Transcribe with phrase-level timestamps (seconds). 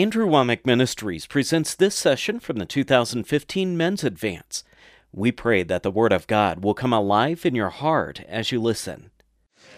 [0.00, 4.64] Andrew Wommack Ministries presents this session from the 2015 Men's Advance.
[5.12, 8.62] We pray that the Word of God will come alive in your heart as you
[8.62, 9.10] listen.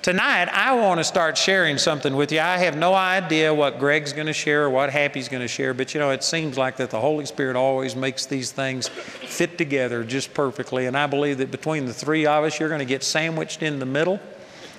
[0.01, 2.39] Tonight, I want to start sharing something with you.
[2.39, 5.75] I have no idea what Greg's going to share or what Happy's going to share,
[5.75, 9.59] but you know, it seems like that the Holy Spirit always makes these things fit
[9.59, 10.87] together just perfectly.
[10.87, 13.81] And I believe that between the three of us, you're going to get sandwiched in
[13.81, 14.21] the middle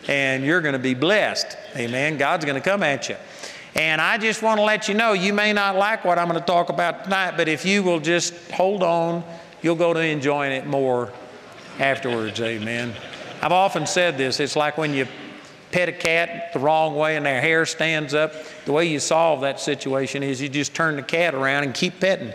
[0.07, 1.57] and you're going to be blessed.
[1.75, 2.17] Amen.
[2.17, 3.17] God's going to come at you.
[3.75, 6.39] And I just want to let you know you may not like what I'm going
[6.39, 9.23] to talk about tonight, but if you will just hold on,
[9.61, 11.11] you'll go to enjoying it more
[11.79, 12.39] afterwards.
[12.39, 12.93] Amen.
[13.41, 15.07] I've often said this it's like when you
[15.71, 18.33] pet a cat the wrong way and their hair stands up.
[18.65, 21.99] The way you solve that situation is you just turn the cat around and keep
[21.99, 22.31] petting.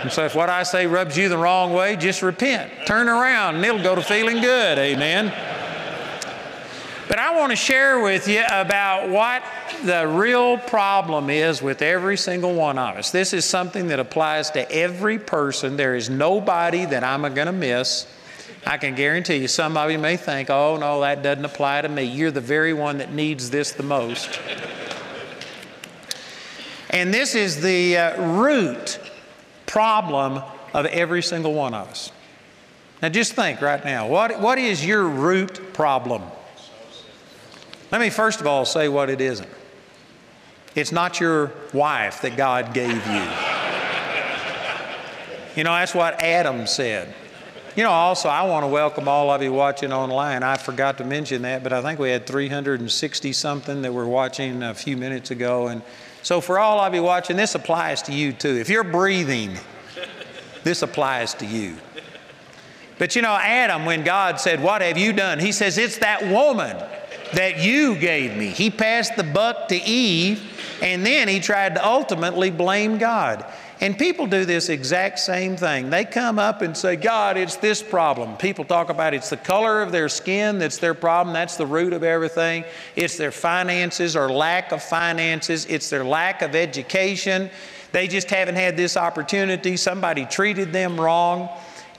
[0.00, 2.72] And so if what I say rubs you the wrong way, just repent.
[2.86, 4.78] Turn around and it'll go to feeling good.
[4.78, 5.32] Amen.
[7.08, 9.42] But I want to share with you about what
[9.84, 13.12] the real problem is with every single one of us.
[13.12, 15.76] This is something that applies to every person.
[15.76, 18.08] There is nobody that I'm going to miss.
[18.66, 21.88] I can guarantee you, some of you may think, oh, no, that doesn't apply to
[21.88, 22.02] me.
[22.02, 24.40] You're the very one that needs this the most.
[26.90, 28.98] and this is the uh, root
[29.66, 30.42] problem
[30.74, 32.10] of every single one of us.
[33.00, 36.22] Now, just think right now what, what is your root problem?
[37.90, 39.48] Let me first of all say what it isn't.
[40.74, 43.22] It's not your wife that God gave you.
[45.56, 47.14] You know, that's what Adam said.
[47.76, 50.42] You know, also, I want to welcome all of you watching online.
[50.42, 54.62] I forgot to mention that, but I think we had 360 something that were watching
[54.62, 55.68] a few minutes ago.
[55.68, 55.82] And
[56.22, 58.56] so, for all of you watching, this applies to you too.
[58.56, 59.56] If you're breathing,
[60.62, 61.76] this applies to you.
[62.98, 65.38] But you know, Adam, when God said, What have you done?
[65.38, 66.76] He says, It's that woman
[67.32, 68.48] that you gave me.
[68.48, 70.42] He passed the buck to Eve,
[70.82, 73.44] and then he tried to ultimately blame God.
[73.80, 75.90] And people do this exact same thing.
[75.90, 78.36] They come up and say, God, it's this problem.
[78.38, 81.34] People talk about it's the color of their skin that's their problem.
[81.34, 82.64] That's the root of everything.
[82.94, 85.66] It's their finances or lack of finances.
[85.66, 87.50] It's their lack of education.
[87.92, 89.76] They just haven't had this opportunity.
[89.76, 91.50] Somebody treated them wrong.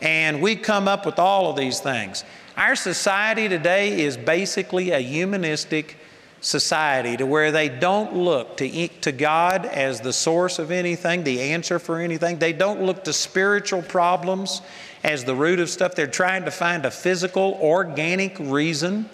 [0.02, 2.24] And we come up with all of these things.
[2.58, 5.96] Our society today is basically a humanistic
[6.42, 11.40] society to where they don't look to, to God as the source of anything, the
[11.40, 12.40] answer for anything.
[12.40, 14.64] They don't look to spiritual problems
[15.04, 15.94] as the root of stuff.
[15.94, 19.08] They're trying to find a physical, organic reason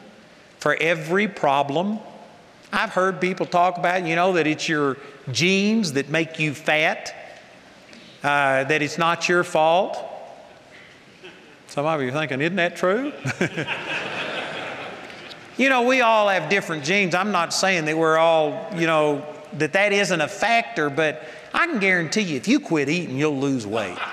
[0.59, 1.99] for every problem.
[2.71, 4.95] I've heard people talk about, you know, that it's your
[5.33, 7.13] genes that make you fat,
[8.23, 9.97] uh, that it's not your fault.
[11.73, 13.11] Some of you are thinking, isn't that true?
[15.55, 17.13] You know, we all have different genes.
[17.13, 19.23] I'm not saying that we're all, you know,
[19.59, 23.37] that that isn't a factor, but I can guarantee you if you quit eating, you'll
[23.37, 23.97] lose weight.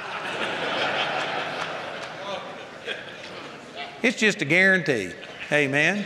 [4.02, 5.12] It's just a guarantee.
[5.50, 6.04] Amen.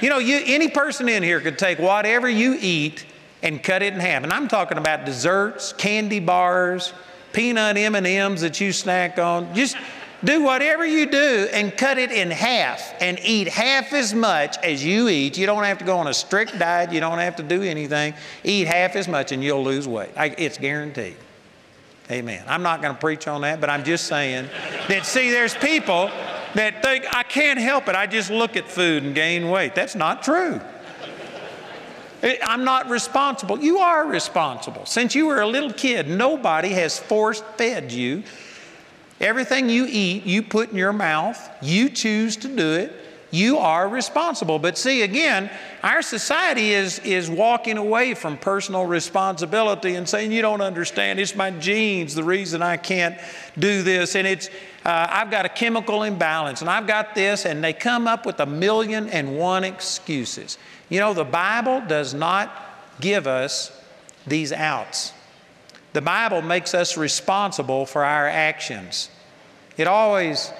[0.00, 3.06] You know, you, any person in here could take whatever you eat
[3.42, 4.24] and cut it in half.
[4.24, 6.92] And I'm talking about desserts, candy bars,
[7.32, 9.54] peanut M&Ms that you snack on.
[9.54, 9.76] Just
[10.24, 14.84] do whatever you do and cut it in half and eat half as much as
[14.84, 15.38] you eat.
[15.38, 16.92] You don't have to go on a strict diet.
[16.92, 18.14] You don't have to do anything.
[18.42, 20.10] Eat half as much and you'll lose weight.
[20.16, 21.16] I, it's guaranteed.
[22.10, 22.42] Amen.
[22.48, 24.48] I'm not going to preach on that, but I'm just saying
[24.88, 26.10] that, see, there's people
[26.54, 27.94] that think, I can't help it.
[27.94, 29.74] I just look at food and gain weight.
[29.74, 30.60] That's not true.
[32.22, 33.60] Eh, I'm not responsible.
[33.60, 34.86] You are responsible.
[34.86, 38.24] Since you were a little kid, nobody has force fed you
[39.20, 42.92] Everything you eat, you put in your mouth, you choose to do it,
[43.30, 44.58] you are responsible.
[44.58, 45.50] But see, again,
[45.82, 51.34] our society is, is walking away from personal responsibility and saying, You don't understand, it's
[51.34, 53.18] my genes, the reason I can't
[53.58, 54.14] do this.
[54.14, 54.48] And it's,
[54.84, 58.40] uh, I've got a chemical imbalance, and I've got this, and they come up with
[58.40, 60.56] a million and one excuses.
[60.88, 62.50] You know, the Bible does not
[63.00, 63.72] give us
[64.26, 65.12] these outs.
[65.92, 69.10] The Bible makes us responsible for our actions.
[69.78, 70.52] It always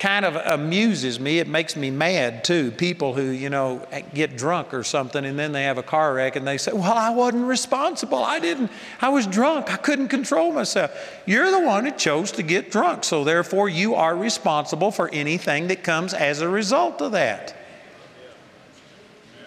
[0.00, 1.38] kind of amuses me.
[1.38, 2.70] It makes me mad too.
[2.70, 6.36] People who, you know, get drunk or something and then they have a car wreck
[6.36, 8.22] and they say, Well, I wasn't responsible.
[8.22, 8.70] I didn't,
[9.00, 9.70] I was drunk.
[9.72, 10.90] I couldn't control myself.
[11.26, 13.04] You're the one who chose to get drunk.
[13.04, 17.54] So therefore, you are responsible for anything that comes as a result of that.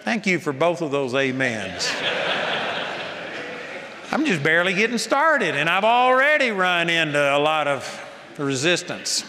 [0.04, 1.90] Thank you for both of those amens.
[4.12, 8.03] I'm just barely getting started, and I've already run into a lot of
[8.38, 9.24] resistance.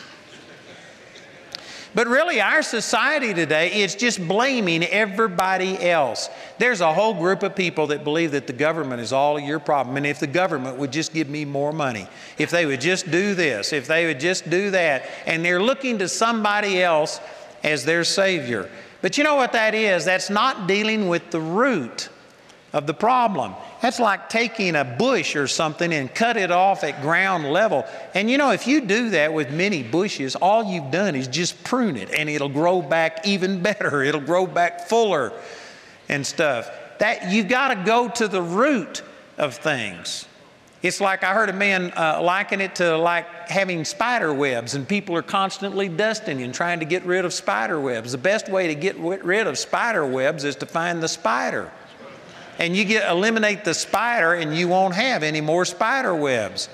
[1.95, 6.29] But really, our society today is just blaming everybody else.
[6.57, 9.95] There's a whole group of people that believe that the government is all your problem.
[9.95, 12.05] And if the government would just give me more money,
[12.37, 15.99] if they would just do this, if they would just do that, and they're looking
[15.99, 17.21] to somebody else
[17.63, 18.69] as their Savior.
[19.01, 20.03] But you know what that is?
[20.03, 22.09] That's not dealing with the root
[22.73, 23.55] of the problem.
[23.85, 27.85] That's like taking a bush or something and cut it off at ground level.
[28.15, 31.63] And you know, if you do that with many bushes, all you've done is just
[31.63, 34.01] prune it and it'll grow back even better.
[34.01, 35.33] It'll grow back fuller
[36.09, 36.67] and stuff.
[36.97, 39.03] That you've got to go to the root
[39.37, 40.27] of things.
[40.81, 44.87] It's like I heard a man uh, liken it to like having spider webs, and
[44.87, 48.13] people are constantly dusting and trying to get rid of spider webs.
[48.13, 51.71] The best way to get rid of spider webs is to find the spider
[52.59, 56.69] and you get eliminate the spider and you won't have any more spider webs.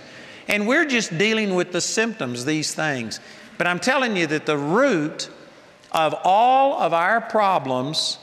[0.48, 3.20] And we're just dealing with the symptoms, these things.
[3.58, 5.30] But I'm telling you that the root
[5.92, 8.18] of all of our problems,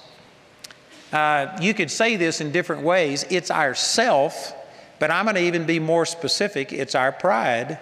[1.13, 3.25] uh, you could say this in different ways.
[3.31, 4.55] It's our self,
[4.99, 6.73] but I'm going to even be more specific.
[6.73, 7.79] It's our pride,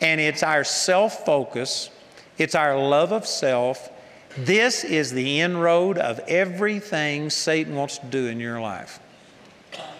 [0.00, 1.90] and it's our self focus,
[2.38, 3.90] it's our love of self,
[4.36, 9.00] this is the inroad of everything Satan wants to do in your life.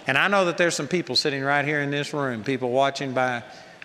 [0.07, 3.13] And I know that there's some people sitting right here in this room, people watching
[3.13, 3.43] by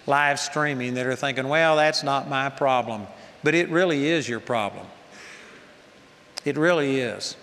[0.08, 3.08] live streaming that are thinking, well, that's not my problem.
[3.44, 4.86] But it really is your problem.
[6.46, 7.36] It really is.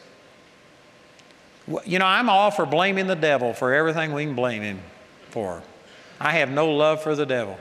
[1.85, 4.81] You know, I'm all for blaming the devil for everything we can blame him
[5.31, 5.63] for.
[6.21, 7.59] I have no love for the devil.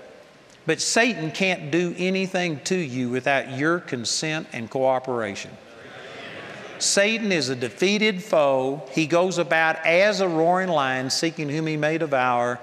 [0.66, 5.52] But Satan can't do anything to you without your consent and cooperation.
[6.78, 8.84] Satan is a defeated foe.
[8.92, 12.60] He goes about as a roaring lion, seeking whom he may devour.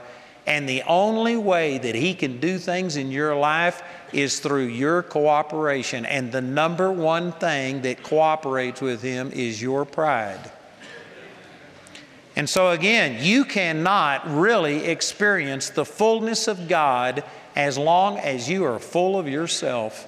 [0.46, 5.02] And the only way that he can do things in your life is through your
[5.02, 6.06] cooperation.
[6.06, 10.50] And the number one thing that cooperates with him is your pride.
[12.34, 17.24] And so, again, you cannot really experience the fullness of God
[17.58, 20.06] as long as you are full of yourself.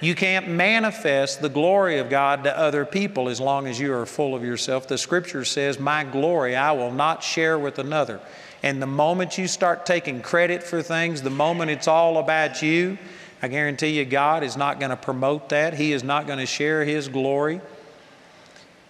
[0.00, 4.06] You can't manifest the glory of God to other people as long as you are
[4.06, 4.88] full of yourself.
[4.88, 8.20] The scripture says, My glory I will not share with another.
[8.62, 12.96] And the moment you start taking credit for things, the moment it's all about you,
[13.42, 15.74] I guarantee you God is not going to promote that.
[15.74, 17.60] He is not going to share His glory.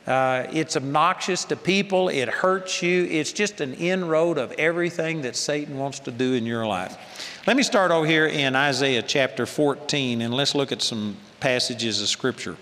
[0.06, 3.04] Uh, it's obnoxious to people, it hurts you.
[3.06, 6.96] It's just an inroad of everything that Satan wants to do in your life.
[7.44, 12.00] Let me start over here in Isaiah chapter 14 and let's look at some passages
[12.00, 12.56] of Scripture.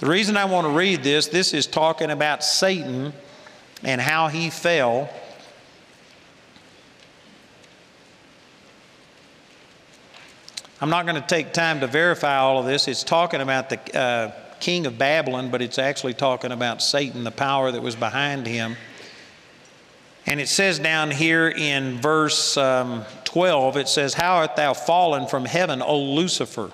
[0.00, 3.14] The reason I want to read this, this is talking about Satan
[3.82, 5.08] and how he fell.
[10.82, 12.86] I'm not going to take time to verify all of this.
[12.86, 13.98] It's talking about the.
[13.98, 18.46] Uh, king of Babylon, but it's actually talking about Satan, the power that was behind
[18.46, 18.76] him.
[20.24, 25.26] And it says down here in verse um, 12, it says, How art thou fallen
[25.26, 26.70] from heaven, O Lucifer,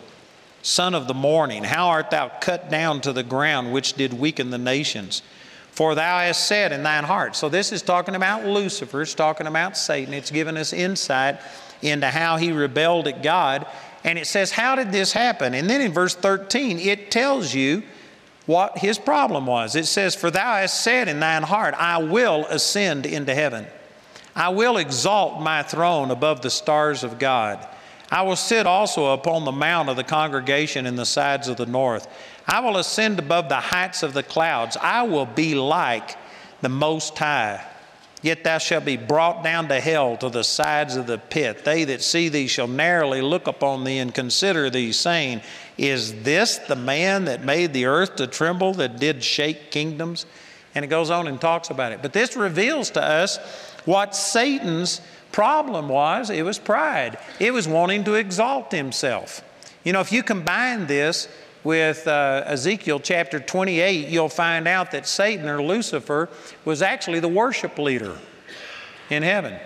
[0.61, 1.65] son of the morning?
[1.65, 5.23] How art thou cut down to the ground, which did weaken the nations?
[5.71, 7.37] For thou hast said in thine heart.
[7.37, 10.13] So this is talking about Lucifer, it's talking about Satan.
[10.13, 11.41] It's given us insight
[11.81, 13.67] into how he rebelled at God.
[14.05, 15.55] And it says, How did this happen?
[15.55, 17.83] And then in verse 13, it tells you
[18.47, 19.77] what his problem was.
[19.77, 23.67] It says, For thou hast said in thine heart, I will ascend into heaven.
[24.35, 27.67] I will exalt my throne above the stars of God.
[28.11, 31.67] I will sit also upon the mount of the congregation in the sides of the
[31.67, 32.09] north.
[32.47, 34.79] I will ascend above the heights of the clouds.
[34.81, 36.17] I will be like
[36.63, 37.63] the Most High.
[38.21, 41.65] Yet thou shalt be brought down to hell to the sides of the pit.
[41.65, 45.43] They that see thee shall narrowly look upon thee and consider thee, saying,
[45.77, 50.27] Is this the man that made the earth to tremble, that did shake kingdoms?
[50.75, 52.03] And it goes on and talks about it.
[52.03, 53.39] But this reveals to us
[53.85, 59.43] what Satan's problem was it was pride, it was wanting to exalt himself.
[59.85, 61.29] You know, if you combine this
[61.65, 66.29] with uh, Ezekiel chapter 28, you'll find out that Satan or Lucifer
[66.65, 68.17] was actually the worship leader
[69.11, 69.59] in heaven.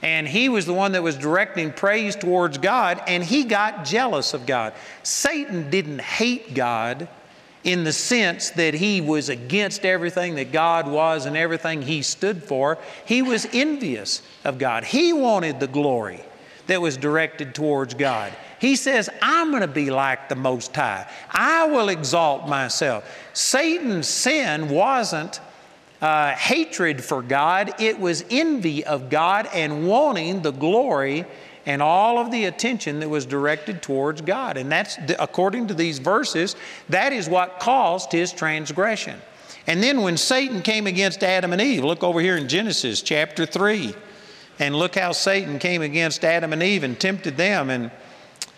[0.00, 4.32] And he was the one that was directing praise towards God, and he got jealous
[4.32, 4.72] of God.
[5.02, 7.08] Satan didn't hate God
[7.64, 12.44] in the sense that he was against everything that God was and everything he stood
[12.44, 12.78] for.
[13.04, 14.84] He was envious of God.
[14.84, 16.22] He wanted the glory
[16.68, 18.32] that was directed towards God.
[18.60, 21.10] He says, I'm going to be like the Most High.
[21.30, 23.04] I will exalt myself.
[23.32, 25.40] Satan's sin wasn't
[26.00, 31.24] uh, hatred for God, it was envy of God and wanting the glory
[31.66, 34.56] and all of the attention that was directed towards God.
[34.56, 36.54] And that's, according to these verses,
[36.88, 39.20] that is what caused his transgression.
[39.66, 43.44] And then when Satan came against Adam and Eve, look over here in Genesis chapter
[43.44, 43.94] 3,
[44.58, 47.70] and look how Satan came against Adam and Eve and tempted them.
[47.70, 47.90] And,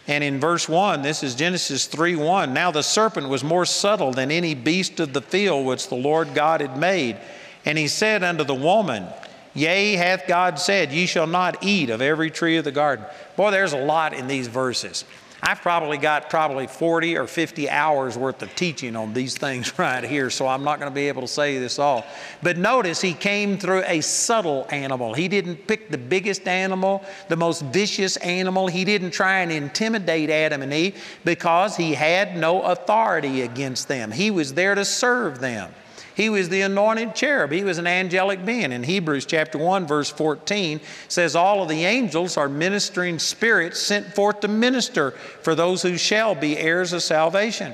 [0.07, 2.55] and in verse 1, this is Genesis 3 1.
[2.55, 6.35] Now the serpent was more subtle than any beast of the field which the Lord
[6.35, 7.17] God had made.
[7.65, 9.07] And he said unto the woman,
[9.53, 13.05] Yea, hath God said, Ye shall not eat of every tree of the garden.
[13.37, 15.05] Boy, there's a lot in these verses.
[15.43, 20.05] I've probably got probably 40 or 50 hours worth of teaching on these things right
[20.05, 22.05] here, so I'm not going to be able to say this all.
[22.43, 25.15] But notice he came through a subtle animal.
[25.15, 28.67] He didn't pick the biggest animal, the most vicious animal.
[28.67, 34.13] He didn't try and intimidate Adam and Eve because he had no authority against them.
[34.13, 35.73] He was there to serve them.
[36.21, 37.51] He was the anointed cherub.
[37.51, 38.73] He was an angelic being.
[38.73, 44.15] In Hebrews chapter 1 verse 14 says all of the angels are ministering spirits sent
[44.15, 47.73] forth to minister for those who shall be heirs of salvation.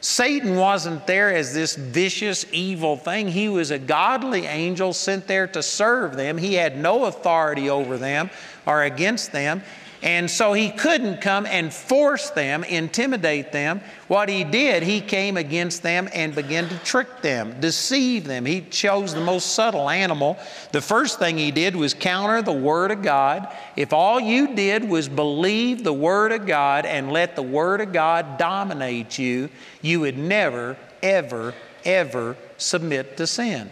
[0.00, 3.28] Satan wasn't there as this vicious, evil thing.
[3.28, 6.36] He was a godly angel sent there to serve them.
[6.36, 8.28] He had no authority over them
[8.66, 9.62] or against them.
[10.02, 13.80] And so he couldn't come and force them, intimidate them.
[14.06, 18.46] What he did, he came against them and began to trick them, deceive them.
[18.46, 20.38] He chose the most subtle animal.
[20.70, 23.52] The first thing he did was counter the Word of God.
[23.74, 27.92] If all you did was believe the Word of God and let the Word of
[27.92, 29.48] God dominate you,
[29.82, 33.68] you would never, ever, ever submit to sin.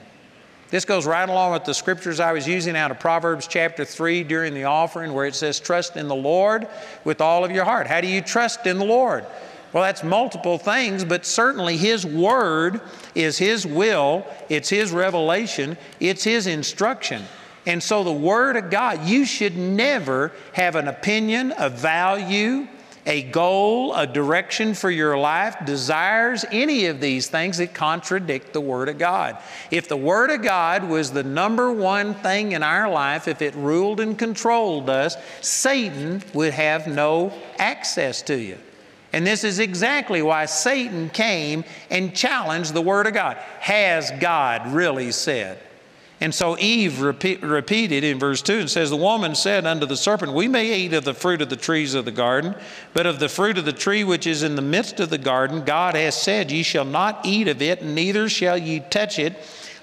[0.70, 4.24] This goes right along with the scriptures I was using out of Proverbs chapter 3
[4.24, 6.66] during the offering, where it says, Trust in the Lord
[7.04, 7.86] with all of your heart.
[7.86, 9.24] How do you trust in the Lord?
[9.72, 12.80] Well, that's multiple things, but certainly His Word
[13.14, 17.22] is His will, it's His revelation, it's His instruction.
[17.66, 22.66] And so, the Word of God, you should never have an opinion, a value,
[23.06, 28.60] a goal, a direction for your life, desires, any of these things that contradict the
[28.60, 29.38] Word of God.
[29.70, 33.54] If the Word of God was the number one thing in our life, if it
[33.54, 38.58] ruled and controlled us, Satan would have no access to you.
[39.12, 43.36] And this is exactly why Satan came and challenged the Word of God.
[43.60, 45.58] Has God really said?
[46.20, 49.98] And so Eve repeat, repeated in verse 2 and says, The woman said unto the
[49.98, 52.54] serpent, We may eat of the fruit of the trees of the garden,
[52.94, 55.64] but of the fruit of the tree which is in the midst of the garden,
[55.64, 59.34] God has said, Ye shall not eat of it, neither shall ye touch it,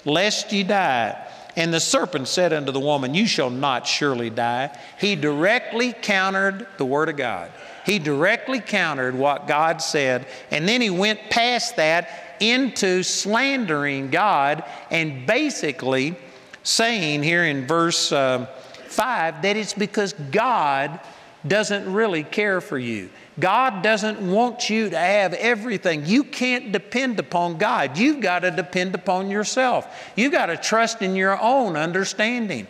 [0.04, 1.16] lest ye die.
[1.56, 4.76] And the serpent said unto the woman, You shall not surely die.
[4.98, 7.52] He directly countered the word of God.
[7.86, 12.08] He directly countered what God said, and then he went past that
[12.40, 16.16] into slandering God and basically
[16.64, 18.46] saying here in verse uh,
[18.88, 20.98] 5 that it's because God
[21.46, 23.10] doesn't really care for you.
[23.38, 26.06] God doesn't want you to have everything.
[26.06, 27.98] You can't depend upon God.
[27.98, 29.86] You've got to depend upon yourself.
[30.16, 32.66] You've got to trust in your own understanding.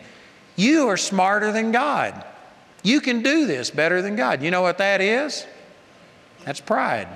[0.56, 2.24] You are smarter than God.
[2.82, 4.42] You can do this better than God.
[4.42, 5.46] You know what that is?
[6.44, 7.08] That's pride.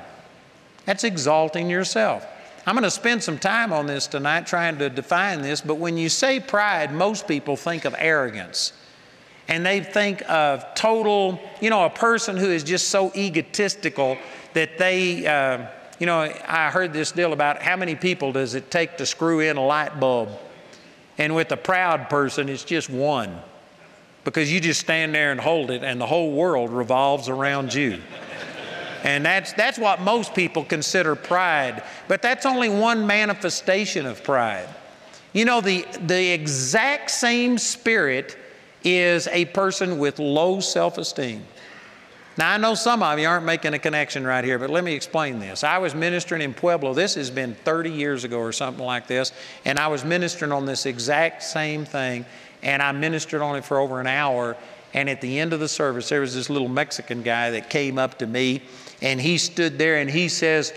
[0.85, 2.27] That's exalting yourself.
[2.69, 5.97] I'm going to spend some time on this tonight trying to define this, but when
[5.97, 8.75] you say pride, most people think of arrogance.
[9.49, 14.19] And they think of total, you know, a person who is just so egotistical
[14.53, 15.67] that they, uh,
[15.99, 19.41] you know, I heard this deal about how many people does it take to screw
[19.41, 20.29] in a light bulb?
[21.17, 23.41] And with a proud person, it's just one
[24.25, 27.99] because you just stand there and hold it, and the whole world revolves around you.
[29.05, 31.83] And that's, that's what most people consider pride.
[32.09, 34.69] But that's only one manifestation of pride.
[35.33, 38.37] You know, the, the exact same spirit
[38.85, 41.45] is a person with low self esteem.
[42.39, 44.95] Now, I know some of you aren't making a connection right here, but let me
[44.95, 45.65] explain this.
[45.65, 46.95] I was ministering in Pueblo.
[46.95, 49.33] This has been 30 years ago or something like this,
[49.65, 52.25] and I was ministering on this exact same thing,
[52.63, 54.57] and I ministered on it for over an hour.
[54.95, 57.99] And at the end of the service, there was this little Mexican guy that came
[57.99, 58.63] up to me
[59.01, 60.73] and he stood there and he says,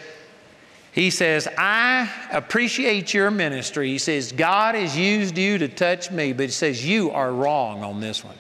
[0.92, 3.90] he says, I appreciate your ministry.
[3.90, 7.84] He says, God has used you to touch me, but he says, You are wrong
[7.84, 8.36] on this one.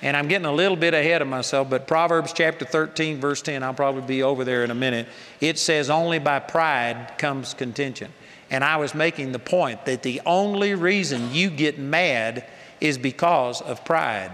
[0.00, 3.62] And I'm getting a little bit ahead of myself, but Proverbs chapter 13, verse 10,
[3.62, 5.06] I'll probably be over there in a minute.
[5.40, 8.10] It says, Only by pride comes contention.
[8.50, 12.46] And I was making the point that the only reason you get mad
[12.80, 14.30] is because of pride.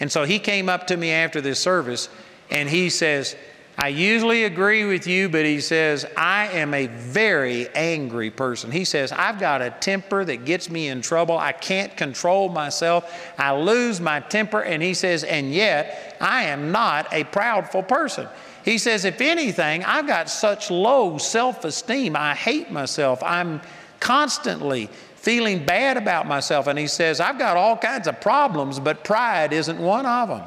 [0.00, 2.08] And so he came up to me after this service
[2.50, 3.36] and he says,
[3.82, 8.70] I usually agree with you, but he says, I am a very angry person.
[8.70, 11.38] He says, I've got a temper that gets me in trouble.
[11.38, 13.32] I can't control myself.
[13.38, 14.60] I lose my temper.
[14.60, 18.28] And he says, and yet I am not a proudful person.
[18.66, 22.16] He says, if anything, I've got such low self esteem.
[22.16, 23.22] I hate myself.
[23.22, 23.62] I'm
[23.98, 26.66] constantly feeling bad about myself.
[26.66, 30.42] And he says, I've got all kinds of problems, but pride isn't one of them.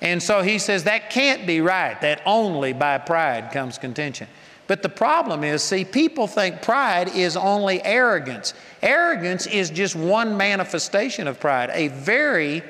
[0.00, 4.28] And so he says that can't be right, that only by pride comes contention.
[4.68, 8.52] But the problem is, see, people think pride is only arrogance.
[8.82, 11.70] Arrogance is just one manifestation of pride.
[11.72, 12.62] A very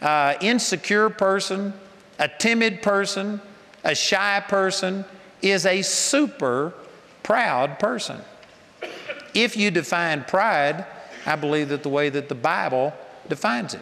[0.00, 1.74] uh, insecure person,
[2.18, 3.40] a timid person,
[3.84, 5.04] a shy person
[5.42, 6.72] is a super
[7.22, 8.20] proud person.
[9.34, 10.86] If you define pride,
[11.26, 12.94] I believe that the way that the Bible
[13.28, 13.80] defines it.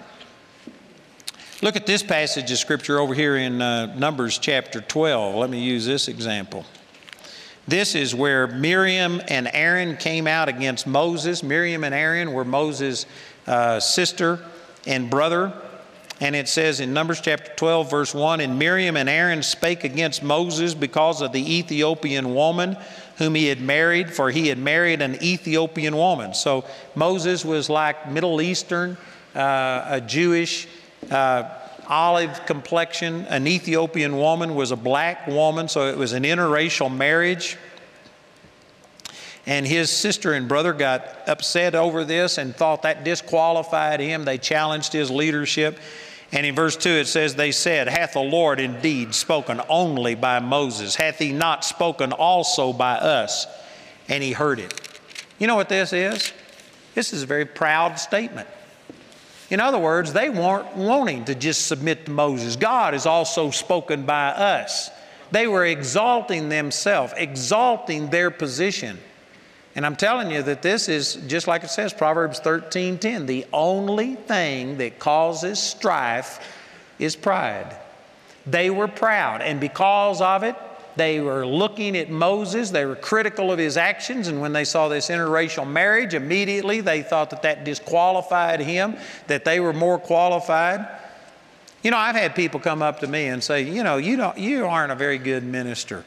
[1.62, 5.34] Look at this passage of Scripture over here in uh, Numbers chapter 12.
[5.34, 6.64] Let me use this example.
[7.68, 11.42] This is where Miriam and Aaron came out against Moses.
[11.42, 13.04] Miriam and Aaron were Moses'
[13.46, 14.38] uh, sister
[14.86, 15.52] and brother.
[16.18, 20.22] And it says in Numbers chapter 12, verse 1 And Miriam and Aaron spake against
[20.22, 22.74] Moses because of the Ethiopian woman
[23.18, 26.32] whom he had married, for he had married an Ethiopian woman.
[26.32, 26.64] So
[26.94, 28.96] Moses was like Middle Eastern,
[29.34, 30.66] uh, a Jewish
[31.10, 31.48] uh,
[31.88, 33.26] olive complexion.
[33.26, 37.58] An Ethiopian woman was a black woman, so it was an interracial marriage.
[39.46, 44.24] And his sister and brother got upset over this and thought that disqualified him.
[44.24, 45.78] They challenged his leadership.
[46.32, 50.38] And in verse 2 it says, They said, Hath the Lord indeed spoken only by
[50.38, 50.94] Moses?
[50.94, 53.46] Hath he not spoken also by us?
[54.08, 54.78] And he heard it.
[55.38, 56.32] You know what this is?
[56.94, 58.46] This is a very proud statement.
[59.50, 62.56] In other words, they weren't wanting to just submit to Moses.
[62.56, 64.90] God is also spoken by us.
[65.32, 68.98] They were exalting themselves, exalting their position.
[69.74, 73.26] And I'm telling you that this is just like it says, Proverbs 13 10.
[73.26, 76.40] The only thing that causes strife
[76.98, 77.76] is pride.
[78.46, 80.56] They were proud, and because of it,
[80.96, 84.88] they were looking at Moses, they were critical of his actions, and when they saw
[84.88, 90.86] this interracial marriage, immediately they thought that that disqualified him, that they were more qualified.
[91.82, 94.36] You know, I've had people come up to me and say, you know, you, don't,
[94.36, 96.04] you aren't a very good minister.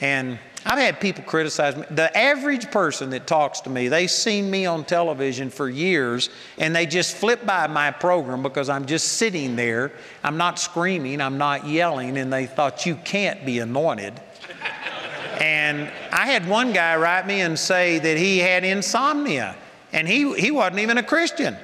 [0.00, 1.84] And I've had people criticize me.
[1.90, 6.76] The average person that talks to me, they've seen me on television for years and
[6.76, 9.92] they just flip by my program because I'm just sitting there.
[10.22, 14.20] I'm not screaming, I'm not yelling, and they thought, you can't be anointed.
[15.40, 19.56] and I had one guy write me and say that he had insomnia
[19.92, 21.56] and he, he wasn't even a Christian.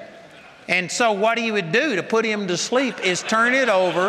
[0.69, 4.09] And so, what he would do to put him to sleep is turn it over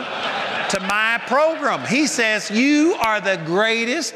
[0.69, 1.85] to my program.
[1.85, 4.15] He says, You are the greatest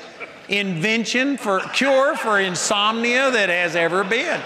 [0.52, 4.40] invention for cure for insomnia that has ever been.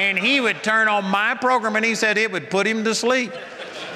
[0.00, 2.94] And he would turn on my program and he said it would put him to
[2.94, 3.32] sleep.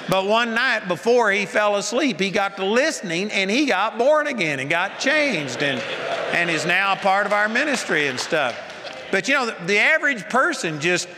[0.09, 4.27] But one night before he fell asleep, he got to listening and he got born
[4.27, 5.81] again and got changed and,
[6.35, 8.57] and is now a part of our ministry and stuff.
[9.11, 11.09] But you know, the, the average person just,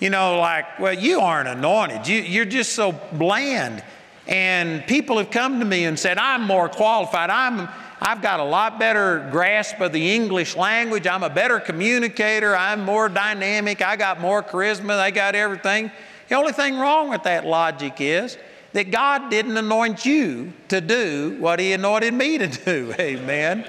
[0.00, 2.08] you know, like, well, you aren't anointed.
[2.08, 3.84] You, you're just so bland.
[4.26, 7.30] And people have come to me and said, I'm more qualified.
[7.30, 7.68] I'm,
[8.06, 11.06] I've got a lot better grasp of the English language.
[11.06, 12.54] I'm a better communicator.
[12.54, 13.80] I'm more dynamic.
[13.80, 14.98] I got more charisma.
[14.98, 15.90] I got everything.
[16.28, 18.36] The only thing wrong with that logic is
[18.74, 22.94] that God didn't anoint you to do what He anointed me to do.
[23.00, 23.66] Amen.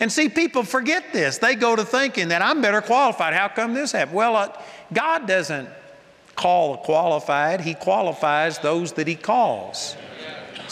[0.00, 1.38] And see, people forget this.
[1.38, 3.32] They go to thinking that I'm better qualified.
[3.32, 4.16] How come this happened?
[4.18, 4.52] Well, uh,
[4.92, 5.70] God doesn't
[6.36, 9.96] call the qualified, He qualifies those that He calls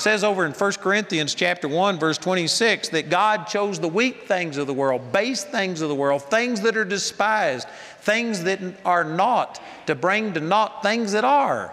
[0.03, 4.57] says over in 1 Corinthians chapter 1 verse 26 that God chose the weak things
[4.57, 7.69] of the world, base things of the world, things that are despised,
[8.01, 11.73] things that are not to bring to naught things that are.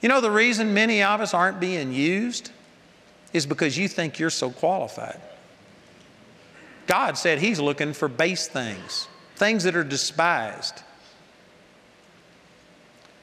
[0.00, 2.50] You know the reason many of us aren't being used
[3.32, 5.20] is because you think you're so qualified.
[6.86, 10.82] God said he's looking for base things, things that are despised.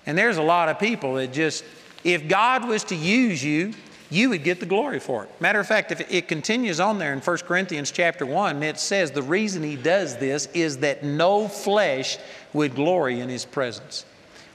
[0.06, 1.66] And there's a lot of people that just
[2.04, 3.74] if God was to use you
[4.10, 5.42] you would get the glory for it.
[5.42, 9.12] Matter of fact, if it continues on there in 1 Corinthians chapter 1, it says
[9.12, 12.18] the reason he does this is that no flesh
[12.54, 14.06] would glory in his presence.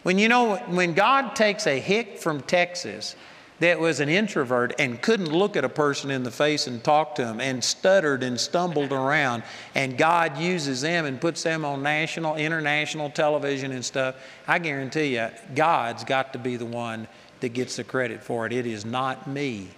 [0.02, 3.14] When you know, when God takes a hick from Texas
[3.60, 7.14] that was an introvert and couldn't look at a person in the face and talk
[7.16, 11.82] to them and stuttered and stumbled around, and God uses them and puts them on
[11.82, 14.16] national, international television and stuff,
[14.48, 17.06] I guarantee you, God's got to be the one
[17.42, 18.52] that gets the credit for it.
[18.52, 19.68] It is not me.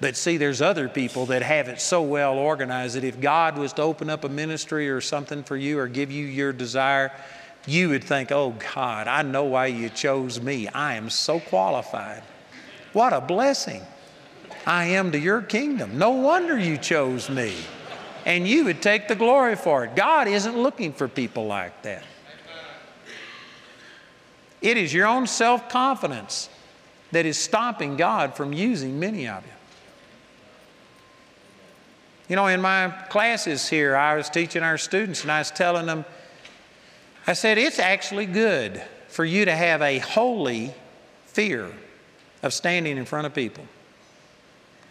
[0.00, 3.74] But see, there's other people that have it so well organized that if God was
[3.74, 7.12] to open up a ministry or something for you or give you your desire,
[7.66, 10.68] you would think, oh God, I know why you chose me.
[10.68, 12.22] I am so qualified.
[12.94, 13.82] What a blessing
[14.66, 15.98] I am to your kingdom.
[15.98, 17.54] No wonder you chose me.
[18.24, 19.96] And you would take the glory for it.
[19.96, 22.04] God isn't looking for people like that.
[24.62, 26.50] It is your own self confidence
[27.12, 29.52] that is stopping God from using many of you.
[32.28, 35.86] You know, in my classes here, I was teaching our students and I was telling
[35.86, 36.04] them,
[37.26, 40.72] I said, it's actually good for you to have a holy
[41.26, 41.72] fear
[42.42, 43.64] of standing in front of people.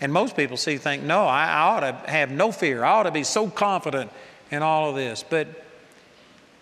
[0.01, 2.83] And most people see, think, no, I, I ought to have no fear.
[2.83, 4.11] I ought to be so confident
[4.51, 5.23] in all of this.
[5.27, 5.47] But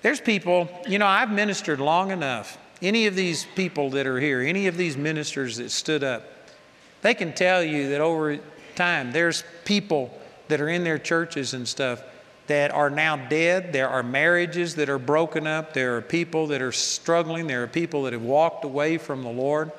[0.02, 2.58] there's people, you know, I've ministered long enough.
[2.82, 6.24] Any of these people that are here, any of these ministers that stood up,
[7.02, 8.40] they can tell you that over
[8.76, 10.16] time there's people
[10.48, 12.04] that are in their churches and stuff
[12.48, 13.74] that are now dead.
[13.74, 15.74] There are marriages that are broken up.
[15.74, 17.48] There are people that are struggling.
[17.48, 19.72] There are people that have walked away from the Lord.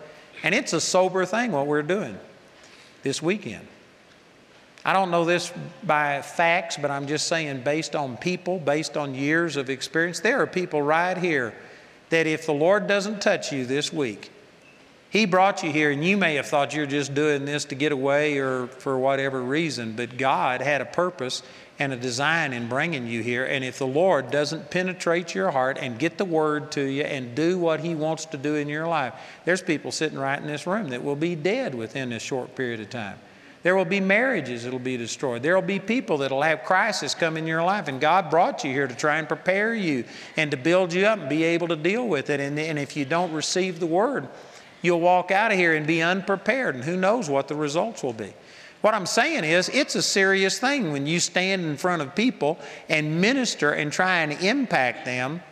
[0.42, 2.18] And it's a sober thing what we're doing
[3.02, 3.66] this weekend.
[4.84, 9.14] I don't know this by facts, but I'm just saying, based on people, based on
[9.14, 11.54] years of experience, there are people right here
[12.10, 14.30] that if the Lord doesn't touch you this week,
[15.10, 17.92] he brought you here, and you may have thought you're just doing this to get
[17.92, 21.42] away or for whatever reason, but God had a purpose
[21.78, 23.46] and a design in bringing you here.
[23.46, 27.34] And if the Lord doesn't penetrate your heart and get the word to you and
[27.34, 29.14] do what He wants to do in your life,
[29.46, 32.80] there's people sitting right in this room that will be dead within a short period
[32.80, 33.18] of time.
[33.62, 35.42] There will be marriages that will be destroyed.
[35.42, 37.88] There will be people that will have crisis come in your life.
[37.88, 40.04] And God brought you here to try and prepare you
[40.36, 42.38] and to build you up and be able to deal with it.
[42.40, 44.28] And, and if you don't receive the word,
[44.82, 48.12] You'll walk out of here and be unprepared, and who knows what the results will
[48.12, 48.32] be.
[48.80, 52.58] What I'm saying is, it's a serious thing when you stand in front of people
[52.88, 55.42] and minister and try and impact them.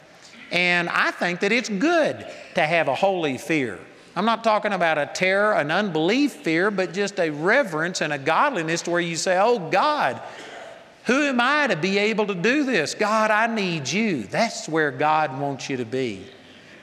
[0.53, 3.81] And I think that it's good to have a holy fear.
[4.16, 8.18] I'm not talking about a terror, an unbelief fear, but just a reverence and a
[8.18, 10.20] godliness to where you say, Oh God,
[11.05, 12.94] who am I to be able to do this?
[12.94, 14.24] God, I need you.
[14.24, 16.26] That's where God wants you to be.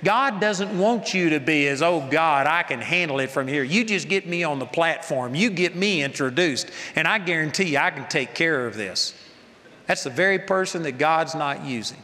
[0.04, 3.64] God doesn't want you to be as, oh God, I can handle it from here.
[3.64, 7.78] You just get me on the platform, you get me introduced, and I guarantee you
[7.78, 9.14] I can take care of this.
[9.88, 12.02] That's the very person that God's not using.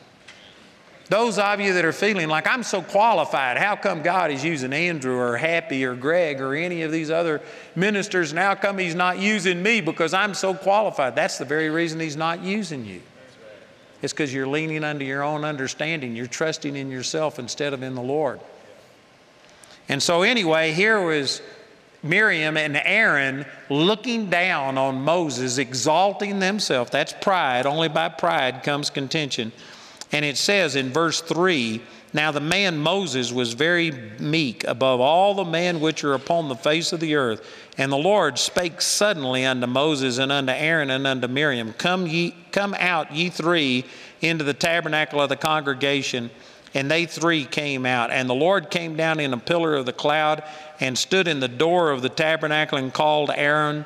[1.10, 4.72] Those of you that are feeling like I'm so qualified, how come God is using
[4.74, 7.41] Andrew or Happy or Greg or any of these other
[7.76, 11.15] ministers, and how come He's not using me because I'm so qualified?
[11.15, 13.02] That's the very reason He's not using you.
[14.04, 16.15] It's because you're leaning under your own understanding.
[16.15, 18.39] You're trusting in yourself instead of in the Lord.
[19.89, 21.41] And so, anyway, here was
[22.04, 26.91] Miriam and Aaron looking down on Moses, exalting themselves.
[26.91, 27.65] That's pride.
[27.65, 29.52] Only by pride comes contention.
[30.12, 31.82] And it says in verse 3
[32.13, 36.56] Now the man Moses was very meek above all the men which are upon the
[36.56, 37.45] face of the earth.
[37.78, 42.36] And the Lord spake suddenly unto Moses and unto Aaron and unto Miriam, Come ye,
[42.52, 43.86] come out, ye three,
[44.22, 46.30] into the tabernacle of the congregation.
[46.74, 48.12] And they three came out.
[48.12, 50.43] And the Lord came down in a pillar of the cloud
[50.80, 53.86] and stood in the door of the tabernacle and called Aaron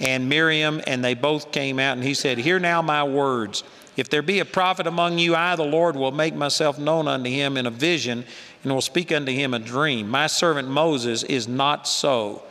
[0.00, 1.96] and Miriam, and they both came out.
[1.96, 3.62] And he said, Hear now my words.
[3.96, 7.30] If there be a prophet among you, I, the Lord, will make myself known unto
[7.30, 8.24] him in a vision
[8.62, 10.08] and will speak unto him a dream.
[10.08, 12.42] My servant Moses is not so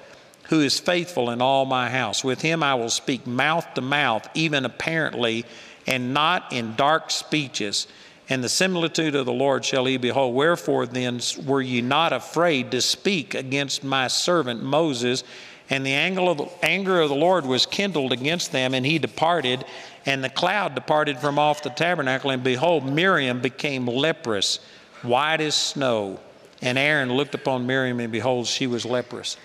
[0.49, 2.23] who is faithful in all my house.
[2.23, 5.45] With him I will speak mouth to mouth, even apparently,
[5.87, 7.87] and not in dark speeches.
[8.29, 10.35] And the similitude of the Lord shall he behold.
[10.35, 15.23] Wherefore then were ye not afraid to speak against my servant Moses?
[15.69, 19.65] And the anger of the Lord was kindled against them, and he departed.
[20.05, 24.59] And the cloud departed from off the tabernacle, and behold, Miriam became leprous,
[25.01, 26.19] white as snow.
[26.61, 29.37] And Aaron looked upon Miriam, and behold, she was leprous.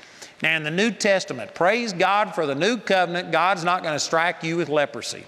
[0.43, 4.01] Now, in the New Testament, praise God for the new covenant, God's not going to
[4.01, 5.25] strike you with leprosy.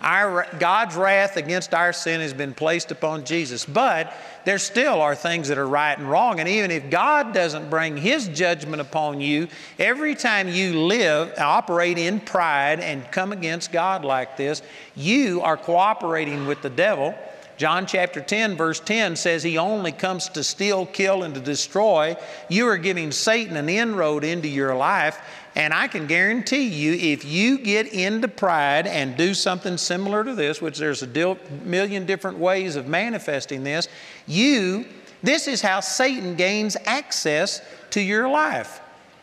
[0.00, 4.14] Our, God's wrath against our sin has been placed upon Jesus, but
[4.50, 6.40] there still are things that are right and wrong.
[6.40, 9.46] And even if God doesn't bring His judgment upon you,
[9.78, 14.60] every time you live, operate in pride, and come against God like this,
[14.96, 17.14] you are cooperating with the devil
[17.60, 22.16] John chapter 10, verse 10 says he only comes to steal, kill, and to destroy.
[22.48, 25.20] You are giving Satan an inroad into your life.
[25.56, 30.34] And I can guarantee you, if you get into pride and do something similar to
[30.34, 33.88] this, which there's a million different ways of manifesting this,
[34.26, 34.86] you,
[35.22, 38.80] this is how Satan gains access to your life,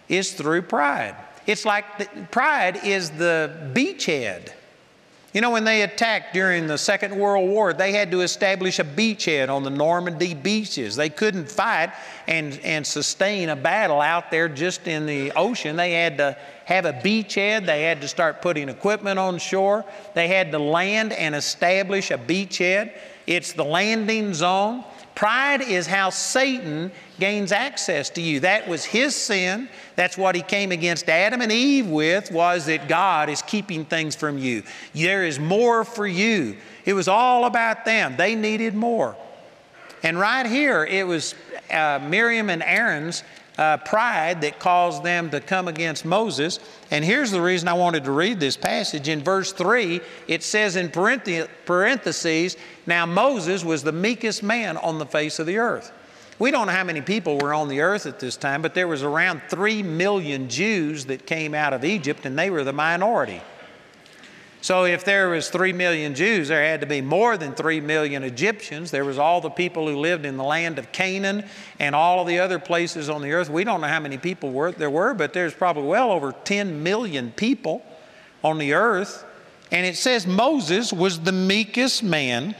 [0.10, 1.16] is through pride.
[1.46, 4.52] It's like the, pride is the beachhead.
[5.34, 8.86] You know, when they attacked during the Second World War, they had to establish a
[8.86, 10.96] beachhead on the Normandy beaches.
[10.96, 11.92] They couldn't fight
[12.28, 15.76] and, and sustain a battle out there just in the ocean.
[15.76, 17.66] They had to have a beachhead.
[17.66, 19.84] They had to start putting equipment on shore.
[20.14, 22.94] They had to land and establish a beachhead.
[23.28, 24.86] It's the landing zone.
[25.18, 28.42] Pride is how Satan gains access to you.
[28.42, 29.68] That was his sin.
[29.96, 34.16] That's what he came against Adam and Eve with was that God is keeping things
[34.16, 34.62] from you.
[34.94, 36.58] There is more for you.
[36.86, 38.16] It was all about them.
[38.16, 39.16] They needed more.
[40.04, 41.34] And right here, it was
[41.72, 43.24] uh, Miriam and Aaron's
[43.58, 46.60] uh, pride that caused them to come against Moses.
[46.92, 49.08] And here's the reason I wanted to read this passage.
[49.08, 55.06] In verse 3, it says in parentheses, Now Moses was the meekest man on the
[55.06, 55.92] face of the earth.
[56.40, 58.88] We don't know how many people were on the earth at this time, but there
[58.88, 63.42] was around 3 million Jews that came out of Egypt, and they were the minority.
[64.62, 68.24] So if there was 3 million Jews, there had to be more than 3 million
[68.24, 68.92] Egyptians.
[68.92, 71.46] There was all the people who lived in the land of Canaan
[71.80, 73.50] and all of the other places on the earth.
[73.50, 76.82] We don't know how many people were, there were, but there's probably well over 10
[76.82, 77.86] million people
[78.44, 79.24] on the earth.
[79.72, 82.56] And it says Moses was the meekest man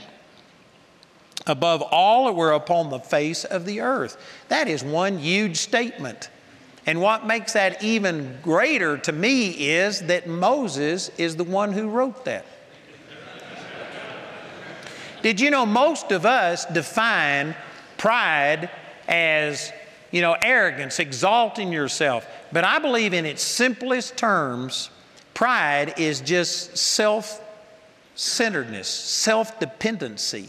[1.46, 4.16] above all that were upon the face of the earth.
[4.48, 6.30] That is one huge statement.
[6.88, 11.90] And what makes that even greater to me is that Moses is the one who
[11.90, 12.46] wrote that.
[15.20, 17.54] Did you know most of us define
[17.98, 18.70] pride
[19.06, 19.70] as,
[20.12, 22.26] you know, arrogance, exalting yourself?
[22.52, 24.88] But I believe in its simplest terms,
[25.34, 27.38] pride is just self
[28.14, 30.48] centeredness, self dependency.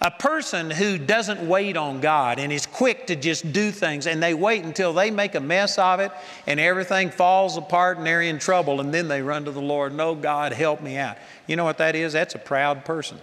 [0.00, 4.22] A person who doesn't wait on God and is quick to just do things and
[4.22, 6.12] they wait until they make a mess of it
[6.46, 9.92] and everything falls apart and they're in trouble and then they run to the Lord,
[9.92, 11.16] No, God, help me out.
[11.48, 12.12] You know what that is?
[12.12, 13.18] That's a proud person.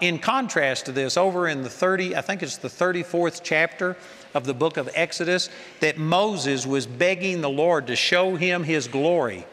[0.00, 3.96] In contrast to this, over in the 30, I think it's the 34th chapter
[4.32, 5.50] of the book of Exodus,
[5.80, 9.44] that Moses was begging the Lord to show him his glory.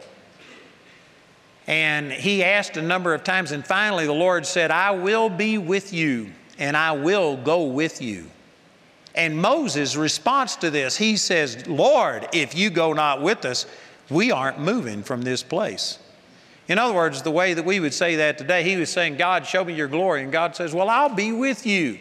[1.66, 5.58] And he asked a number of times, and finally the Lord said, I will be
[5.58, 8.26] with you, and I will go with you.
[9.14, 13.66] And Moses' response to this, he says, Lord, if you go not with us,
[14.10, 15.98] we aren't moving from this place.
[16.68, 19.46] In other words, the way that we would say that today, he was saying, God,
[19.46, 20.22] show me your glory.
[20.22, 21.98] And God says, Well, I'll be with you.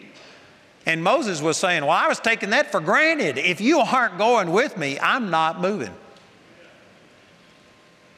[0.86, 3.38] And Moses was saying, Well, I was taking that for granted.
[3.38, 5.94] If you aren't going with me, I'm not moving.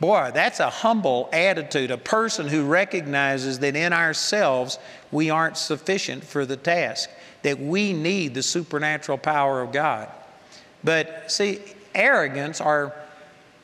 [0.04, 4.78] Boy, that's a humble attitude, a person who recognizes that in ourselves
[5.14, 7.10] we aren't sufficient for the task,
[7.44, 10.10] that we need the supernatural power of God.
[10.84, 11.62] But see,
[11.96, 12.94] arrogance or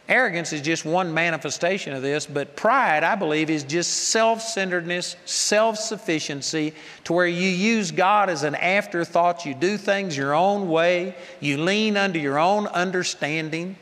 [0.08, 6.74] arrogance is just one manifestation of this, but pride, I believe, is just self-centeredness, self-sufficiency
[7.04, 11.58] to where you use God as an afterthought, you do things your own way, you
[11.58, 13.76] lean under your own understanding.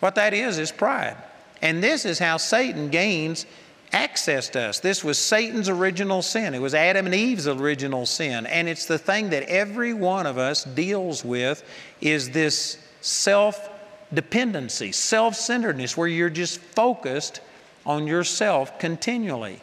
[0.00, 1.16] What that is is pride.
[1.62, 3.46] And this is how Satan gains
[3.92, 4.80] access to us.
[4.80, 6.54] This was Satan's original sin.
[6.54, 8.46] It was Adam and Eve's original sin.
[8.46, 11.64] And it's the thing that every one of us deals with
[12.00, 13.68] is this self
[14.12, 17.40] dependency, self centeredness, where you're just focused
[17.84, 19.60] on yourself continually.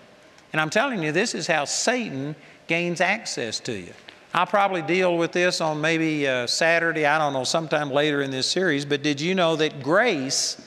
[0.54, 2.36] And I'm telling you, this is how Satan
[2.68, 3.94] gains access to you.
[4.34, 8.30] I'll probably deal with this on maybe uh, Saturday, I don't know, sometime later in
[8.30, 10.62] this series, but did you know that grace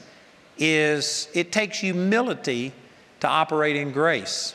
[0.60, 2.72] is it takes humility
[3.20, 4.54] to operate in grace.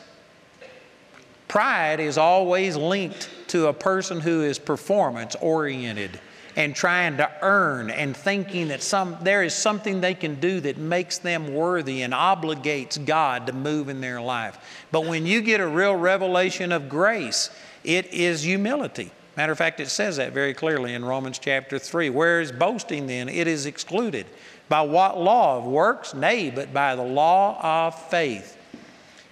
[1.48, 6.18] Pride is always linked to a person who is performance oriented
[6.56, 10.78] and trying to earn and thinking that some, there is something they can do that
[10.78, 14.58] makes them worthy and obligates God to move in their life.
[14.90, 17.50] But when you get a real revelation of grace,
[17.84, 19.12] it is humility.
[19.36, 22.08] Matter of fact, it says that very clearly in Romans chapter 3.
[22.08, 23.28] Where is boasting then?
[23.28, 24.24] It is excluded.
[24.68, 26.14] By what law of works?
[26.14, 28.56] Nay, but by the law of faith.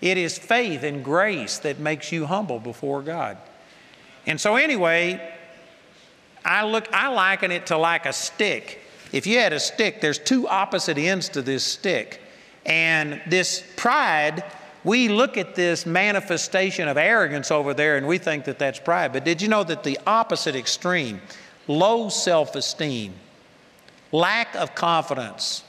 [0.01, 3.39] It is faith and grace that makes you humble before God.
[4.27, 5.35] And so, anyway,
[6.45, 8.81] I look, I liken it to like a stick.
[9.13, 12.21] If you had a stick, there's two opposite ends to this stick.
[12.67, 14.45] And this pride,
[14.83, 19.13] we look at this manifestation of arrogance over there and we think that that's pride.
[19.13, 21.21] But did you know that the opposite extreme,
[21.67, 23.15] low self esteem,
[24.15, 25.65] lack of confidence,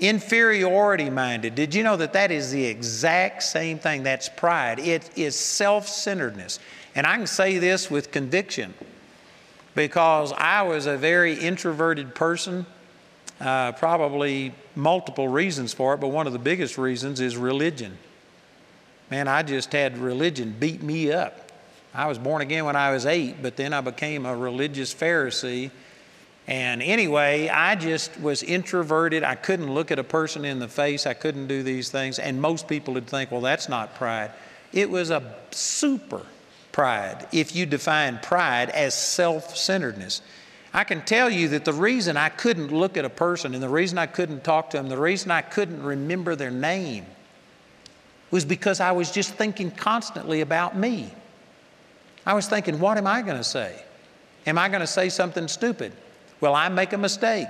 [0.00, 1.54] inferiority minded.
[1.54, 4.02] Did you know that that is the exact same thing?
[4.02, 4.78] That's pride.
[4.78, 6.58] It is self centeredness.
[6.94, 8.72] And I can say this with conviction
[9.74, 12.64] because I was a very introverted person.
[13.40, 17.98] Uh, probably multiple reasons for it, but one of the biggest reasons is religion.
[19.10, 21.50] Man, I just had religion beat me up.
[21.92, 25.70] I was born again when I was eight, but then I became a religious Pharisee.
[26.48, 29.22] And anyway, I just was introverted.
[29.22, 31.06] I couldn't look at a person in the face.
[31.06, 32.18] I couldn't do these things.
[32.18, 34.32] And most people would think, well, that's not pride.
[34.72, 36.22] It was a super
[36.72, 40.22] pride if you define pride as self centeredness.
[40.74, 43.68] I can tell you that the reason I couldn't look at a person and the
[43.68, 47.04] reason I couldn't talk to them, the reason I couldn't remember their name
[48.30, 51.12] was because I was just thinking constantly about me.
[52.24, 53.82] I was thinking, what am I going to say?
[54.46, 55.92] Am I going to say something stupid?
[56.42, 57.48] Will I make a mistake?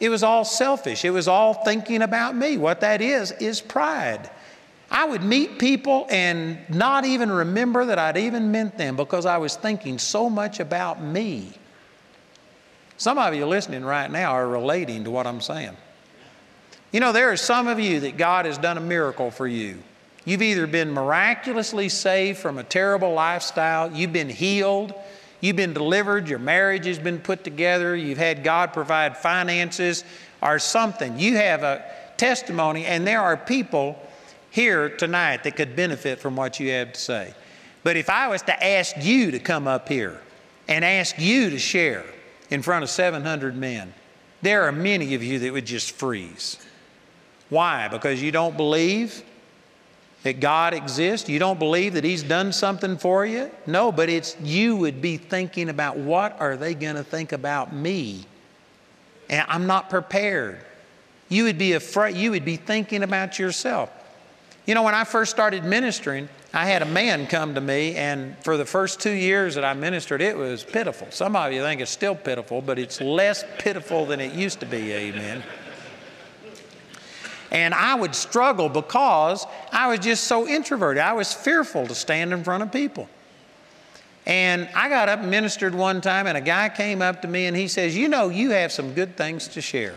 [0.00, 1.04] It was all selfish.
[1.04, 2.56] It was all thinking about me.
[2.56, 4.30] What that is, is pride.
[4.90, 9.38] I would meet people and not even remember that I'd even met them because I
[9.38, 11.52] was thinking so much about me.
[12.96, 15.76] Some of you listening right now are relating to what I'm saying.
[16.92, 19.82] You know, there are some of you that God has done a miracle for you.
[20.24, 24.94] You've either been miraculously saved from a terrible lifestyle, you've been healed,
[25.40, 30.04] you've been delivered, your marriage has been put together, you've had God provide finances
[30.42, 31.18] or something.
[31.18, 31.84] You have a
[32.16, 33.98] testimony, and there are people
[34.50, 37.34] here tonight that could benefit from what you have to say.
[37.82, 40.20] But if I was to ask you to come up here
[40.68, 42.04] and ask you to share
[42.50, 43.92] in front of 700 men,
[44.42, 46.58] there are many of you that would just freeze.
[47.48, 47.88] Why?
[47.88, 49.22] Because you don't believe
[50.24, 51.28] that God exists?
[51.28, 53.50] You don't believe that He's done something for you?
[53.66, 57.72] No, but it's you would be thinking about what are they going to think about
[57.72, 58.24] me?
[59.30, 60.58] And I'm not prepared.
[61.28, 63.90] You would be afraid, you would be thinking about yourself.
[64.66, 68.36] You know, when I first started ministering, I had a man come to me, and
[68.44, 71.08] for the first two years that I ministered, it was pitiful.
[71.10, 74.66] Some of you think it's still pitiful, but it's less pitiful than it used to
[74.66, 75.42] be, amen.
[77.50, 81.02] And I would struggle because I was just so introverted.
[81.02, 83.08] I was fearful to stand in front of people.
[84.26, 87.46] And I got up and ministered one time, and a guy came up to me
[87.46, 89.96] and he says, You know, you have some good things to share.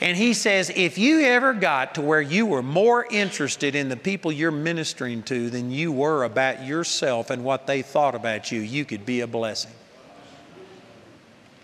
[0.00, 3.96] And he says, if you ever got to where you were more interested in the
[3.96, 8.60] people you're ministering to than you were about yourself and what they thought about you,
[8.60, 9.70] you could be a blessing.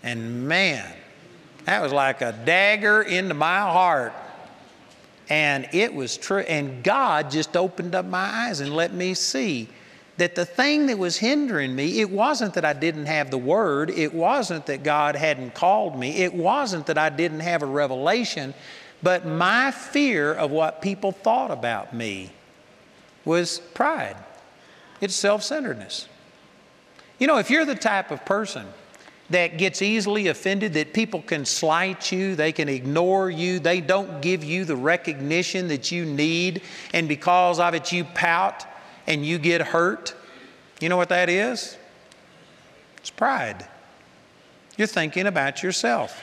[0.01, 0.91] And man,
[1.65, 4.13] that was like a dagger into my heart.
[5.31, 6.39] And it was true.
[6.39, 9.69] And God just opened up my eyes and let me see
[10.17, 13.91] that the thing that was hindering me, it wasn't that I didn't have the Word,
[13.91, 18.53] it wasn't that God hadn't called me, it wasn't that I didn't have a revelation,
[19.01, 22.31] but my fear of what people thought about me
[23.23, 24.17] was pride.
[24.99, 26.09] It's self centeredness.
[27.19, 28.67] You know, if you're the type of person
[29.31, 34.21] that gets easily offended, that people can slight you, they can ignore you, they don't
[34.21, 36.61] give you the recognition that you need,
[36.93, 38.65] and because of it you pout,
[39.07, 40.15] and you get hurt,
[40.79, 41.77] you know what that is?
[42.97, 43.67] It's pride.
[44.77, 46.21] You're thinking about yourself.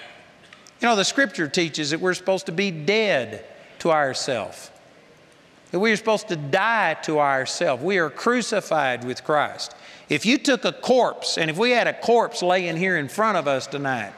[0.81, 3.45] You know, the scripture teaches that we're supposed to be dead
[3.81, 4.73] to ourself.
[5.71, 7.83] That we are supposed to die to ourself.
[7.83, 9.75] We are crucified with Christ.
[10.09, 13.37] If you took a corpse, and if we had a corpse laying here in front
[13.37, 14.13] of us tonight,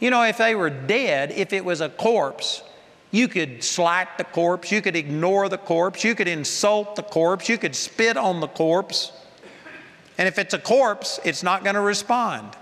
[0.00, 2.62] you know, if they were dead, if it was a corpse,
[3.10, 7.48] you could slight the corpse, you could ignore the corpse, you could insult the corpse,
[7.48, 9.12] you could spit on the corpse.
[10.18, 12.56] And if it's a corpse, it's not going to respond.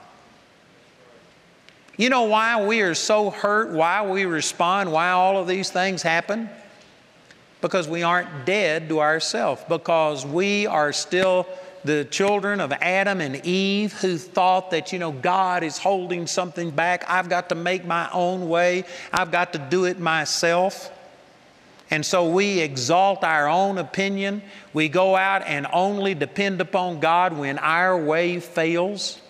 [1.97, 6.03] You know why we are so hurt, why we respond, why all of these things
[6.03, 6.51] happen?
[7.61, 11.47] Because we aren't dead to ourselves, because we are still
[11.85, 16.71] the children of Adam and Eve who thought that, you know, God is holding something
[16.71, 17.05] back.
[17.09, 20.91] I've got to make my own way, I've got to do it myself.
[21.91, 24.41] And so we exalt our own opinion.
[24.73, 29.21] We go out and only depend upon God when our way fails.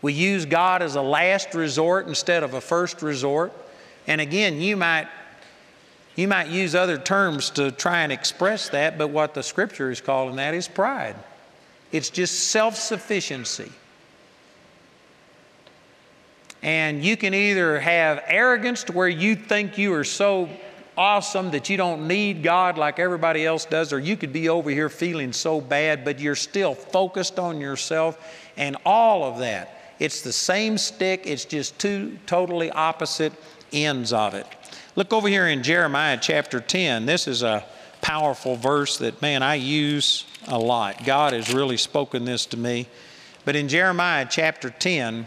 [0.00, 3.52] We use God as a last resort instead of a first resort.
[4.06, 5.08] And again, you might
[6.14, 10.00] you might use other terms to try and express that, but what the scripture is
[10.00, 11.16] calling that is pride.
[11.96, 13.72] It's just self sufficiency.
[16.62, 20.48] And you can either have arrogance to where you think you are so
[20.96, 24.70] awesome that you don't need God like everybody else does, or you could be over
[24.70, 29.94] here feeling so bad, but you're still focused on yourself and all of that.
[29.98, 33.32] It's the same stick, it's just two totally opposite
[33.72, 34.46] ends of it.
[34.96, 37.06] Look over here in Jeremiah chapter 10.
[37.06, 37.64] This is a
[38.06, 41.04] powerful verse that, man, I use a lot.
[41.04, 42.86] God has really spoken this to me.
[43.44, 45.26] But in Jeremiah chapter 10,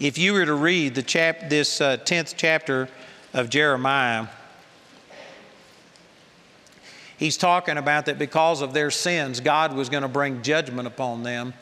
[0.00, 2.88] If you were to read the chap, this uh, 10th chapter
[3.34, 4.28] of Jeremiah,
[7.18, 11.22] he's talking about that because of their sins, God was going to bring judgment upon
[11.22, 11.52] them.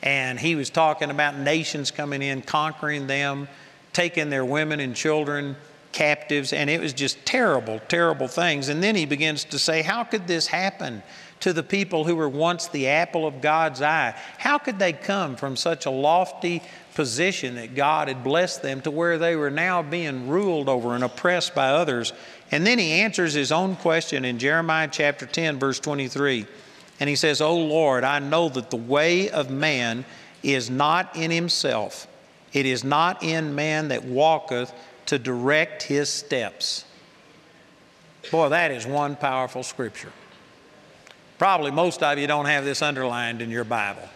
[0.00, 3.48] And he was talking about nations coming in, conquering them,
[3.92, 5.56] taking their women and children
[5.96, 8.68] captives, and it was just terrible, terrible things.
[8.68, 11.02] And then he begins to say, How could this happen
[11.40, 14.14] to the people who were once the apple of God's eye?
[14.36, 16.62] How could they come from such a lofty
[16.94, 21.02] position that God had blessed them to where they were now being ruled over and
[21.02, 22.12] oppressed by others?
[22.50, 26.46] And then he answers his own question in Jeremiah chapter 10, verse 23.
[27.00, 30.04] And he says, O Lord, I know that the way of man
[30.42, 32.06] is not in himself.
[32.52, 34.74] It is not in man that walketh
[35.06, 36.84] to direct his steps.
[38.30, 40.12] Boy, that is one powerful scripture.
[41.38, 44.08] Probably most of you don't have this underlined in your Bible.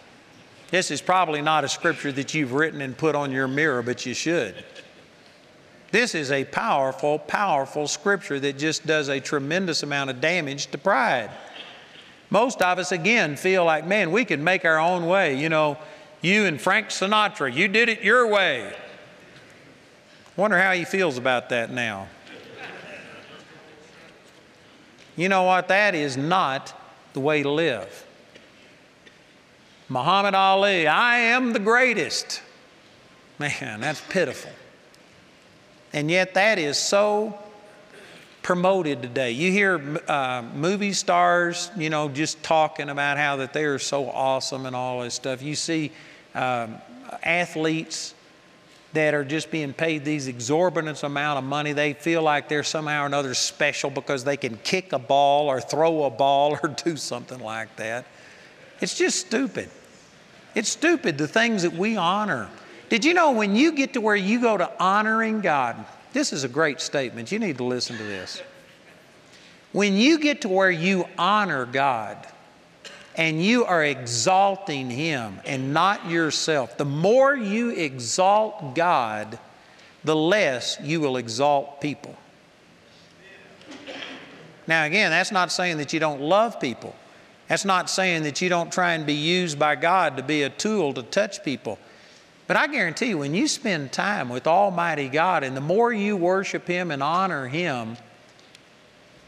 [0.70, 4.06] This is probably not a scripture that you've written and put on your mirror, but
[4.06, 4.64] you should.
[5.90, 10.78] This is a powerful, powerful scripture that just does a tremendous amount of damage to
[10.78, 11.30] pride.
[12.30, 15.36] Most of us, again, feel like, man, we can make our own way.
[15.36, 15.76] You know,
[16.22, 18.72] you and Frank Sinatra, you did it your way.
[20.40, 22.08] Wonder how he feels about that now.
[25.14, 25.68] You know what?
[25.68, 26.72] That is not
[27.12, 28.06] the way to live.
[29.90, 32.40] Muhammad Ali, I am the greatest.
[33.38, 34.50] Man, that's pitiful.
[35.92, 37.38] And yet, that is so
[38.40, 39.32] promoted today.
[39.32, 44.08] You hear uh, movie stars, you know, just talking about how that they are so
[44.08, 45.42] awesome and all this stuff.
[45.42, 45.92] You see
[46.34, 46.78] um,
[47.22, 48.14] athletes
[48.92, 51.72] that are just being paid these exorbitant amount of money.
[51.72, 55.60] They feel like they're somehow or another special because they can kick a ball or
[55.60, 58.04] throw a ball or do something like that.
[58.80, 59.68] It's just stupid.
[60.54, 62.50] It's stupid, the things that we honor.
[62.88, 66.42] Did you know when you get to where you go to honoring God, this is
[66.42, 67.30] a great statement.
[67.30, 68.42] You need to listen to this.
[69.72, 72.26] When you get to where you honor God,
[73.20, 79.38] and you are exalting Him and not yourself, the more you exalt God,
[80.02, 82.16] the less you will exalt people.
[84.66, 86.96] Now, again, that's not saying that you don't love people.
[87.46, 90.48] That's not saying that you don't try and be used by God to be a
[90.48, 91.78] tool to touch people.
[92.46, 96.16] But I guarantee you, when you spend time with Almighty God and the more you
[96.16, 97.98] worship Him and honor Him,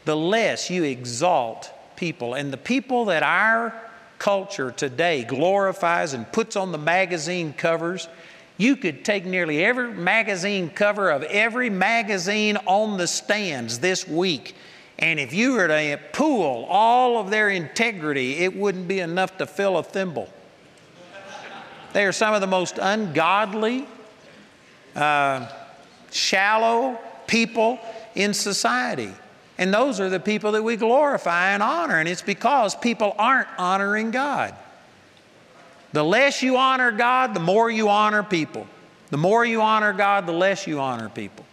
[0.05, 2.33] the less you exalt people.
[2.33, 3.82] And the people that our
[4.23, 8.07] culture today glorifies and puts on the magazine covers,
[8.57, 14.55] you could take nearly every magazine cover of every magazine on the stands this week.
[14.97, 19.45] And if you were to pool all of their integrity, it wouldn't be enough to
[19.45, 20.29] fill a thimble.
[21.91, 23.85] They are some of the most ungodly,
[24.95, 25.49] uh,
[26.11, 26.97] shallow
[27.27, 27.77] people
[28.15, 29.11] in society.
[29.57, 31.99] And those are the people that we glorify and honor.
[31.99, 34.55] And it's because people aren't honoring God.
[35.91, 38.67] The less you honor God, the more you honor people.
[39.11, 41.45] The more you honor God, the less you honor people.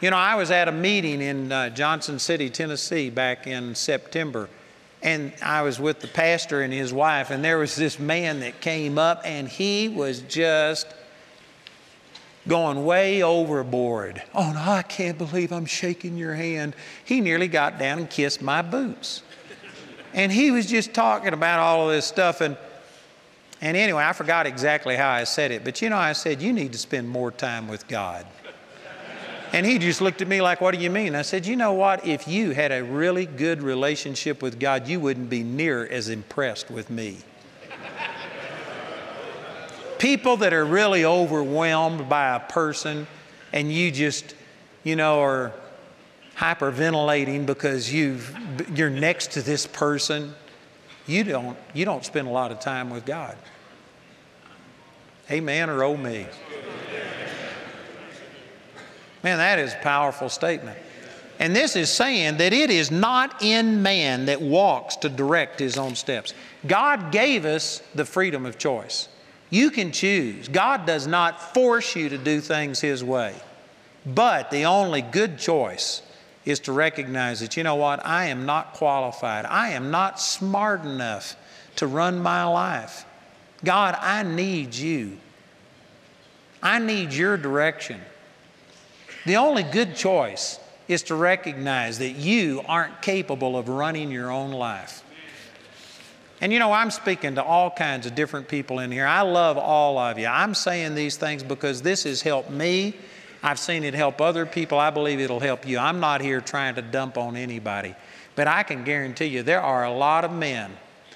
[0.00, 4.48] You know, I was at a meeting in uh, Johnson City, Tennessee, back in September,
[5.02, 8.60] and I was with the pastor and his wife, and there was this man that
[8.60, 10.86] came up, and he was just
[12.46, 14.22] going way overboard.
[14.34, 16.74] Oh, no, I can't believe I'm shaking your hand.
[17.04, 19.22] He nearly got down and kissed my boots.
[20.12, 22.40] And he was just talking about all of this stuff.
[22.40, 22.56] And,
[23.60, 26.52] and anyway, I forgot exactly how I said it, but you know, I said, You
[26.52, 28.26] need to spend more time with God.
[29.52, 31.14] And he just looked at me like, What do you mean?
[31.14, 32.06] I said, You know what?
[32.06, 36.70] If you had a really good relationship with God, you wouldn't be near as impressed
[36.70, 37.18] with me
[39.98, 43.06] people that are really overwhelmed by a person
[43.52, 44.34] and you just,
[44.82, 45.52] you know, are
[46.36, 50.34] hyperventilating because you've, you're next to this person,
[51.06, 53.36] you don't, you don't spend a lot of time with God.
[55.30, 56.26] Amen or oh me.
[59.22, 60.78] Man, that is a powerful statement.
[61.38, 65.78] And this is saying that it is not in man that walks to direct his
[65.78, 66.34] own steps.
[66.66, 69.08] God gave us the freedom of choice.
[69.50, 70.48] You can choose.
[70.48, 73.34] God does not force you to do things His way.
[74.06, 76.02] But the only good choice
[76.44, 79.46] is to recognize that, you know what, I am not qualified.
[79.46, 81.36] I am not smart enough
[81.76, 83.04] to run my life.
[83.64, 85.18] God, I need you.
[86.62, 88.00] I need your direction.
[89.26, 94.50] The only good choice is to recognize that you aren't capable of running your own
[94.50, 95.03] life.
[96.44, 99.06] And you know, I'm speaking to all kinds of different people in here.
[99.06, 100.26] I love all of you.
[100.26, 102.92] I'm saying these things because this has helped me.
[103.42, 104.78] I've seen it help other people.
[104.78, 105.78] I believe it'll help you.
[105.78, 107.94] I'm not here trying to dump on anybody.
[108.36, 110.70] But I can guarantee you there are a lot of men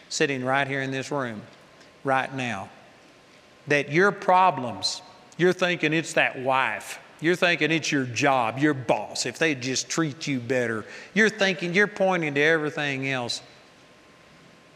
[0.09, 1.43] sitting right here in this room
[2.05, 2.71] right now
[3.67, 5.03] that your problems,
[5.37, 7.01] you're thinking it's that wife.
[7.21, 10.87] You're thinking it's your job, your boss, if they just treat you better.
[11.13, 13.43] You're thinking, you're pointing to everything else.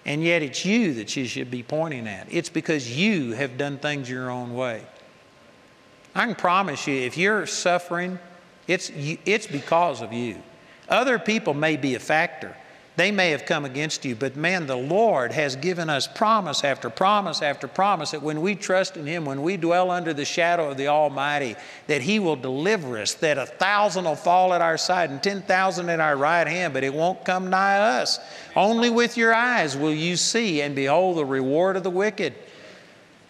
[0.05, 2.27] And yet it's you that you should be pointing at.
[2.31, 4.85] It's because you have done things your own way.
[6.15, 8.19] I can promise you, if you're suffering,
[8.67, 10.43] it's, it's because of you.
[10.89, 12.57] Other people may be a factor.
[13.03, 16.89] They may have come against you, but man, the Lord has given us promise after
[16.89, 20.71] promise after promise that when we trust in Him, when we dwell under the shadow
[20.71, 21.57] of the Almighty,
[21.89, 25.89] that He will deliver us, that a thousand will fall at our side and 10,000
[25.89, 28.21] at our right hand, but it won't come nigh us.
[28.55, 32.35] Only with your eyes will you see and behold the reward of the wicked.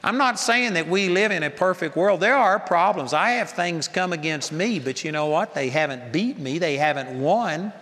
[0.05, 2.21] I'm not saying that we live in a perfect world.
[2.21, 3.15] There are problems.
[3.15, 5.55] I have things come against me, but you know what?
[5.55, 7.73] They haven't beat me, they haven't won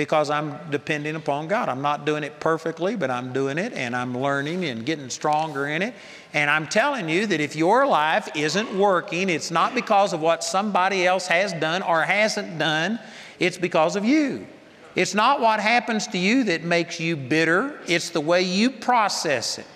[0.00, 1.68] because I'm depending upon God.
[1.68, 5.66] I'm not doing it perfectly, but I'm doing it and I'm learning and getting stronger
[5.66, 5.92] in it.
[6.32, 10.42] And I'm telling you that if your life isn't working, it's not because of what
[10.42, 12.98] somebody else has done or hasn't done,
[13.38, 14.46] it's because of you.
[14.94, 19.58] It's not what happens to you that makes you bitter, it's the way you process
[19.58, 19.66] it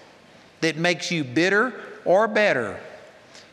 [0.62, 1.74] that makes you bitter
[2.06, 2.80] or better.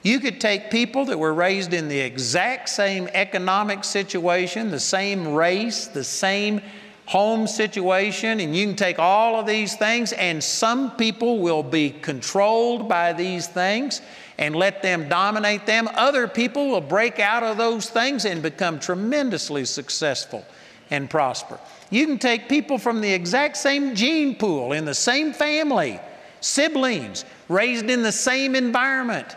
[0.04, 5.28] You could take people that were raised in the exact same economic situation, the same
[5.34, 6.62] race, the same
[7.06, 11.90] home situation, and you can take all of these things, and some people will be
[11.90, 14.02] controlled by these things
[14.38, 15.88] and let them dominate them.
[15.94, 20.46] Other people will break out of those things and become tremendously successful
[20.90, 21.60] and prosper.
[21.90, 26.00] You can take people from the exact same gene pool in the same family
[26.40, 29.36] siblings raised in the same environment.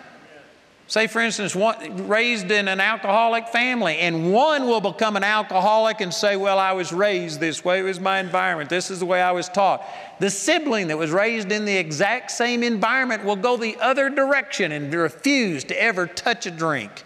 [0.94, 6.00] Say, for instance, one, raised in an alcoholic family, and one will become an alcoholic
[6.00, 9.04] and say, Well, I was raised this way, it was my environment, this is the
[9.04, 9.84] way I was taught.
[10.20, 14.70] The sibling that was raised in the exact same environment will go the other direction
[14.70, 17.02] and refuse to ever touch a drink.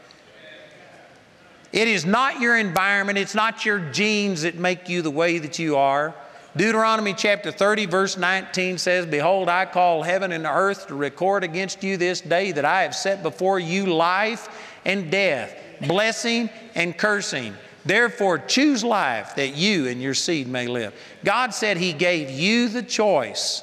[1.72, 5.58] It is not your environment, it's not your genes that make you the way that
[5.58, 6.14] you are.
[6.56, 11.84] Deuteronomy chapter 30, verse 19 says, Behold, I call heaven and earth to record against
[11.84, 14.48] you this day that I have set before you life
[14.84, 15.54] and death,
[15.86, 17.54] blessing and cursing.
[17.84, 20.94] Therefore, choose life that you and your seed may live.
[21.24, 23.62] God said He gave you the choice.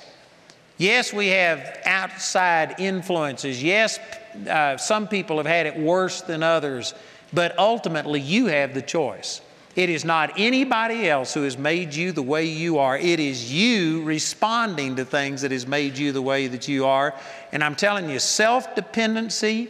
[0.78, 3.62] Yes, we have outside influences.
[3.62, 4.00] Yes,
[4.50, 6.94] uh, some people have had it worse than others,
[7.34, 9.42] but ultimately you have the choice.
[9.76, 12.98] It is not anybody else who has made you the way you are.
[12.98, 17.14] It is you responding to things that has made you the way that you are.
[17.52, 19.70] And I'm telling you, self dependency,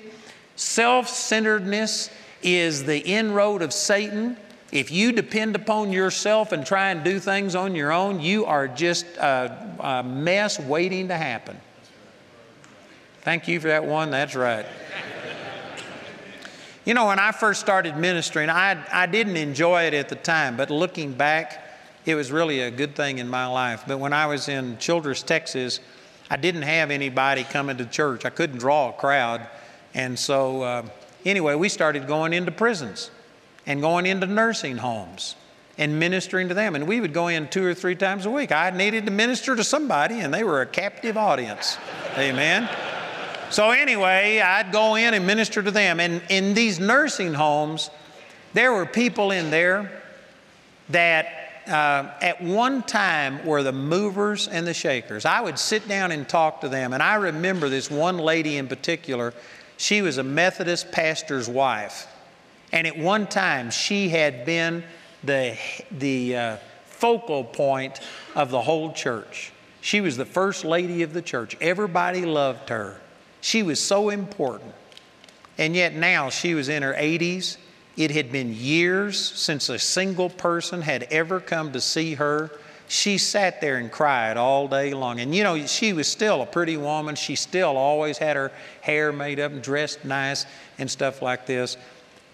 [0.55, 2.11] self centeredness
[2.43, 4.37] is the inroad of Satan.
[4.71, 8.67] If you depend upon yourself and try and do things on your own, you are
[8.67, 11.57] just a, a mess waiting to happen.
[13.21, 14.11] Thank you for that one.
[14.11, 14.67] That's right.
[16.85, 20.55] You know, when I first started ministering, I, I didn't enjoy it at the time,
[20.55, 21.63] but looking back,
[22.05, 23.83] it was really a good thing in my life.
[23.87, 25.79] But when I was in Childress, Texas,
[26.29, 28.23] I didn't have anybody coming to church.
[28.23, 29.47] I couldn't draw a crowd.
[29.95, 30.85] And so, uh,
[31.25, 33.09] anyway, we started going into prisons
[33.65, 35.35] and going into nursing homes
[35.79, 36.75] and ministering to them.
[36.75, 38.51] And we would go in two or three times a week.
[38.51, 41.79] I needed to minister to somebody, and they were a captive audience.
[42.15, 42.69] Amen.
[43.49, 45.99] So, anyway, I'd go in and minister to them.
[45.99, 47.89] And in these nursing homes,
[48.53, 50.01] there were people in there
[50.89, 55.25] that uh, at one time were the movers and the shakers.
[55.25, 56.93] I would sit down and talk to them.
[56.93, 59.33] And I remember this one lady in particular.
[59.77, 62.07] She was a Methodist pastor's wife.
[62.71, 64.83] And at one time, she had been
[65.23, 65.57] the,
[65.91, 67.99] the uh, focal point
[68.35, 69.51] of the whole church.
[69.81, 71.55] She was the first lady of the church.
[71.61, 72.99] Everybody loved her.
[73.45, 74.73] She was so important.
[75.59, 77.57] And yet now she was in her 80s.
[77.95, 82.49] It had been years since a single person had ever come to see her.
[82.87, 85.19] She sat there and cried all day long.
[85.19, 87.13] And you know, she was still a pretty woman.
[87.13, 90.47] She still always had her hair made up and dressed nice
[90.79, 91.77] and stuff like this.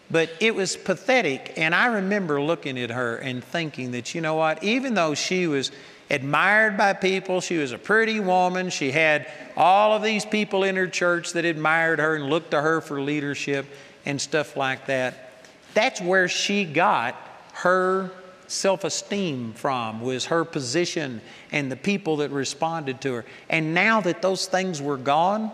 [0.09, 1.55] But it was pathetic.
[1.57, 5.45] And I remember looking at her and thinking that, you know what, even though she
[5.45, 5.73] was
[6.11, 7.41] admired by people.
[7.41, 8.69] She was a pretty woman.
[8.69, 12.61] She had all of these people in her church that admired her and looked to
[12.61, 13.65] her for leadership
[14.05, 15.45] and stuff like that.
[15.73, 17.15] That's where she got
[17.53, 18.11] her
[18.47, 21.21] self esteem from was her position
[21.53, 23.25] and the people that responded to her.
[23.49, 25.49] And now that those things were gone,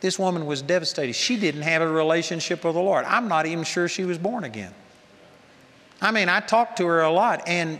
[0.00, 1.12] this woman was devastated.
[1.12, 3.04] She didn't have a relationship with the Lord.
[3.04, 4.72] I'm not even sure she was born again.
[6.00, 7.78] I mean, I talked to her a lot, and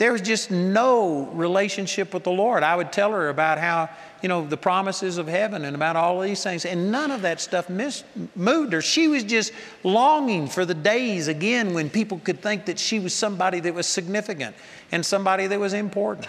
[0.00, 2.62] there was just no relationship with the Lord.
[2.62, 3.90] I would tell her about how,
[4.22, 7.38] you know, the promises of heaven and about all these things, and none of that
[7.38, 8.02] stuff mis-
[8.34, 8.80] moved her.
[8.80, 9.52] She was just
[9.84, 13.86] longing for the days again when people could think that she was somebody that was
[13.86, 14.56] significant
[14.90, 16.26] and somebody that was important.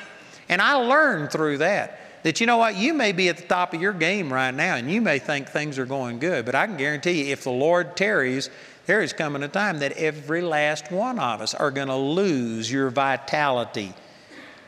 [0.50, 3.74] And I learned through that that you know what, you may be at the top
[3.74, 6.68] of your game right now and you may think things are going good, but I
[6.68, 8.50] can guarantee you if the Lord tarries,
[8.86, 12.72] there is coming a time that every last one of us are going to lose
[12.72, 13.94] your vitality.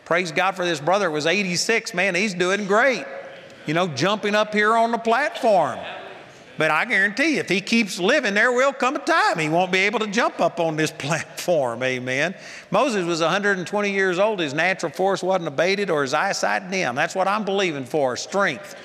[0.06, 1.08] Praise God for this brother.
[1.08, 1.94] It was 86.
[1.94, 3.06] Man, he's doing great.
[3.66, 5.80] You know, jumping up here on the platform.
[6.58, 9.72] But I guarantee you, if he keeps living, there will come a time he won't
[9.72, 11.82] be able to jump up on this platform.
[11.82, 12.36] Amen.
[12.70, 14.40] Moses was 120 years old.
[14.40, 16.96] His natural force wasn't abated or his eyesight dim.
[16.96, 18.76] That's what I'm believing for strength.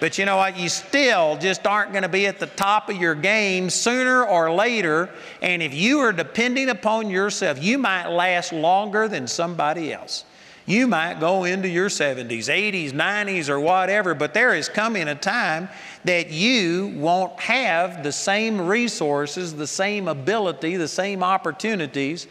[0.00, 0.58] But you know what?
[0.58, 4.52] You still just aren't going to be at the top of your game sooner or
[4.52, 5.10] later.
[5.40, 10.24] And if you are depending upon yourself, you might last longer than somebody else.
[10.64, 15.14] You might go into your 70s, 80s, 90s, or whatever, but there is coming a
[15.14, 15.68] time
[16.04, 22.28] that you won't have the same resources, the same ability, the same opportunities.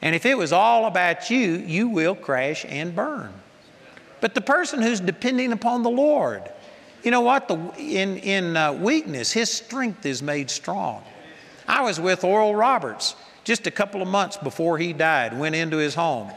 [0.00, 3.32] And if it was all about you, you will crash and burn.
[4.20, 6.42] But the person who's depending upon the Lord,
[7.04, 7.48] you know what?
[7.48, 11.02] The, in in uh, weakness, his strength is made strong.
[11.66, 15.76] I was with Oral Roberts just a couple of months before he died, went into
[15.76, 16.30] his home,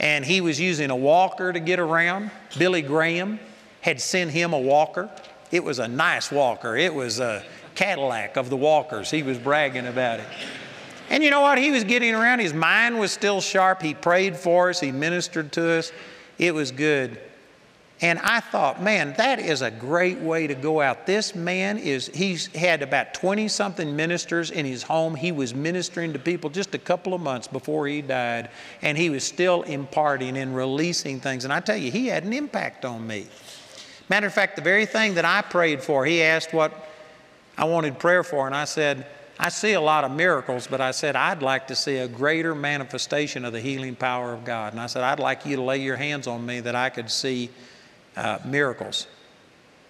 [0.00, 2.30] and he was using a walker to get around.
[2.58, 3.38] Billy Graham
[3.82, 5.10] had sent him a walker.
[5.52, 7.44] It was a nice walker, it was a
[7.74, 9.10] Cadillac of the walkers.
[9.10, 10.26] He was bragging about it.
[11.08, 11.58] And you know what?
[11.58, 12.40] He was getting around.
[12.40, 13.80] His mind was still sharp.
[13.80, 15.92] He prayed for us, he ministered to us.
[16.38, 17.20] It was good.
[18.02, 21.06] And I thought, man, that is a great way to go out.
[21.06, 25.14] This man is, he's had about 20 something ministers in his home.
[25.14, 28.48] He was ministering to people just a couple of months before he died,
[28.80, 31.44] and he was still imparting and releasing things.
[31.44, 33.26] And I tell you, he had an impact on me.
[34.08, 36.72] Matter of fact, the very thing that I prayed for, he asked what
[37.58, 39.06] I wanted prayer for, and I said,
[39.38, 42.54] I see a lot of miracles, but I said, I'd like to see a greater
[42.54, 44.72] manifestation of the healing power of God.
[44.72, 47.10] And I said, I'd like you to lay your hands on me that I could
[47.10, 47.50] see
[48.20, 49.06] uh, miracles.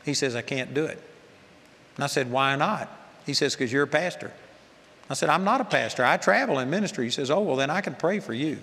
[0.05, 1.03] He says, I can't do it.
[1.97, 2.89] And I said, Why not?
[3.27, 4.33] He says, Because you're a pastor.
[5.09, 6.05] I said, I'm not a pastor.
[6.05, 7.05] I travel in ministry.
[7.05, 8.59] He says, Oh, well, then I can pray for you.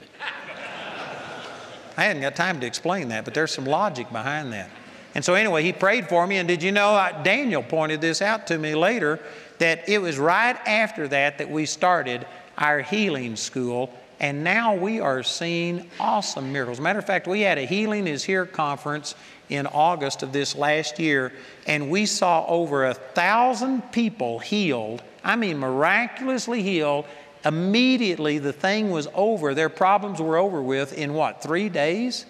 [1.97, 4.69] I hadn't got time to explain that, but there's some logic behind that.
[5.15, 6.37] And so, anyway, he prayed for me.
[6.37, 9.19] And did you know, uh, Daniel pointed this out to me later
[9.57, 12.25] that it was right after that that we started
[12.57, 16.79] our healing school and now we are seeing awesome miracles.
[16.79, 19.13] Matter of fact, we had a Healing is Here conference
[19.49, 21.31] in August of this last year,
[21.65, 25.01] and we saw over a thousand people healed.
[25.23, 27.05] I mean, miraculously healed.
[27.45, 29.53] Immediately, the thing was over.
[29.53, 32.25] Their problems were over with in what, three days?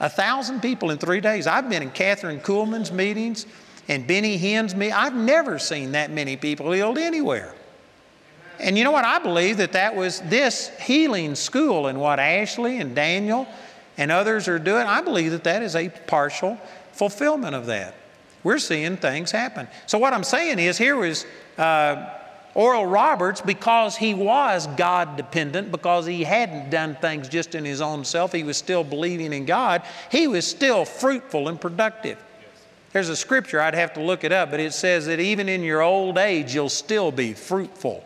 [0.00, 1.46] A thousand people in three days.
[1.46, 3.46] I've been in Kathryn Kuhlman's meetings
[3.88, 4.96] and Benny Hinn's meetings.
[4.96, 7.54] I've never seen that many people healed anywhere.
[8.58, 9.04] And you know what?
[9.04, 13.46] I believe that that was this healing school and what Ashley and Daniel
[14.00, 14.86] and others are doing.
[14.86, 16.58] I believe that that is a partial
[16.92, 17.94] fulfillment of that.
[18.42, 19.68] We're seeing things happen.
[19.86, 21.26] So, what I'm saying is, here was
[21.58, 22.08] uh,
[22.54, 27.82] Oral Roberts because he was God dependent, because he hadn't done things just in his
[27.82, 32.16] own self, he was still believing in God, he was still fruitful and productive.
[32.94, 35.62] There's a scripture, I'd have to look it up, but it says that even in
[35.62, 38.02] your old age, you'll still be fruitful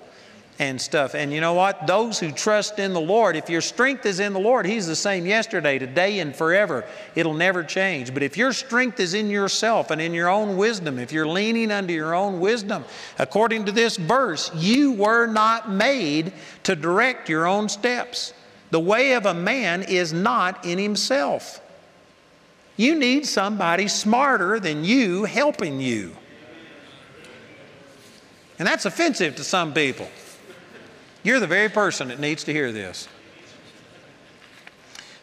[0.58, 1.14] and stuff.
[1.14, 1.86] And you know what?
[1.86, 4.94] Those who trust in the Lord, if your strength is in the Lord, He's the
[4.94, 6.84] same yesterday, today, and forever.
[7.16, 8.14] It'll never change.
[8.14, 11.72] But if your strength is in yourself and in your own wisdom, if you're leaning
[11.72, 12.84] under your own wisdom,
[13.18, 16.32] according to this verse, you were not made
[16.62, 18.32] to direct your own steps.
[18.70, 21.60] The way of a man is not in himself.
[22.76, 26.16] You need somebody smarter than you helping you.
[28.58, 30.08] And that's offensive to some people.
[31.24, 33.08] You're the very person that needs to hear this.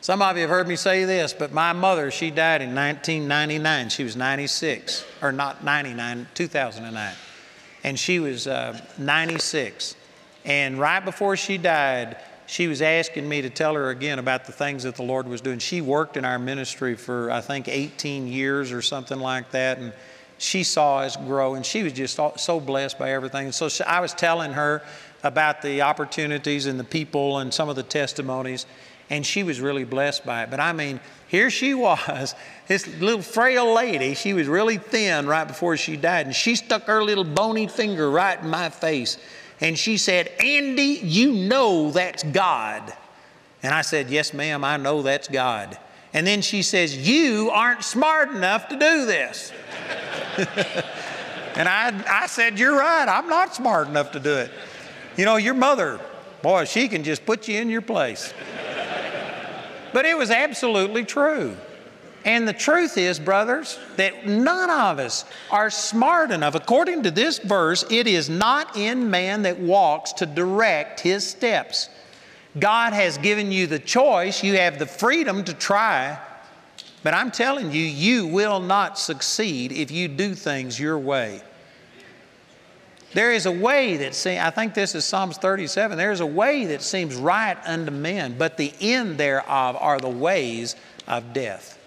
[0.02, 3.90] Some of you have heard me say this, but my mother, she died in 1999.
[3.90, 7.14] She was 96, or not 99, 2009.
[7.84, 9.96] And she was uh, 96.
[10.44, 14.52] And right before she died, she was asking me to tell her again about the
[14.52, 15.60] things that the Lord was doing.
[15.60, 19.78] She worked in our ministry for, I think, 18 years or something like that.
[19.78, 19.94] And
[20.40, 23.52] she saw us grow, and she was just so blessed by everything.
[23.52, 24.82] So I was telling her
[25.24, 28.66] about the opportunities and the people and some of the testimonies,
[29.10, 30.50] and she was really blessed by it.
[30.50, 32.36] But I mean, here she was,
[32.68, 34.14] this little frail lady.
[34.14, 38.10] She was really thin right before she died, and she stuck her little bony finger
[38.10, 39.18] right in my face.
[39.60, 42.94] And she said, Andy, you know that's God.
[43.62, 45.78] And I said, Yes, ma'am, I know that's God.
[46.14, 49.52] And then she says, You aren't smart enough to do this.
[51.56, 54.52] and I, I said, You're right, I'm not smart enough to do it.
[55.22, 56.00] You know, your mother,
[56.42, 58.34] boy, she can just put you in your place.
[59.94, 61.56] but it was absolutely true.
[62.26, 66.56] And the truth is, brothers, that none of us are smart enough.
[66.56, 71.90] According to this verse, it is not in man that walks to direct his steps.
[72.58, 76.20] God has given you the choice, you have the freedom to try,
[77.04, 81.44] but I'm telling you, you will not succeed if you do things your way.
[83.14, 86.26] There is a way that seems, I think this is Psalms 37, there is a
[86.26, 90.76] way that seems right unto men, but the end thereof are the ways
[91.08, 91.78] of death.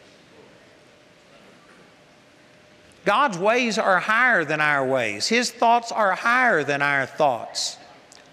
[3.04, 5.28] God's ways are higher than our ways.
[5.28, 7.76] His thoughts are higher than our thoughts.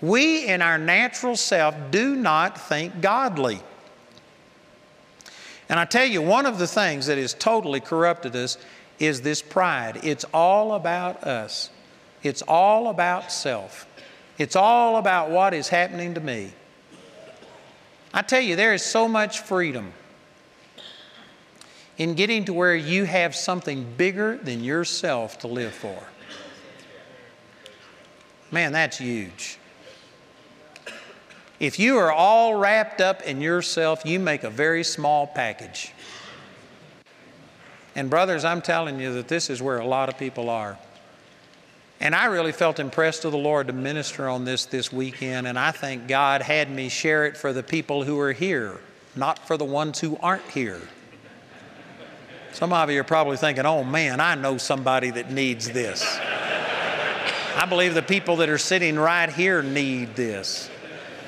[0.01, 3.59] We, in our natural self, do not think godly.
[5.69, 8.57] And I tell you, one of the things that has totally corrupted us
[8.99, 9.99] is this pride.
[10.03, 11.69] It's all about us,
[12.23, 13.87] it's all about self,
[14.37, 16.51] it's all about what is happening to me.
[18.13, 19.93] I tell you, there is so much freedom
[21.97, 26.03] in getting to where you have something bigger than yourself to live for.
[28.49, 29.57] Man, that's huge.
[31.59, 35.93] If you are all wrapped up in yourself, you make a very small package.
[37.95, 40.77] And, brothers, I'm telling you that this is where a lot of people are.
[42.01, 45.57] And I really felt impressed of the Lord to minister on this this weekend, and
[45.57, 48.79] I think God had me share it for the people who are here,
[49.15, 50.81] not for the ones who aren't here.
[52.53, 56.03] Some of you are probably thinking, oh man, I know somebody that needs this.
[57.55, 60.71] I believe the people that are sitting right here need this.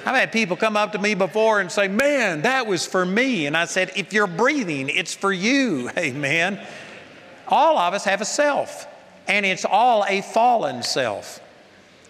[0.05, 3.45] I've had people come up to me before and say, Man, that was for me.
[3.45, 5.89] And I said, If you're breathing, it's for you.
[5.97, 6.59] Amen.
[7.47, 8.88] All of us have a self,
[9.28, 11.39] and it's all a fallen self.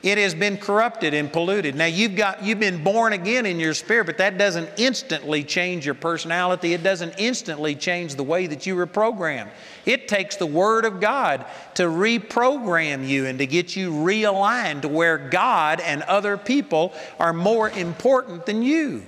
[0.03, 1.75] It has been corrupted and polluted.
[1.75, 5.85] Now you've got you've been born again in your spirit, but that doesn't instantly change
[5.85, 6.73] your personality.
[6.73, 9.51] It doesn't instantly change the way that you were programmed.
[9.85, 11.45] It takes the Word of God
[11.75, 17.31] to reprogram you and to get you realigned to where God and other people are
[17.31, 19.03] more important than you.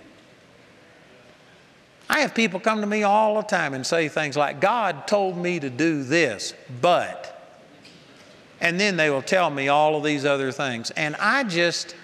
[2.10, 5.38] I have people come to me all the time and say things like, God told
[5.38, 7.35] me to do this, but.
[8.62, 10.92] And then they will tell me all of these other things.
[10.92, 11.96] And I just,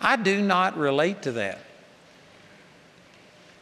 [0.00, 1.58] I do not relate to that.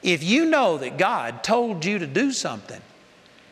[0.03, 2.81] If you know that God told you to do something,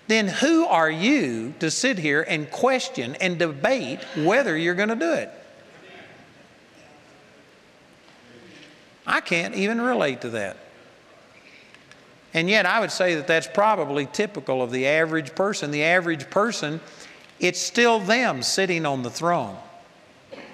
[0.06, 4.96] then who are you to sit here and question and debate whether you're going to
[4.96, 5.30] do it?
[9.06, 10.56] I can't even relate to that.
[12.32, 15.70] And yet, I would say that that's probably typical of the average person.
[15.70, 16.80] The average person
[17.40, 19.56] it's still them sitting on the throne.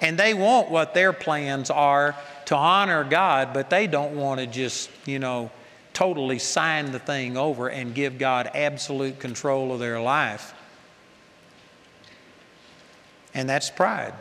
[0.01, 2.15] And they want what their plans are
[2.45, 5.51] to honor God, but they don't want to just, you know,
[5.93, 10.53] totally sign the thing over and give God absolute control of their life.
[13.33, 14.13] And that's pride.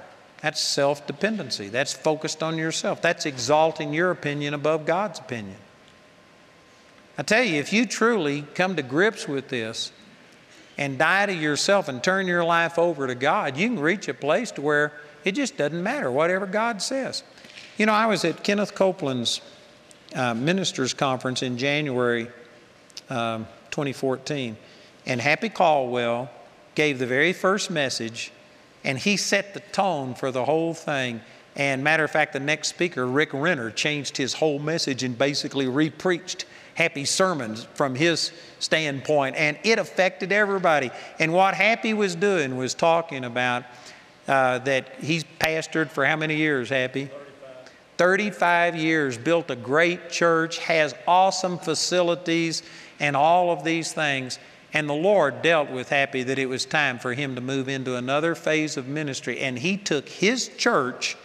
[0.42, 1.68] That's self dependency.
[1.68, 3.02] That's focused on yourself.
[3.02, 5.56] That's exalting your opinion above God's opinion.
[7.18, 9.92] I tell you, if you truly come to grips with this,
[10.80, 14.14] and die to yourself and turn your life over to God, you can reach a
[14.14, 14.92] place to where
[15.24, 17.22] it just doesn't matter whatever God says.
[17.76, 19.42] You know, I was at Kenneth Copeland's
[20.14, 22.28] uh, ministers conference in January
[23.10, 24.56] um, 2014,
[25.06, 26.30] and Happy Caldwell
[26.74, 28.32] gave the very first message,
[28.82, 31.20] and he set the tone for the whole thing.
[31.56, 35.66] And matter of fact, the next speaker, Rick Renner, changed his whole message and basically
[35.66, 40.90] repreached Happy sermons from his standpoint, and it affected everybody.
[41.18, 43.64] And what Happy was doing was talking about
[44.28, 47.06] uh, that he's pastored for how many years, Happy?
[47.06, 47.72] 35.
[47.96, 52.62] 35 years, built a great church, has awesome facilities,
[53.00, 54.38] and all of these things.
[54.72, 57.96] And the Lord dealt with Happy that it was time for him to move into
[57.96, 59.40] another phase of ministry.
[59.40, 61.16] And he took his church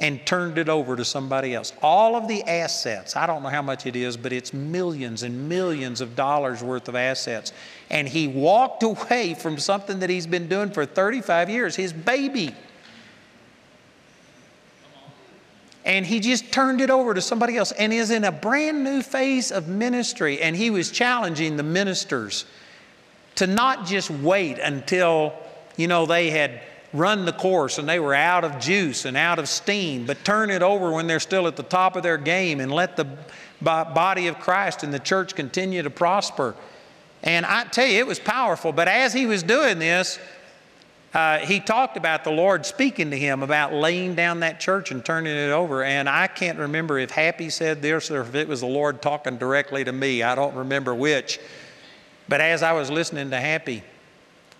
[0.00, 1.72] and turned it over to somebody else.
[1.82, 5.48] All of the assets, I don't know how much it is, but it's millions and
[5.48, 7.52] millions of dollars worth of assets.
[7.90, 12.54] And he walked away from something that he's been doing for 35 years, his baby.
[15.84, 19.02] and he just turned it over to somebody else and is in a brand new
[19.02, 20.40] phase of ministry.
[20.40, 22.44] And he was challenging the ministers
[23.36, 25.32] to not just wait until,
[25.76, 26.60] you know, they had
[26.92, 30.50] run the course and they were out of juice and out of steam, but turn
[30.50, 33.06] it over when they're still at the top of their game and let the
[33.60, 36.54] body of Christ and the church continue to prosper.
[37.22, 38.72] And I tell you, it was powerful.
[38.72, 40.18] But as he was doing this,
[41.12, 45.04] uh, he talked about the Lord speaking to him about laying down that church and
[45.04, 45.82] turning it over.
[45.82, 49.36] And I can't remember if Happy said this or if it was the Lord talking
[49.36, 50.22] directly to me.
[50.22, 51.40] I don't remember which.
[52.28, 53.82] But as I was listening to Happy,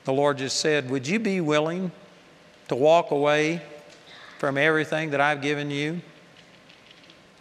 [0.05, 1.93] the Lord just said, Would you be willing
[2.71, 3.61] to walk away
[4.39, 6.01] from everything that I've given you?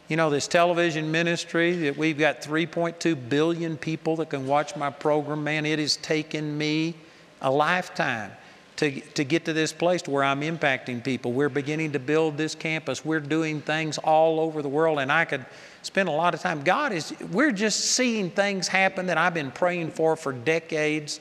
[0.08, 4.90] You know, this television ministry that we've got 3.2 billion people that can watch my
[4.90, 6.96] program, man, it has taken me
[7.44, 8.32] a lifetime
[8.78, 11.32] to, to get to this place to where I'm impacting people.
[11.32, 13.06] We're beginning to build this campus.
[13.06, 15.46] We're doing things all over the world, and I could
[15.84, 16.64] spend a lot of time.
[16.64, 21.20] God is, we're just seeing things happen that I've been praying for for decades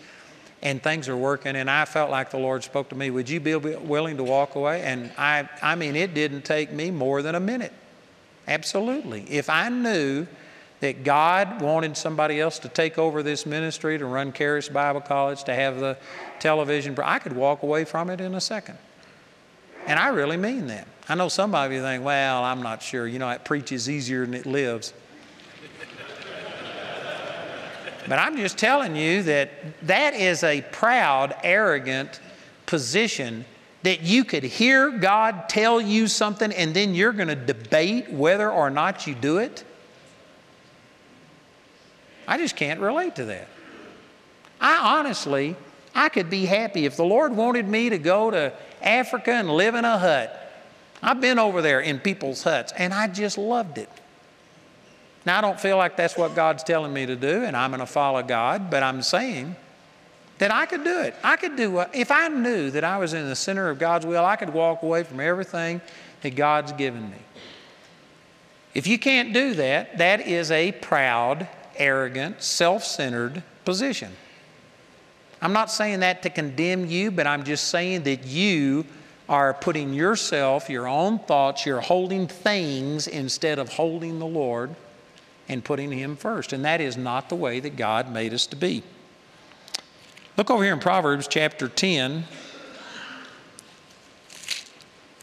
[0.62, 1.56] and things are working.
[1.56, 4.54] And I felt like the Lord spoke to me, Would you be willing to walk
[4.54, 4.82] away?
[4.82, 7.72] And I, I mean, it didn't take me more than a minute.
[8.46, 9.22] Absolutely.
[9.30, 10.26] If I knew
[10.80, 15.44] that God wanted somebody else to take over this ministry, to run Charis Bible College,
[15.44, 15.98] to have the
[16.38, 18.78] television, I could walk away from it in a second.
[19.86, 20.86] And I really mean that.
[21.08, 23.06] I know some of you think, well, I'm not sure.
[23.06, 24.92] You know, it preaches easier than it lives.
[28.08, 29.50] But I'm just telling you that
[29.82, 32.20] that is a proud, arrogant
[32.66, 33.44] position
[33.82, 38.50] that you could hear God tell you something and then you're going to debate whether
[38.50, 39.64] or not you do it.
[42.26, 43.48] I just can't relate to that.
[44.60, 45.56] I honestly,
[45.94, 48.52] I could be happy if the Lord wanted me to go to
[48.82, 50.52] Africa and live in a hut.
[51.02, 53.88] I've been over there in people's huts and I just loved it.
[55.28, 57.80] Now, I don't feel like that's what God's telling me to do, and I'm going
[57.80, 59.56] to follow God, but I'm saying
[60.38, 61.14] that I could do it.
[61.22, 64.06] I could do what, if I knew that I was in the center of God's
[64.06, 65.82] will, I could walk away from everything
[66.22, 67.18] that God's given me.
[68.72, 74.12] If you can't do that, that is a proud, arrogant, self centered position.
[75.42, 78.86] I'm not saying that to condemn you, but I'm just saying that you
[79.28, 84.74] are putting yourself, your own thoughts, you're holding things instead of holding the Lord
[85.48, 86.52] and putting Him first.
[86.52, 88.82] And that is not the way that God made us to be.
[90.36, 92.24] Look over here in Proverbs chapter 10.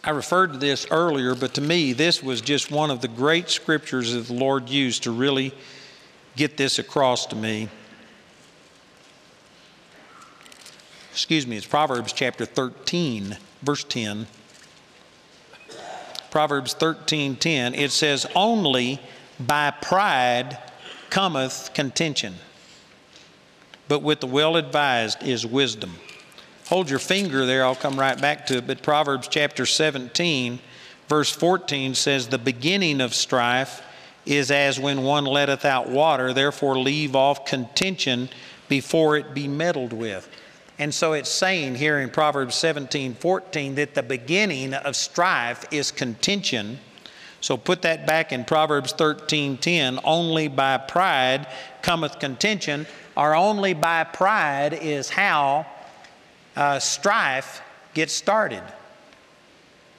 [0.04, 3.50] I referred to this earlier, but to me, this was just one of the great
[3.50, 5.52] scriptures that the Lord used to really
[6.36, 7.70] get this across to me.
[11.12, 14.28] Excuse me, it's Proverbs chapter 13, verse 10.
[16.30, 17.74] Proverbs 13, 10.
[17.74, 19.00] It says, Only
[19.40, 20.58] by pride
[21.10, 22.36] cometh contention,
[23.88, 25.94] but with the well advised is wisdom.
[26.68, 28.68] Hold your finger there, I'll come right back to it.
[28.68, 30.60] But Proverbs chapter 17,
[31.08, 33.84] verse 14 says, The beginning of strife
[34.26, 38.30] is as when one letteth out water, therefore leave off contention
[38.68, 40.28] before it be meddled with.
[40.80, 45.92] And so it's saying here in Proverbs 17, 14 that the beginning of strife is
[45.92, 46.80] contention
[47.46, 51.46] so put that back in Proverbs 13:10, only by pride
[51.84, 55.68] cometh contention, or only by pride is how
[56.56, 57.62] uh, strife
[57.94, 58.64] gets started.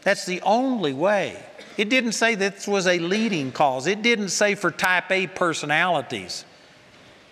[0.03, 1.41] That's the only way.
[1.77, 3.87] It didn't say this was a leading cause.
[3.87, 6.45] It didn't say for type A personalities.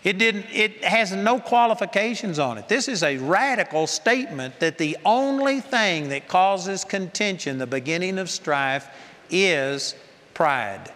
[0.04, 2.68] It didn't it has no qualifications on it.
[2.68, 8.30] This is a radical statement that the only thing that causes contention, the beginning of
[8.30, 8.86] strife,
[9.28, 9.96] is
[10.34, 10.92] pride.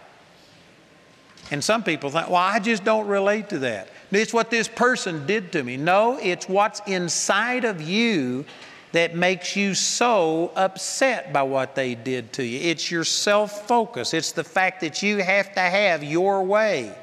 [1.51, 3.89] And some people think, well, I just don't relate to that.
[4.11, 5.77] It's what this person did to me.
[5.77, 8.45] No, it's what's inside of you
[8.91, 12.59] that makes you so upset by what they did to you.
[12.59, 14.13] It's your self focus.
[14.13, 16.95] It's the fact that you have to have your way.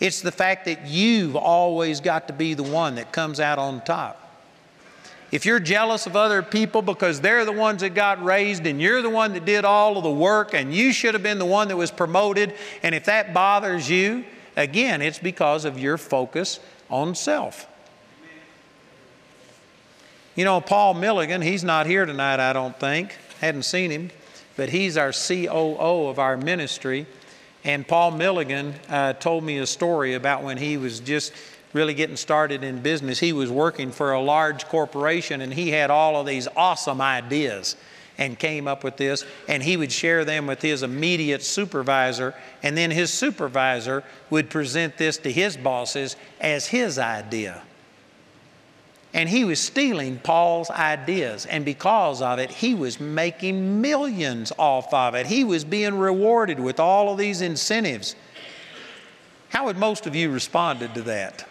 [0.00, 3.82] It's the fact that you've always got to be the one that comes out on
[3.84, 4.25] top.
[5.32, 9.02] If you're jealous of other people because they're the ones that got raised and you're
[9.02, 11.68] the one that did all of the work and you should have been the one
[11.68, 14.24] that was promoted, and if that bothers you,
[14.56, 17.66] again, it's because of your focus on self.
[20.36, 23.16] You know, Paul Milligan, he's not here tonight, I don't think.
[23.40, 24.10] Hadn't seen him,
[24.54, 27.06] but he's our COO of our ministry.
[27.64, 31.32] And Paul Milligan uh, told me a story about when he was just
[31.76, 35.90] really getting started in business, he was working for a large corporation and he had
[35.90, 37.76] all of these awesome ideas.
[38.18, 42.76] and came up with this, and he would share them with his immediate supervisor, and
[42.76, 47.62] then his supervisor would present this to his bosses as his idea.
[49.12, 54.92] And he was stealing Paul's ideas, and because of it, he was making millions off
[54.92, 55.26] of it.
[55.26, 58.14] He was being rewarded with all of these incentives.
[59.50, 61.46] How would most of you responded to that?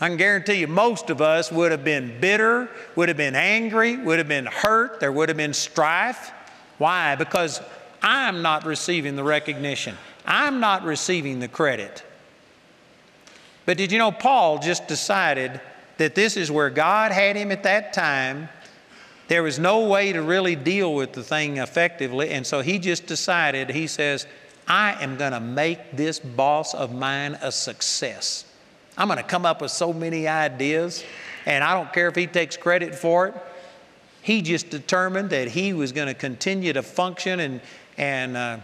[0.00, 3.96] I can guarantee you, most of us would have been bitter, would have been angry,
[3.96, 6.32] would have been hurt, there would have been strife.
[6.76, 7.14] Why?
[7.14, 7.62] Because
[8.02, 12.04] I'm not receiving the recognition, I'm not receiving the credit.
[13.64, 15.60] But did you know Paul just decided
[15.96, 18.48] that this is where God had him at that time?
[19.28, 23.06] There was no way to really deal with the thing effectively, and so he just
[23.06, 24.26] decided, he says,
[24.68, 28.45] I am going to make this boss of mine a success.
[28.98, 31.04] I'm going to come up with so many ideas,
[31.44, 33.34] and I don't care if he takes credit for it.
[34.22, 37.60] He just determined that he was going to continue to function and,
[37.98, 38.58] and uh,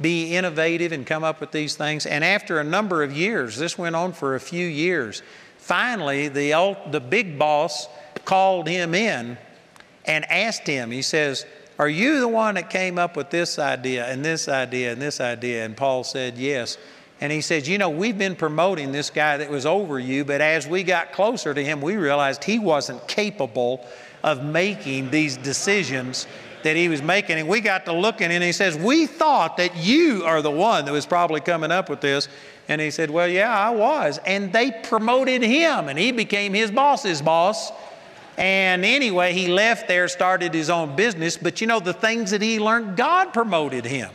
[0.00, 2.06] be innovative and come up with these things.
[2.06, 5.22] And after a number of years, this went on for a few years,
[5.58, 7.88] finally, the, the big boss
[8.24, 9.38] called him in
[10.04, 11.46] and asked him, he says,
[11.78, 15.20] Are you the one that came up with this idea and this idea and this
[15.20, 15.64] idea?
[15.64, 16.76] And Paul said, Yes.
[17.20, 20.40] And he says, You know, we've been promoting this guy that was over you, but
[20.40, 23.84] as we got closer to him, we realized he wasn't capable
[24.22, 26.26] of making these decisions
[26.62, 27.38] that he was making.
[27.38, 30.84] And we got to looking, and he says, We thought that you are the one
[30.84, 32.28] that was probably coming up with this.
[32.68, 34.18] And he said, Well, yeah, I was.
[34.26, 37.72] And they promoted him, and he became his boss's boss.
[38.36, 41.36] And anyway, he left there, started his own business.
[41.36, 44.10] But you know, the things that he learned, God promoted him.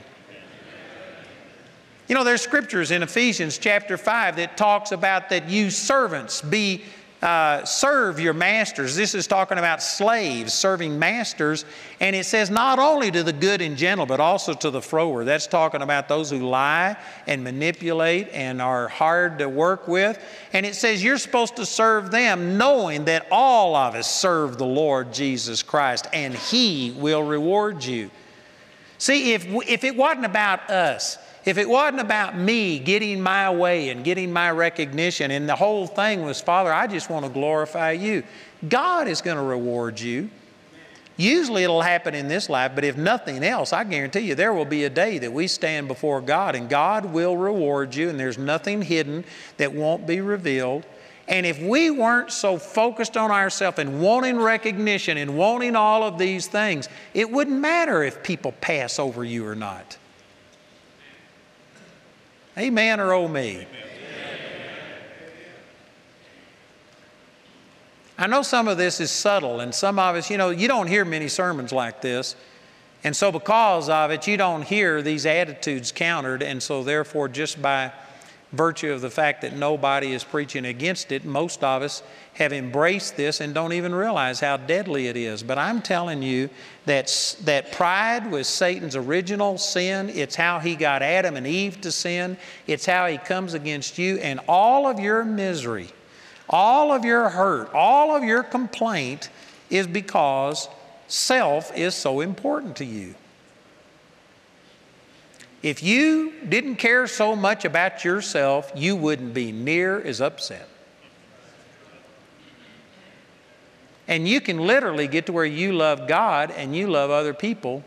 [2.08, 6.84] You know, there's scriptures in Ephesians chapter 5 that talks about that you servants be
[7.22, 8.98] uh, serve your masters.
[8.98, 11.64] This is talking about slaves serving masters.
[12.02, 15.26] And it says not only to the good and gentle, but also to the froward.
[15.26, 20.20] That's talking about those who lie and manipulate and are hard to work with.
[20.52, 24.66] And it says you're supposed to serve them knowing that all of us serve the
[24.66, 28.12] Lord Jesus Christ and He will reward you.
[28.98, 33.90] See, if, if it wasn't about us, if it wasn't about me getting my way
[33.90, 37.92] and getting my recognition, and the whole thing was, Father, I just want to glorify
[37.92, 38.24] you,
[38.68, 40.30] God is going to reward you.
[41.16, 44.66] Usually it'll happen in this life, but if nothing else, I guarantee you there will
[44.66, 48.38] be a day that we stand before God and God will reward you, and there's
[48.38, 49.24] nothing hidden
[49.58, 50.86] that won't be revealed.
[51.28, 56.18] And if we weren't so focused on ourselves and wanting recognition and wanting all of
[56.18, 59.98] these things, it wouldn't matter if people pass over you or not.
[62.58, 63.66] Amen or oh me?
[68.18, 70.88] I know some of this is subtle, and some of us, you know, you don't
[70.88, 72.36] hear many sermons like this.
[73.04, 76.42] And so, because of it, you don't hear these attitudes countered.
[76.42, 77.92] And so, therefore, just by
[78.54, 82.04] virtue of the fact that nobody is preaching against it, most of us
[82.36, 85.44] have embraced this and don't even realize how deadly it is.
[85.44, 86.50] But I'm telling you
[86.86, 90.10] that, that pride was Satan's original sin.
[90.10, 92.38] It's how he got Adam and Eve to sin,
[92.68, 95.90] it's how he comes against you, and all of your misery,
[96.50, 99.30] all of your hurt, all of your complaint
[99.70, 100.70] is because
[101.08, 103.16] self is so important to you.
[105.64, 110.68] If you didn't care so much about yourself, you wouldn't be near as upset.
[114.06, 117.82] And you can literally get to where you love God and you love other people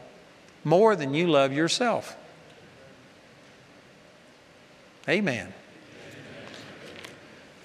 [0.64, 2.16] more than you love yourself.
[5.06, 5.52] Amen.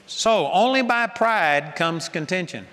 [0.06, 2.68] So, only by pride comes contention.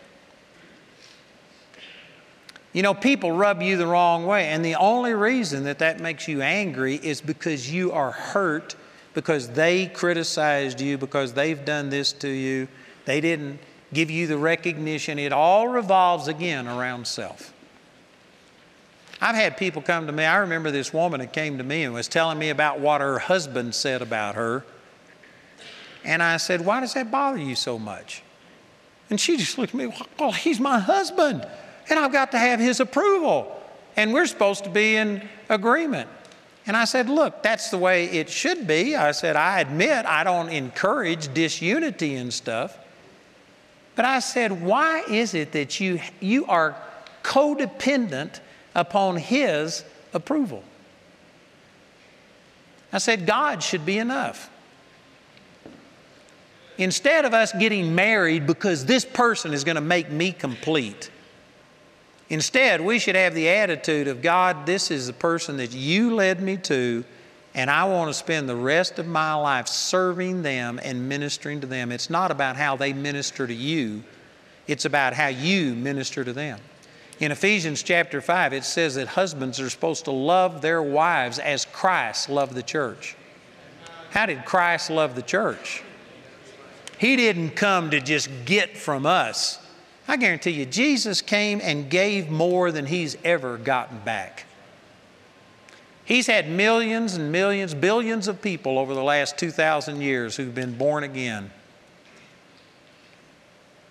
[2.73, 6.29] You know, people rub you the wrong way, and the only reason that that makes
[6.29, 8.77] you angry is because you are hurt
[9.15, 12.69] because they criticized you, because they've done this to you.
[13.05, 13.59] They didn't
[13.93, 15.19] give you the recognition.
[15.19, 17.53] It all revolves again around self.
[19.21, 20.25] I've had people come to me.
[20.25, 23.19] I remember this woman that came to me and was telling me about what her
[23.19, 24.65] husband said about her.
[26.05, 28.23] And I said, Why does that bother you so much?
[29.11, 31.45] And she just looked at me, Well, he's my husband
[31.91, 33.55] and I've got to have his approval.
[33.97, 36.09] And we're supposed to be in agreement.
[36.67, 38.95] And I said, Look, that's the way it should be.
[38.95, 42.79] I said, I admit I don't encourage disunity and stuff.
[43.97, 46.77] But I said, Why is it that you, you are
[47.23, 48.41] codependent
[48.75, 50.63] upon his approval?
[52.93, 54.51] I said, God should be enough.
[56.79, 61.11] Instead of us getting married because this person is going to make me complete,
[62.31, 66.43] Instead, we should have the attitude of God, this is the person that you led
[66.43, 67.05] me to,
[67.55, 71.67] and I want to spend the rest of my life serving them and ministering to
[71.67, 71.91] them.
[71.91, 74.03] It's not about how they minister to you,
[74.67, 76.61] it's about how you minister to them.
[77.21, 81.65] In Ephesians chapter 5, it says that husbands are supposed to love their wives as
[81.65, 83.17] Christ loved the church.
[84.11, 85.83] How did Christ love the church?
[86.99, 89.59] He didn't come to just get from us.
[90.09, 94.47] I guarantee you, Jesus came and gave more than he's ever gotten back.
[96.07, 100.79] He's had millions and millions, billions of people over the last 2,000 years who've been
[100.79, 101.51] born again.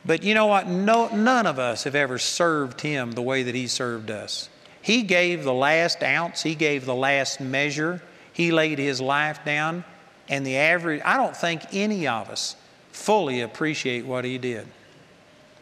[0.04, 0.68] But you know what?
[0.68, 4.50] No, none of us have ever served him the way that he served us.
[4.82, 8.02] He gave the last ounce, he gave the last measure,
[8.34, 9.84] he laid his life down,
[10.28, 12.56] and the average, I don't think any of us
[12.92, 14.66] fully appreciate what he did.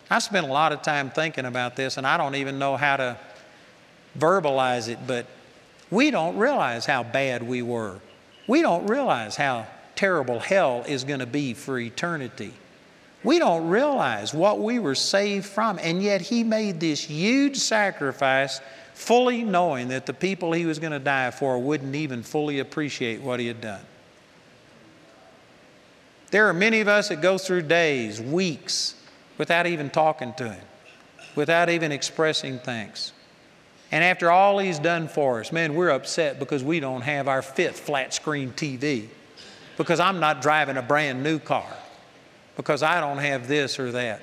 [0.09, 2.97] I spent a lot of time thinking about this, and I don't even know how
[2.97, 3.17] to
[4.17, 5.25] verbalize it, but
[5.89, 7.99] we don't realize how bad we were.
[8.47, 12.53] We don't realize how terrible hell is going to be for eternity.
[13.23, 18.61] We don't realize what we were saved from, and yet He made this huge sacrifice,
[18.93, 23.21] fully knowing that the people He was going to die for wouldn't even fully appreciate
[23.21, 23.81] what He had done.
[26.29, 28.93] There are many of us that go through days, weeks,
[29.37, 30.65] without even talking to Him,
[31.35, 33.13] without even expressing thanks.
[33.91, 37.41] And after all He's done for us, man, we're upset because we don't have our
[37.41, 39.07] fifth flat screen TV,
[39.77, 41.71] because I'm not driving a brand new car,
[42.55, 44.21] because I don't have this or that.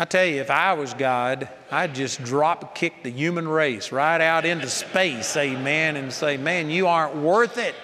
[0.00, 4.20] I tell you, if I was God, I'd just drop kick the human race right
[4.20, 7.74] out into space, amen, and say, man, you aren't worth it.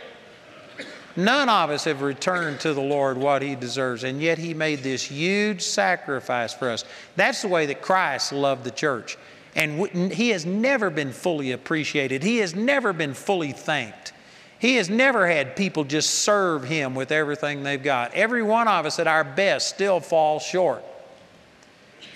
[1.17, 4.83] None of us have returned to the Lord what He deserves, and yet He made
[4.83, 6.85] this huge sacrifice for us.
[7.15, 9.17] That's the way that Christ loved the church.
[9.55, 14.13] And He has never been fully appreciated, He has never been fully thanked.
[14.59, 18.15] He has never had people just serve Him with everything they've got.
[18.15, 20.83] Every one of us at our best still falls short.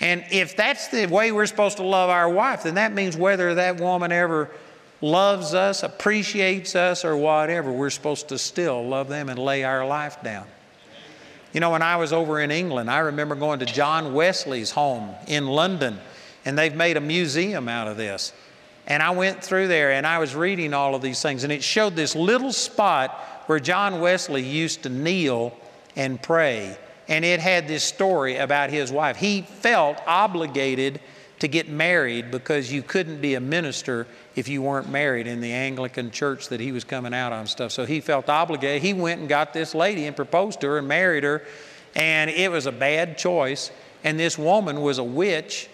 [0.01, 3.55] And if that's the way we're supposed to love our wife, then that means whether
[3.55, 4.49] that woman ever
[5.01, 9.85] loves us, appreciates us, or whatever, we're supposed to still love them and lay our
[9.85, 10.45] life down.
[11.53, 15.15] You know, when I was over in England, I remember going to John Wesley's home
[15.27, 15.99] in London,
[16.45, 18.33] and they've made a museum out of this.
[18.85, 21.63] And I went through there and I was reading all of these things, and it
[21.63, 23.11] showed this little spot
[23.45, 25.55] where John Wesley used to kneel
[25.95, 26.77] and pray.
[27.07, 29.17] And it had this story about his wife.
[29.17, 30.99] He felt obligated
[31.39, 35.51] to get married because you couldn't be a minister if you weren't married in the
[35.51, 37.71] Anglican church that he was coming out on stuff.
[37.71, 38.81] So he felt obligated.
[38.81, 41.43] He went and got this lady and proposed to her and married her,
[41.95, 43.71] and it was a bad choice.
[44.03, 45.69] And this woman was a witch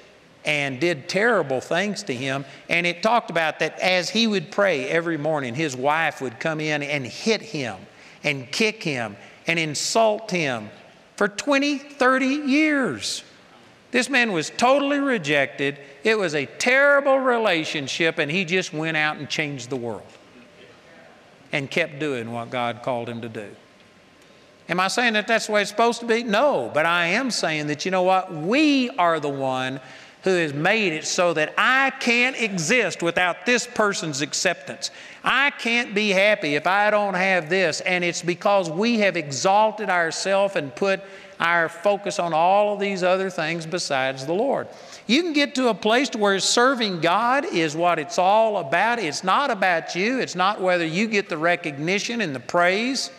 [0.46, 2.46] and did terrible things to him.
[2.70, 6.60] And it talked about that as he would pray every morning, his wife would come
[6.60, 7.78] in and hit him
[8.24, 10.70] and kick him and insult him
[11.18, 13.24] for 20, 30 years.
[13.92, 15.80] This man was totally rejected.
[16.04, 20.04] It was a terrible relationship, and he just went out and changed the world
[21.52, 23.50] and kept doing what God called him to do.
[24.68, 26.24] Am I saying that that's the way it's supposed to be?
[26.24, 28.34] No, but I am saying that, you know what?
[28.34, 29.80] We are the one
[30.24, 34.90] who has made it so that I can't exist without this person's acceptance.
[35.24, 37.80] I can't be happy if I don't have this.
[37.82, 41.02] And it's because we have exalted ourselves and put
[41.40, 44.68] our focus on all of these other things besides the Lord.
[45.08, 49.00] You can get to a place to where serving God is what it's all about.
[49.00, 50.20] It's not about you.
[50.20, 53.12] It's not whether you get the recognition and the praise.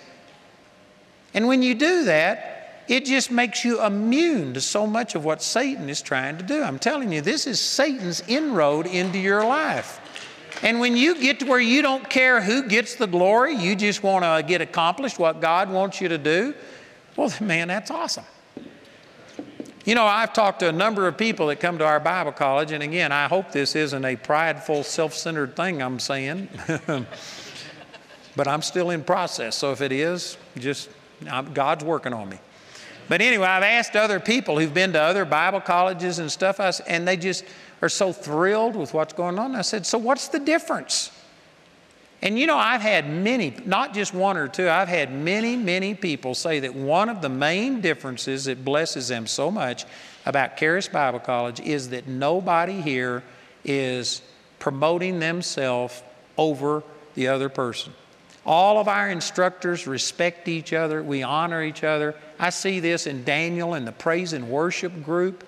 [1.34, 5.42] And when you do that, it just makes you immune to so much of what
[5.42, 6.62] Satan is trying to do.
[6.62, 10.01] I'm telling you, this is Satan's inroad into your life.
[10.62, 14.02] And when you get to where you don't care who gets the glory, you just
[14.02, 16.55] want to get accomplished what God wants you to do,
[17.16, 18.24] well, man, that's awesome.
[19.84, 22.72] You know, I've talked to a number of people that come to our Bible college,
[22.72, 26.48] and again, I hope this isn't a prideful, self centered thing I'm saying,
[28.36, 29.55] but I'm still in process.
[29.55, 30.90] So if it is, just
[31.30, 32.38] I'm, God's working on me.
[33.09, 37.06] But anyway, I've asked other people who've been to other Bible colleges and stuff, and
[37.06, 37.44] they just
[37.80, 39.55] are so thrilled with what's going on.
[39.55, 41.12] I said, So what's the difference?
[42.27, 45.94] And you know, I've had many, not just one or two, I've had many, many
[45.94, 49.85] people say that one of the main differences that blesses them so much
[50.27, 53.23] about Charis Bible College is that nobody here
[53.65, 54.23] is
[54.59, 56.03] promoting themselves
[56.36, 56.82] over
[57.15, 57.93] the other person.
[58.44, 62.16] All of our instructors respect each other, we honor each other.
[62.40, 65.45] I see this in Daniel and the praise and worship group.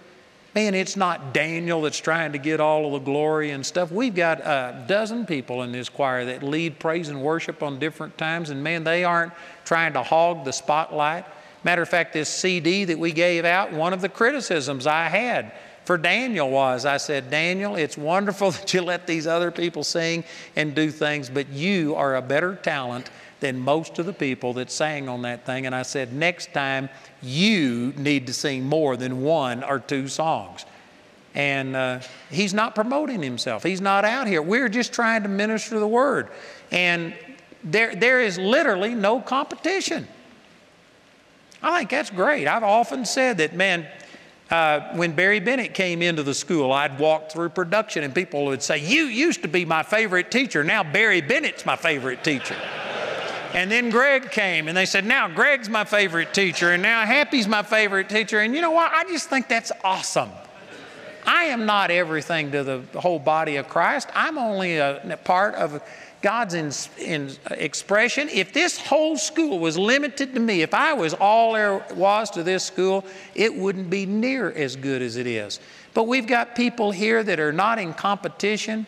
[0.59, 3.93] Man, it's not Daniel that's trying to get all of the glory and stuff.
[3.93, 8.19] We've got a dozen people in this choir that lead praise and worship on different
[8.19, 9.33] times, and man, they aren't
[9.65, 11.27] trying to hog the spotlight.
[11.63, 15.53] Matter of fact, this CD that we gave out, one of the criticisms I had
[15.85, 20.25] for Daniel was I said, Daniel, it's wonderful that you let these other people sing
[20.57, 24.71] and do things, but you are a better talent than most of the people that
[24.71, 25.67] sang on that thing.
[25.67, 26.89] And I said, next time
[27.23, 30.65] you need to sing more than one or two songs.
[31.35, 32.01] And uh,
[32.31, 33.63] he's not promoting himself.
[33.63, 34.43] He's not out here.
[34.43, 36.29] We're just trying to minister the word.
[36.71, 37.15] And
[37.63, 40.09] there, there is literally no competition.
[41.63, 42.47] I think that's great.
[42.47, 43.87] I've often said that, man,
[44.51, 48.63] uh, when Barry Bennett came into the school, I'd walk through production and people would
[48.63, 50.65] say, You used to be my favorite teacher.
[50.65, 52.57] Now Barry Bennett's my favorite teacher.
[53.55, 57.49] And then Greg came and they said, Now Greg's my favorite teacher, and now Happy's
[57.49, 58.41] my favorite teacher.
[58.41, 58.93] And you know what?
[58.93, 60.31] I just think that's awesome.
[61.27, 65.83] I am not everything to the whole body of Christ, I'm only a, part of
[66.21, 68.29] God's in, in expression.
[68.31, 72.43] If this whole school was limited to me, if I was all there was to
[72.43, 73.05] this school,
[73.35, 75.61] it wouldn't be near as good as it is.
[75.95, 78.87] But we've got people here that are not in competition.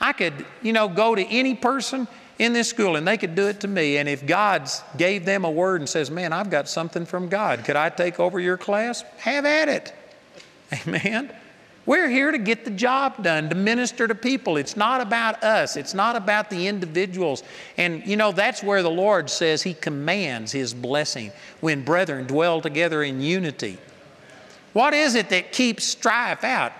[0.00, 2.08] I could, you know, go to any person
[2.38, 3.98] in this school and they could do it to me.
[3.98, 7.64] And if God gave them a word and says, Man, I've got something from God,
[7.64, 9.02] could I take over your class?
[9.18, 9.92] Have at it.
[10.86, 11.32] Amen.
[11.86, 14.56] We're here to get the job done, to minister to people.
[14.56, 17.42] It's not about us, it's not about the individuals.
[17.76, 21.30] And you know, that's where the Lord says He commands His blessing
[21.60, 23.78] when brethren dwell together in unity.
[24.72, 26.72] What is it that keeps strife out?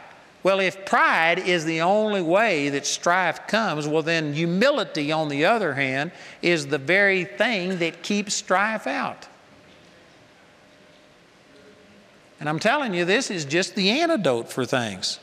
[0.44, 5.46] Well, if pride is the only way that strife comes, well, then humility, on the
[5.46, 6.12] other hand,
[6.42, 9.26] is the very thing that keeps strife out.
[12.38, 15.18] And I'm telling you, this is just the antidote for things.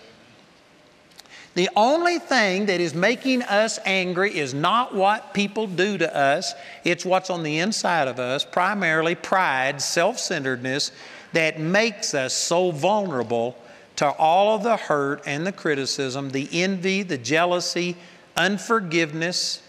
[1.54, 6.56] The only thing that is making us angry is not what people do to us,
[6.84, 10.92] it's what's on the inside of us, primarily pride, self centeredness,
[11.34, 13.56] that makes us so vulnerable
[14.02, 17.96] to all of the hurt and the criticism, the envy, the jealousy,
[18.36, 19.62] unforgiveness,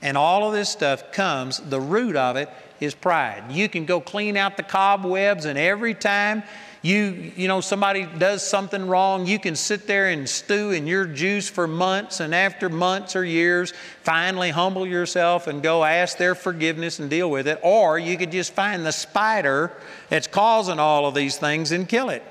[0.00, 2.48] and all of this stuff comes, the root of it
[2.78, 3.42] is pride.
[3.50, 6.44] You can go clean out the cobwebs, and every time
[6.82, 11.04] you, you know, somebody does something wrong, you can sit there and stew in your
[11.04, 13.72] juice for months, and after months or years,
[14.04, 17.58] finally humble yourself and go ask their forgiveness and deal with it.
[17.64, 19.72] Or you could just find the spider
[20.10, 22.22] that's causing all of these things and kill it.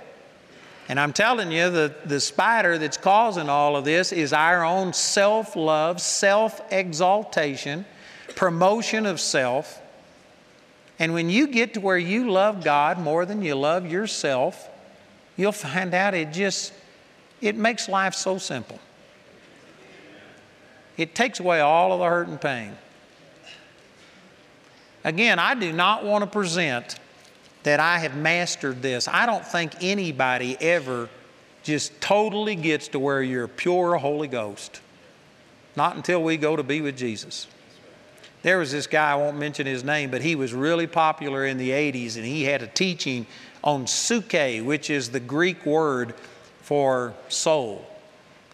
[0.90, 4.94] And I'm telling you, the, the spider that's causing all of this is our own
[4.94, 7.86] self love, self exaltation,
[8.36, 9.82] promotion of self.
[11.00, 14.70] And when you get to where you love God more than you love yourself,
[15.36, 16.74] you'll find out it just
[17.42, 18.80] it makes life so simple.
[20.96, 22.76] It takes away all of the hurt and pain.
[25.04, 26.98] Again, I do not want to present
[27.68, 29.10] that I have mastered this.
[29.10, 31.10] I don't think anybody ever
[31.64, 34.80] just totally gets to where you're pure Holy Ghost.
[35.76, 37.46] Not until we go to be with Jesus.
[38.42, 41.58] There was this guy, I won't mention his name, but he was really popular in
[41.58, 43.28] the 80s, and he had a teaching
[43.66, 46.14] on psuche, which is the Greek word
[46.62, 47.86] for soul.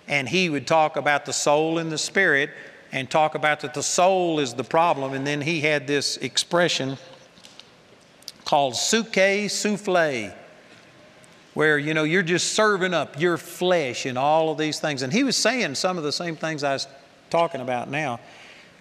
[0.08, 2.50] And he would talk about the soul and the spirit
[2.92, 5.14] and talk about that the soul is the problem.
[5.14, 6.98] And then he had this expression
[8.54, 10.32] called psuche souffle,
[11.56, 15.02] where you know you're just serving up your flesh and all of these things.
[15.02, 16.88] And he was saying some of the same things I was
[17.32, 18.20] talking about now.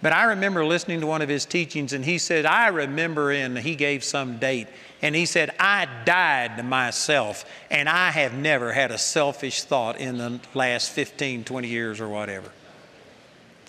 [0.03, 3.55] But I remember listening to one of his teachings, and he said, I remember in,
[3.55, 4.67] he gave some date,
[5.01, 9.99] and he said, I died to myself, and I have never had a selfish thought
[9.99, 12.51] in the last 15, 20 years or whatever.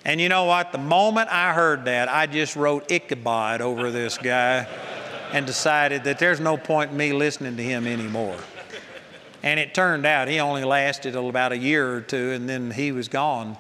[0.05, 0.71] And you know what?
[0.71, 4.67] The moment I heard that, I just wrote Ichabod over this guy
[5.35, 8.39] and decided that there's no point in me listening to him anymore.
[9.43, 12.93] And it turned out he only lasted about a year or two, and then he
[12.93, 13.57] was gone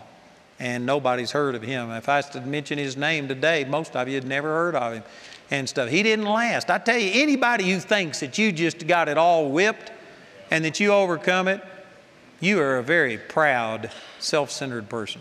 [0.61, 1.91] and nobody's heard of him.
[1.91, 4.93] If I was to mention his name today, most of you had never heard of
[4.93, 5.03] him
[5.51, 5.89] and stuff.
[5.89, 6.71] He didn't last.
[6.71, 9.91] I tell you, anybody who thinks that you just got it all whipped
[10.53, 11.61] and that you overcome it,
[12.39, 13.91] you are a very proud,
[14.21, 15.21] self centered person.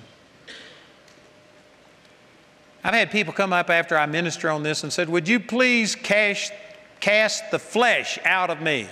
[2.83, 5.95] I've had people come up after I minister on this and said, Would you please
[5.95, 6.51] cast,
[6.99, 8.87] cast the flesh out of me?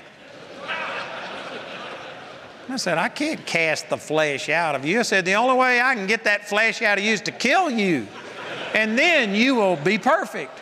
[2.70, 5.00] I said, I can't cast the flesh out of you.
[5.00, 7.32] I said, the only way I can get that flesh out of you is to
[7.32, 8.08] kill you.
[8.74, 10.58] And then you will be perfect.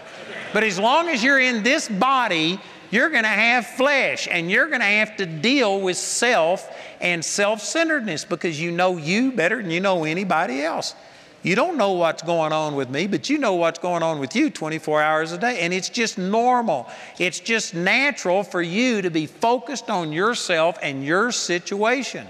[0.51, 2.59] But as long as you're in this body,
[2.91, 7.23] You're going to have flesh and you're going to have to deal with self and
[7.23, 10.95] self centeredness because you know you better than you know anybody else.
[11.41, 14.35] You don't know what's going on with me, but you know what's going on with
[14.35, 15.59] you 24 hours a day.
[15.61, 16.89] And it's just normal.
[17.17, 22.27] It's just natural for you to be focused on yourself and your situation.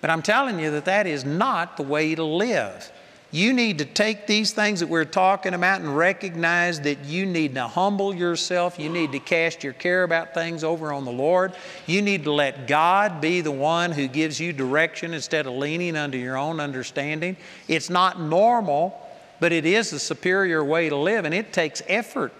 [0.00, 2.92] But I'm telling you that that is not the way to live.
[3.32, 7.54] You need to take these things that we're talking about and recognize that you need
[7.56, 8.78] to humble yourself.
[8.78, 11.52] You need to cast your care about things over on the Lord.
[11.86, 15.96] You need to let God be the one who gives you direction instead of leaning
[15.96, 17.36] under your own understanding.
[17.66, 18.98] It's not normal,
[19.40, 22.32] but it is a superior way to live, and it takes effort.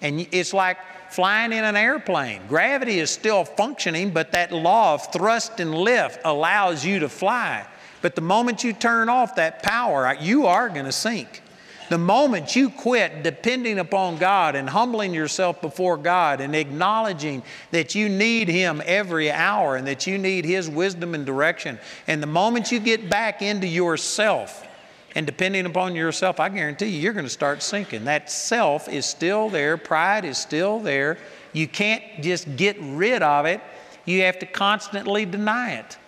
[0.00, 0.78] And it's like
[1.10, 2.42] flying in an airplane.
[2.48, 7.64] Gravity is still functioning, but that law of thrust and lift allows you to fly.
[8.02, 11.40] But the moment you turn off that power, you are going to sink.
[11.88, 17.94] The moment you quit depending upon God and humbling yourself before God and acknowledging that
[17.94, 22.26] you need Him every hour and that you need His wisdom and direction, and the
[22.26, 24.66] moment you get back into yourself
[25.14, 28.06] and depending upon yourself, I guarantee you, you're going to start sinking.
[28.06, 31.18] That self is still there, pride is still there.
[31.52, 33.60] You can't just get rid of it,
[34.06, 35.98] you have to constantly deny it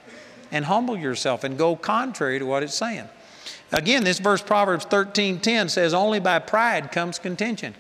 [0.55, 3.09] and humble yourself and go contrary to what it's saying.
[3.73, 7.75] Again, this verse, Proverbs 13 10, says, Only by pride comes contention.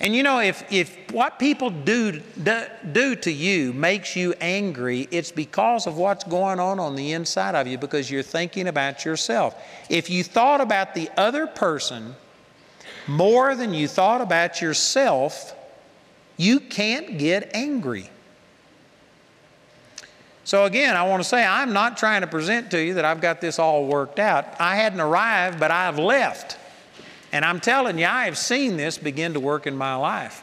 [0.00, 5.06] And you know, if, if what people do, do, do to you makes you angry,
[5.12, 9.04] it's because of what's going on on the inside of you because you're thinking about
[9.04, 9.54] yourself.
[9.88, 12.16] If you thought about the other person
[13.06, 15.54] more than you thought about yourself,
[16.36, 18.10] you can't get angry.
[20.44, 23.20] So, again, I want to say I'm not trying to present to you that I've
[23.20, 24.60] got this all worked out.
[24.60, 26.58] I hadn't arrived, but I've left.
[27.30, 30.42] And I'm telling you, I have seen this begin to work in my life.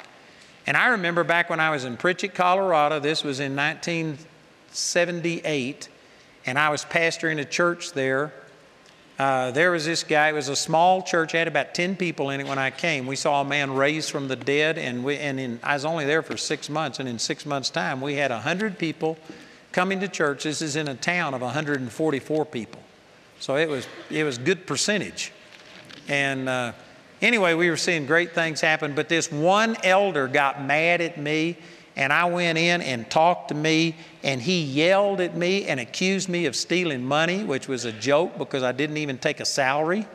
[0.65, 5.89] And I remember back when I was in Pritchett, Colorado, this was in 1978,
[6.45, 8.33] and I was pastoring a church there.
[9.17, 12.39] Uh, there was this guy, it was a small church, had about 10 people in
[12.39, 13.05] it when I came.
[13.05, 16.05] We saw a man raised from the dead, and, we, and in, I was only
[16.05, 19.17] there for six months, and in six months' time, we had 100 people
[19.71, 20.43] coming to church.
[20.43, 22.81] This is in a town of 144 people.
[23.39, 25.31] So it was, it was good percentage.
[26.07, 26.73] And uh,
[27.21, 31.57] anyway, we were seeing great things happen, but this one elder got mad at me,
[31.95, 36.29] and I went in and talked to me, and he yelled at me and accused
[36.29, 40.05] me of stealing money, which was a joke because I didn't even take a salary.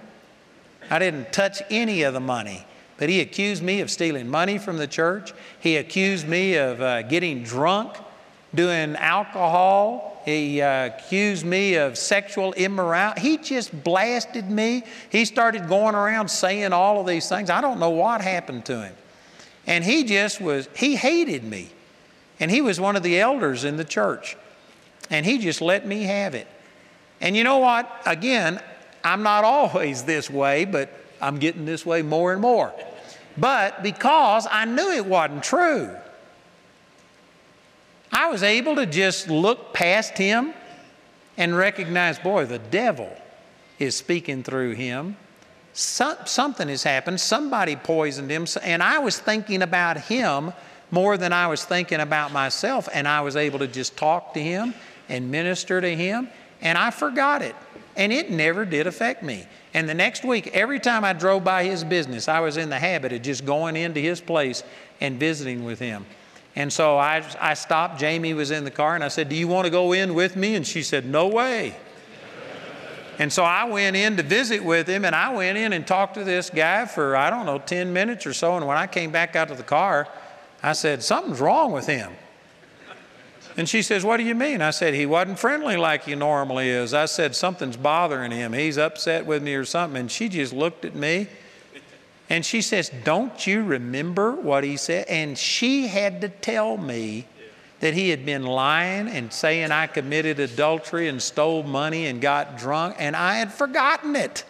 [0.91, 2.67] I didn't touch any of the money.
[2.97, 5.33] But he accused me of stealing money from the church.
[5.59, 7.97] He accused me of uh, getting drunk
[8.55, 10.23] doing alcohol.
[10.25, 13.21] He uh, accused me of sexual immorality.
[13.21, 14.85] He just blasted me.
[15.11, 17.51] He started going around saying all of these things.
[17.51, 18.95] I don't know what happened to him.
[19.67, 21.71] And he just was, he hated me.
[22.41, 24.37] And he was one of the elders in the church.
[25.11, 26.47] And he just let me have it.
[27.21, 27.91] And you know what?
[28.07, 28.61] Again,
[29.03, 30.91] I'm not always this way, but
[31.21, 32.73] I'm getting this way more and more.
[33.37, 35.95] But because I knew it wasn't true.
[38.25, 40.55] I was able to just look past him
[41.37, 43.15] and recognize, boy, the devil
[43.79, 45.19] is speaking through him.
[45.75, 47.21] So, something has happened.
[47.21, 48.47] Somebody poisoned him.
[48.63, 50.55] And I was thinking about him
[50.91, 52.89] more than I was thinking about myself.
[52.95, 54.73] And I was able to just talk to him
[55.11, 56.31] and minister to him.
[56.63, 57.55] And I forgot it.
[57.95, 59.45] And it never did affect me.
[59.75, 62.79] And the next week, every time I drove by his business, I was in the
[62.79, 64.63] habit of just going into his place
[65.03, 66.07] and visiting with him.
[66.57, 67.99] And so I, I stopped.
[67.99, 70.37] Jamie was in the car, and I said, Do you want to go in with
[70.37, 70.55] me?
[70.55, 71.77] And she said, No way.
[73.19, 76.15] And so I went in to visit with him, and I went in and talked
[76.15, 78.57] to this guy for, I don't know, 10 minutes or so.
[78.57, 80.09] And when I came back out to the car,
[80.63, 82.13] I said, Something's wrong with him.
[83.57, 84.63] And she says, What do you mean?
[84.63, 86.95] I said, He wasn't friendly like he normally is.
[86.95, 88.53] I said, Something's bothering him.
[88.53, 90.01] He's upset with me or something.
[90.01, 91.29] And she just looked at me
[92.31, 95.07] and she says, Don't you remember what he said?
[95.09, 97.27] And she had to tell me
[97.81, 102.57] that he had been lying and saying I committed adultery and stole money and got
[102.57, 104.45] drunk, and I had forgotten it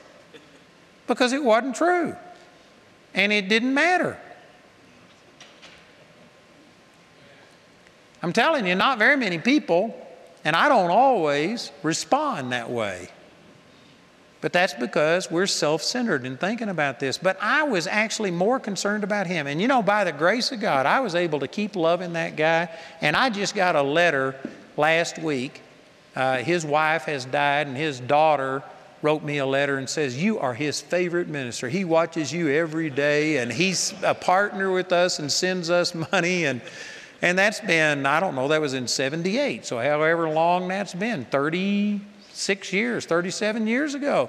[1.07, 2.15] because it wasn't true.
[3.13, 4.19] And it didn't matter.
[8.23, 9.95] I'm telling you, not very many people,
[10.45, 13.09] and I don't always respond that way.
[14.45, 17.17] But that's because we're self centered in thinking about this.
[17.17, 19.47] But I was actually more concerned about him.
[19.47, 22.37] And you know, by the grace of God, I was able to keep loving that
[22.37, 22.69] guy.
[23.01, 24.37] And I just got a letter
[24.77, 25.63] last week.
[26.15, 28.63] Uh, his wife has died, and his daughter
[29.01, 31.71] wrote me a letter and says, You are his favorite minister.
[31.71, 36.45] He watches you every day, and he's a partner with us and sends us money.
[36.45, 36.61] And
[37.23, 39.65] And that's been, I don't know, that was in 78.
[39.65, 41.25] So, however long that's been
[42.35, 44.29] 36 years, 37 years ago.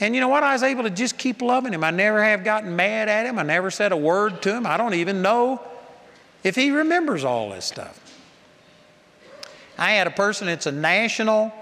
[0.00, 0.42] And you know what?
[0.42, 1.84] I was able to just keep loving him.
[1.84, 3.38] I never have gotten mad at him.
[3.38, 4.66] I never said a word to him.
[4.66, 5.60] I don't even know
[6.42, 7.98] if he remembers all this stuff.
[9.78, 11.52] I had a person it's a national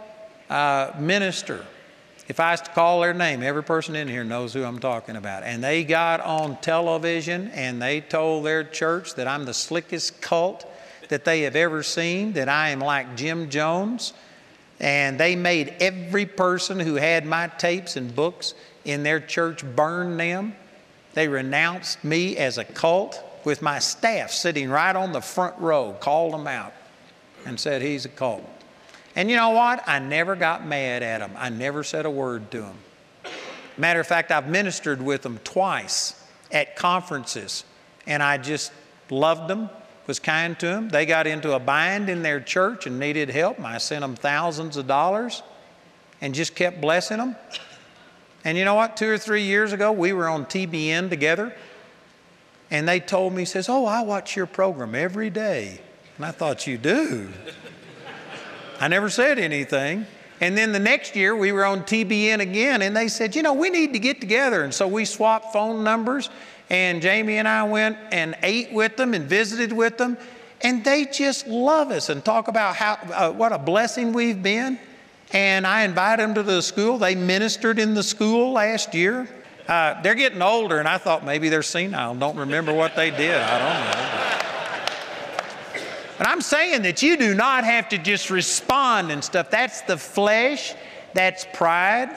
[0.48, 1.66] uh, minister.
[2.28, 5.16] If I was to call their name, every person in here knows who I'm talking
[5.16, 5.42] about.
[5.42, 10.66] And they got on television and they told their church that I'm the slickest cult
[11.08, 14.14] that they have ever seen, that I am like Jim Jones.
[14.80, 20.16] And they made every person who had my tapes and books in their church burn
[20.16, 20.54] them.
[21.14, 25.96] They renounced me as a cult with my staff sitting right on the front row,
[25.98, 26.72] called them out
[27.44, 28.44] and said he's a cult.
[29.16, 29.82] And you know what?
[29.88, 31.32] I never got mad at him.
[31.36, 32.76] I never said a word to him.
[33.76, 36.20] Matter of fact, I've ministered with them twice
[36.52, 37.64] at conferences,
[38.06, 38.72] and I just
[39.10, 39.70] loved them,
[40.08, 40.88] was kind to them.
[40.88, 44.76] They got into a bind in their church and needed help, I sent them thousands
[44.76, 45.44] of dollars
[46.20, 47.36] and just kept blessing them.
[48.44, 48.96] And you know what?
[48.96, 51.54] Two or three years ago, we were on TBN together,
[52.70, 55.80] and they told me, says, "Oh, I watch your program every day."
[56.18, 57.28] And I thought, You do?
[58.80, 60.06] I never said anything.
[60.40, 63.54] And then the next year we were on TBN again, and they said, You know,
[63.54, 64.64] we need to get together.
[64.64, 66.28] And so we swapped phone numbers,
[66.70, 70.18] and Jamie and I went and ate with them and visited with them.
[70.60, 74.78] And they just love us and talk about how, uh, what a blessing we've been.
[75.32, 76.98] And I invited them to the school.
[76.98, 79.28] They ministered in the school last year.
[79.68, 82.14] Uh, they're getting older, and I thought maybe they're senile.
[82.14, 83.36] Don't remember what they did.
[83.36, 84.28] I don't know.
[86.16, 89.50] But I'm saying that you do not have to just respond and stuff.
[89.50, 90.74] That's the flesh,
[91.12, 92.16] that's pride.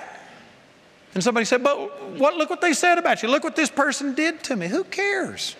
[1.14, 3.30] And somebody said, But what, look what they said about you.
[3.30, 4.68] Look what this person did to me.
[4.68, 5.56] Who cares?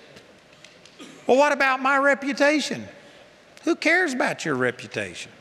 [1.28, 2.88] Well, what about my reputation?
[3.64, 5.32] Who cares about your reputation?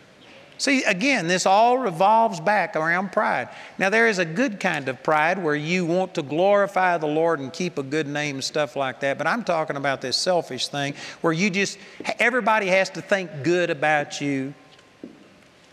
[0.60, 3.48] See, again, this all revolves back around pride.
[3.78, 7.40] Now, there is a good kind of pride where you want to glorify the Lord
[7.40, 10.68] and keep a good name and stuff like that, but I'm talking about this selfish
[10.68, 10.92] thing
[11.22, 11.78] where you just,
[12.18, 14.52] everybody has to think good about you.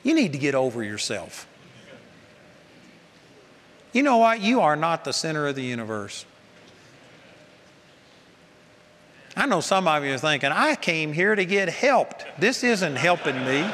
[0.04, 1.48] You need to get over yourself.
[3.98, 4.42] You know what?
[4.42, 6.24] You are not the center of the universe.
[9.36, 12.24] I know some of you are thinking, I came here to get helped.
[12.38, 13.68] This isn't helping me.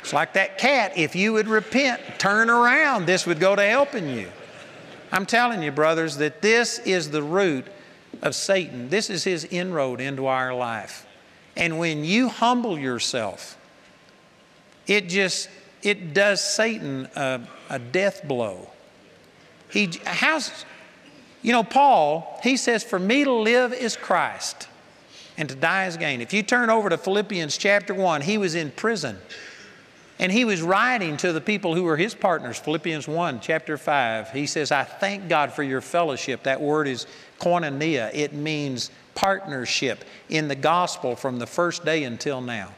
[0.00, 0.98] It's like that cat.
[0.98, 4.28] If you would repent, turn around, this would go to helping you.
[5.12, 7.68] I'm telling you, brothers, that this is the root
[8.20, 8.88] of Satan.
[8.88, 11.06] This is his inroad into our life.
[11.56, 13.56] And when you humble yourself,
[14.88, 15.48] it just
[15.84, 17.40] it does Satan a,
[17.70, 18.70] a death blow.
[19.70, 20.64] He how's
[21.42, 24.66] you know Paul, he says, For me to live is Christ,
[25.36, 26.22] and to die is gain.
[26.22, 29.18] If you turn over to Philippians chapter 1, he was in prison.
[30.18, 34.30] And he was writing to the people who were his partners, Philippians 1, chapter 5.
[34.30, 36.44] He says, I thank God for your fellowship.
[36.44, 37.06] That word is
[37.40, 42.70] koinonia, it means partnership in the gospel from the first day until now.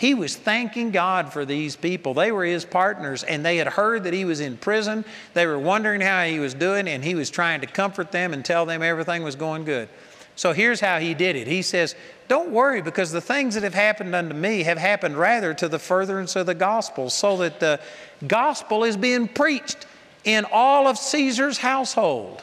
[0.00, 2.14] He was thanking God for these people.
[2.14, 5.04] They were his partners, and they had heard that he was in prison.
[5.34, 8.42] They were wondering how he was doing, and he was trying to comfort them and
[8.42, 9.90] tell them everything was going good.
[10.36, 11.46] So here's how he did it.
[11.46, 11.94] He says,
[12.28, 15.78] Don't worry, because the things that have happened unto me have happened rather to the
[15.78, 17.78] furtherance of the gospel, so that the
[18.26, 19.84] gospel is being preached
[20.24, 22.42] in all of Caesar's household.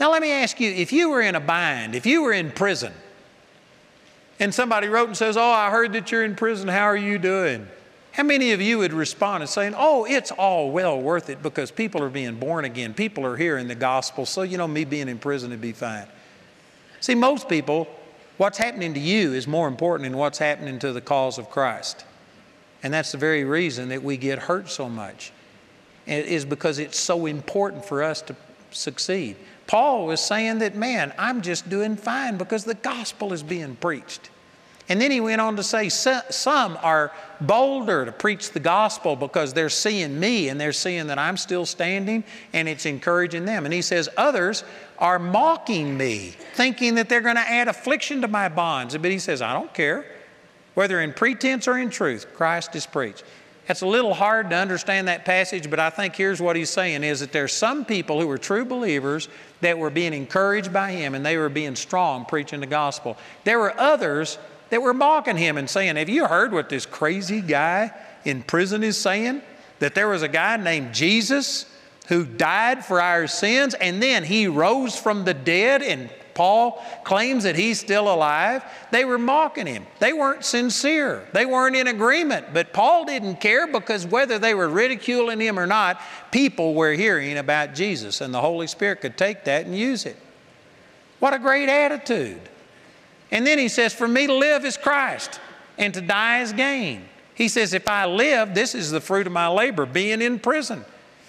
[0.00, 2.50] Now, let me ask you if you were in a bind, if you were in
[2.50, 2.94] prison,
[4.42, 7.16] and somebody wrote and says, Oh, I heard that you're in prison, how are you
[7.16, 7.68] doing?
[8.10, 11.70] How many of you would respond and saying, Oh, it's all well worth it because
[11.70, 15.08] people are being born again, people are hearing the gospel, so you know, me being
[15.08, 16.08] in prison would be fine.
[16.98, 17.86] See, most people,
[18.36, 22.04] what's happening to you is more important than what's happening to the cause of Christ.
[22.82, 25.30] And that's the very reason that we get hurt so much,
[26.04, 28.34] it is because it's so important for us to
[28.72, 29.36] succeed.
[29.68, 34.30] Paul was saying that, man, I'm just doing fine because the gospel is being preached.
[34.88, 39.52] And then he went on to say, Some are bolder to preach the gospel because
[39.52, 43.64] they're seeing me and they're seeing that I'm still standing and it's encouraging them.
[43.64, 44.64] And he says, Others
[44.98, 48.96] are mocking me, thinking that they're going to add affliction to my bonds.
[48.96, 50.04] But he says, I don't care.
[50.74, 53.24] Whether in pretense or in truth, Christ is preached.
[53.68, 57.04] It's a little hard to understand that passage, but I think here's what he's saying
[57.04, 59.28] is that there's some people who were true believers
[59.60, 63.16] that were being encouraged by him and they were being strong preaching the gospel.
[63.44, 64.38] There were others
[64.72, 67.92] that were mocking him and saying, Have you heard what this crazy guy
[68.24, 69.42] in prison is saying?
[69.80, 71.66] That there was a guy named Jesus
[72.08, 77.44] who died for our sins and then he rose from the dead and Paul claims
[77.44, 79.84] that he's still alive, they were mocking him.
[79.98, 81.28] They weren't sincere.
[81.34, 82.54] They weren't in agreement.
[82.54, 86.00] But Paul didn't care because whether they were ridiculing him or not,
[86.30, 90.16] people were hearing about Jesus, and the Holy Spirit could take that and use it.
[91.18, 92.40] What a great attitude.
[93.32, 95.40] And then he says, For me to live is Christ,
[95.78, 97.06] and to die is gain.
[97.34, 100.84] He says, If I live, this is the fruit of my labor, being in prison.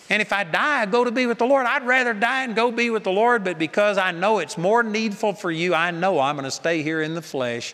[0.10, 1.66] And if I die, I go to be with the Lord.
[1.66, 4.84] I'd rather die and go be with the Lord, but because I know it's more
[4.84, 7.74] needful for you, I know I'm going to stay here in the flesh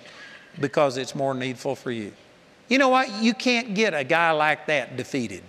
[0.62, 2.14] because it's more needful for you.
[2.68, 3.12] You know what?
[3.22, 5.44] You can't get a guy like that defeated.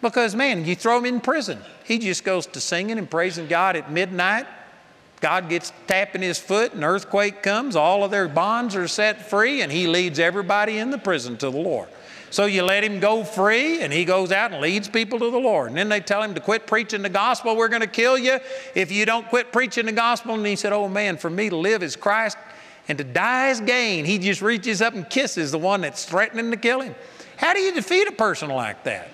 [0.00, 1.58] Because, man, you throw him in prison.
[1.84, 4.46] He just goes to singing and praising God at midnight.
[5.20, 9.62] God gets tapping his foot, an earthquake comes, all of their bonds are set free,
[9.62, 11.88] and he leads everybody in the prison to the Lord.
[12.34, 15.38] So you let him go free, and he goes out and leads people to the
[15.38, 15.68] Lord.
[15.68, 17.56] And then they tell him to quit preaching the gospel.
[17.56, 18.40] We're going to kill you
[18.74, 20.34] if you don't quit preaching the gospel.
[20.34, 22.36] And he said, Oh man, for me to live is Christ,
[22.88, 24.04] and to die is gain.
[24.04, 26.96] He just reaches up and kisses the one that's threatening to kill him.
[27.36, 29.08] How do you defeat a person like that?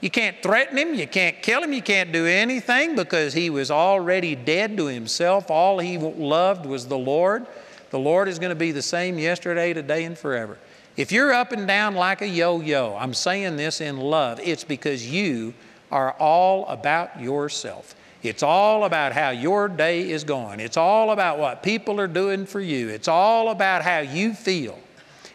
[0.00, 3.70] You can't threaten him, you can't kill him, you can't do anything because he was
[3.70, 5.50] already dead to himself.
[5.50, 7.46] All he loved was the Lord.
[7.90, 10.58] The Lord is going to be the same yesterday, today, and forever.
[10.96, 14.64] If you're up and down like a yo yo, I'm saying this in love, it's
[14.64, 15.54] because you
[15.90, 17.94] are all about yourself.
[18.22, 20.60] It's all about how your day is going.
[20.60, 22.88] It's all about what people are doing for you.
[22.88, 24.78] It's all about how you feel.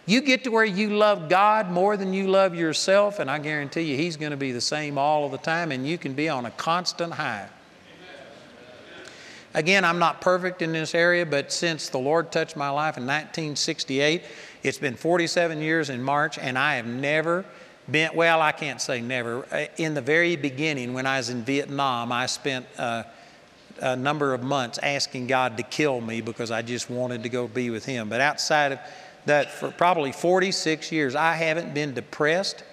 [0.07, 3.81] You get to where you love God more than you love yourself, and I guarantee
[3.81, 6.29] you He's going to be the same all of the time, and you can be
[6.29, 7.49] on a constant high.
[9.55, 13.03] Again, I'm not perfect in this area, but since the Lord touched my life in
[13.03, 14.23] 1968,
[14.63, 17.45] it's been 47 years in March, and I have never
[17.89, 19.45] been, well, I can't say never.
[19.51, 23.03] Uh, in the very beginning, when I was in Vietnam, I spent uh,
[23.79, 27.47] a number of months asking God to kill me because I just wanted to go
[27.47, 28.09] be with Him.
[28.09, 28.79] But outside of
[29.25, 32.63] that, for probably 46 years, I haven't been depressed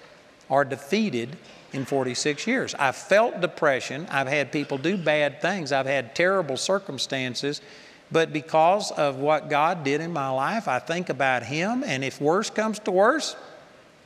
[0.48, 1.36] or defeated
[1.72, 2.74] in 46 years.
[2.74, 4.06] I've felt depression.
[4.10, 5.72] I've had people do bad things.
[5.72, 7.62] I've had terrible circumstances.
[8.10, 12.20] But because of what God did in my life, I think about Him, and if
[12.20, 13.34] worse comes to worse,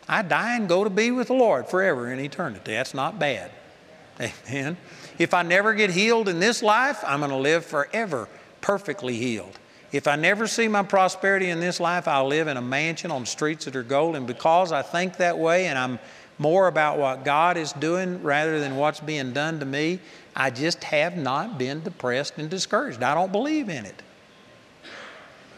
[0.09, 2.73] I die and go to be with the Lord forever in eternity.
[2.73, 3.51] That's not bad.
[4.21, 4.77] Amen.
[5.19, 8.29] If I never get healed in this life, I'm going to live forever
[8.61, 9.59] perfectly healed.
[9.93, 13.25] If I never see my prosperity in this life, I'll live in a mansion on
[13.25, 14.17] streets that are gold.
[14.17, 15.99] And because I think that way and I'm
[16.39, 20.01] more about what God is doing rather than what's being done to me,
[20.35, 23.03] I just have not been depressed and discouraged.
[23.03, 24.03] I don't believe in it.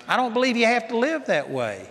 [0.06, 1.90] I don't believe you have to live that way.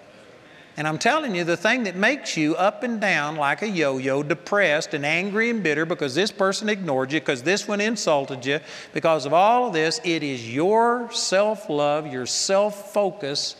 [0.77, 3.97] And I'm telling you, the thing that makes you up and down like a yo
[3.97, 8.45] yo, depressed and angry and bitter because this person ignored you, because this one insulted
[8.45, 8.59] you,
[8.93, 13.55] because of all of this, it is your self love, your self focus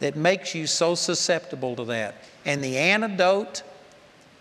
[0.00, 2.16] that makes you so susceptible to that.
[2.44, 3.62] And the antidote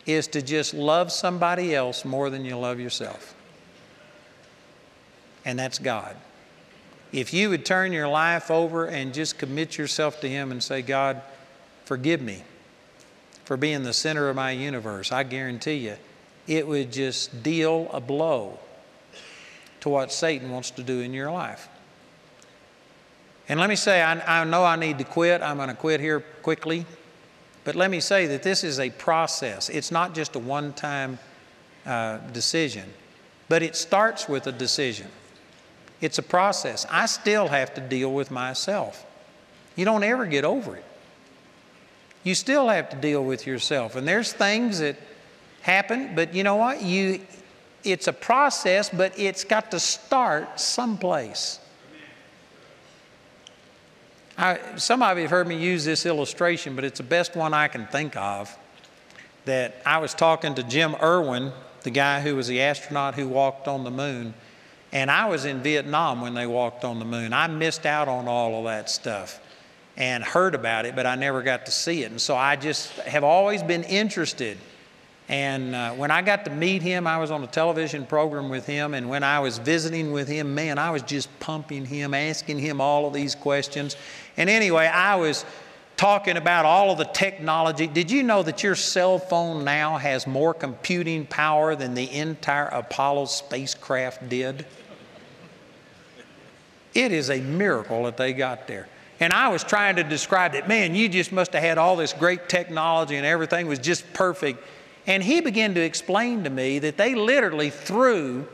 [0.08, 3.36] is to just love somebody else more than you love yourself
[5.46, 6.16] and that's God.
[7.12, 10.82] If you would turn your life over and just commit yourself to Him and say,
[10.82, 11.22] God,
[11.86, 12.44] forgive me
[13.46, 15.96] for being the center of my universe, I guarantee you,
[16.48, 18.60] it would just deal a blow
[19.82, 21.68] to what Satan wants to do in your life.
[23.50, 25.42] And let me say, I, I know I need to quit.
[25.42, 26.86] I'm going to quit here quickly.
[27.66, 29.70] But let me say that this is a process.
[29.70, 31.20] It's not just a one time
[31.86, 32.90] uh, decision,
[33.50, 35.08] but it starts with a decision.
[36.00, 36.86] It's a process.
[36.90, 39.06] I still have to deal with myself.
[39.76, 40.86] You don't ever get over it.
[42.24, 43.96] You still have to deal with yourself.
[43.96, 44.96] And there's things that
[45.62, 46.82] happen, but you know what?
[46.82, 47.22] You
[47.84, 51.60] it's a process, but it's got to start someplace.
[54.38, 57.54] I, some of you have heard me use this illustration, but it's the best one
[57.54, 58.58] I can think of.
[59.46, 61.52] That I was talking to Jim Irwin,
[61.82, 64.34] the guy who was the astronaut who walked on the moon,
[64.94, 67.34] and I was in Vietnam when they walked on the moon.
[67.34, 69.42] I missed out on all of that stuff
[69.96, 72.12] and heard about it, but I never got to see it.
[72.12, 74.58] And so I just have always been interested.
[75.30, 78.66] And uh, when I got to meet him, I was on a television program with
[78.66, 78.94] him.
[78.94, 82.82] And when I was visiting with him, man, I was just pumping him, asking him
[82.82, 83.96] all of these questions.
[84.36, 85.46] And anyway, I was
[85.96, 87.88] talking about all of the technology.
[87.88, 92.66] Did you know that your cell phone now has more computing power than the entire
[92.66, 94.66] Apollo spacecraft did?
[96.94, 98.88] It is a miracle that they got there.
[99.24, 100.68] And I was trying to describe it.
[100.68, 104.62] Man, you just must have had all this great technology and everything was just perfect.
[105.08, 108.46] And he began to explain to me that they literally threw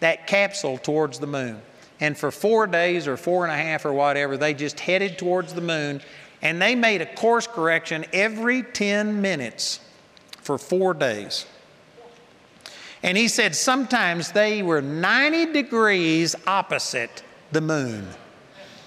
[0.00, 1.62] that capsule towards the moon.
[2.00, 5.54] And for four days or four and a half or whatever, they just headed towards
[5.54, 6.00] the moon
[6.42, 9.78] and they made a course correction every 10 minutes
[10.42, 11.46] for four days.
[13.04, 17.22] And he said sometimes they were 90 degrees opposite
[17.52, 18.08] the moon.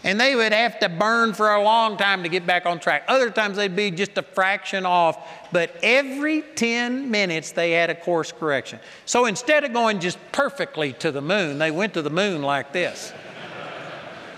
[0.04, 3.04] And they would have to burn for a long time to get back on track.
[3.10, 5.28] Other times they'd be just a fraction off.
[5.52, 8.80] But every 10 minutes they had a course correction.
[9.06, 12.72] So instead of going just perfectly to the moon, they went to the moon like
[12.72, 13.12] this.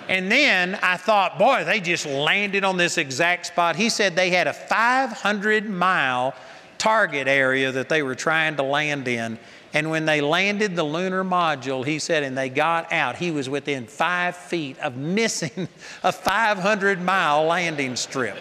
[0.09, 3.75] And then I thought, boy, they just landed on this exact spot.
[3.75, 6.33] He said they had a 500 mile
[6.77, 9.38] target area that they were trying to land in.
[9.73, 13.49] And when they landed the lunar module, he said, and they got out, he was
[13.49, 15.69] within five feet of missing
[16.03, 18.38] a 500 mile landing strip.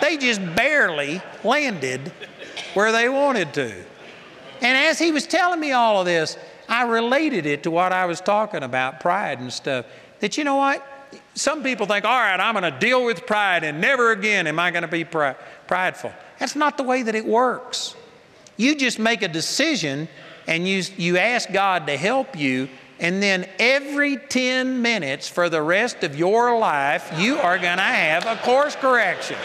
[0.00, 2.12] They just barely landed
[2.74, 3.72] where they wanted to.
[4.62, 6.36] And as he was telling me all of this,
[6.68, 9.86] I related it to what I was talking about pride and stuff.
[10.20, 10.86] That you know what?
[11.34, 14.58] Some people think, all right, I'm going to deal with pride and never again am
[14.58, 16.12] I going to be prideful.
[16.38, 17.96] That's not the way that it works.
[18.56, 20.08] You just make a decision
[20.46, 22.68] and you, you ask God to help you,
[22.98, 27.82] and then every 10 minutes for the rest of your life, you are going to
[27.82, 29.38] have a course correction.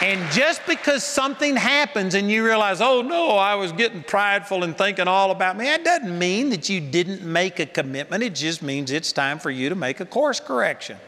[0.00, 4.78] And just because something happens and you realize, oh no, I was getting prideful and
[4.78, 8.22] thinking all about me, that doesn't mean that you didn't make a commitment.
[8.22, 10.98] It just means it's time for you to make a course correction.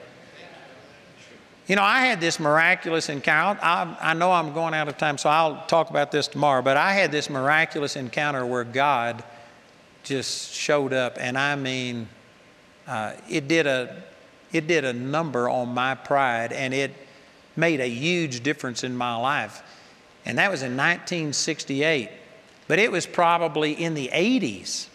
[1.70, 3.60] You know, I had this miraculous encounter.
[3.62, 6.62] I, I, know I'm going out of time, so I'll talk about this tomorrow.
[6.62, 9.22] But I had this miraculous encounter where God
[10.02, 12.08] just showed up, and I mean,
[12.88, 14.02] uh, it did a
[14.52, 16.90] it did a number on my pride, and it
[17.54, 19.62] made a huge difference in my life.
[20.26, 22.10] And that was in 1968.
[22.66, 24.88] But it was probably in the 80s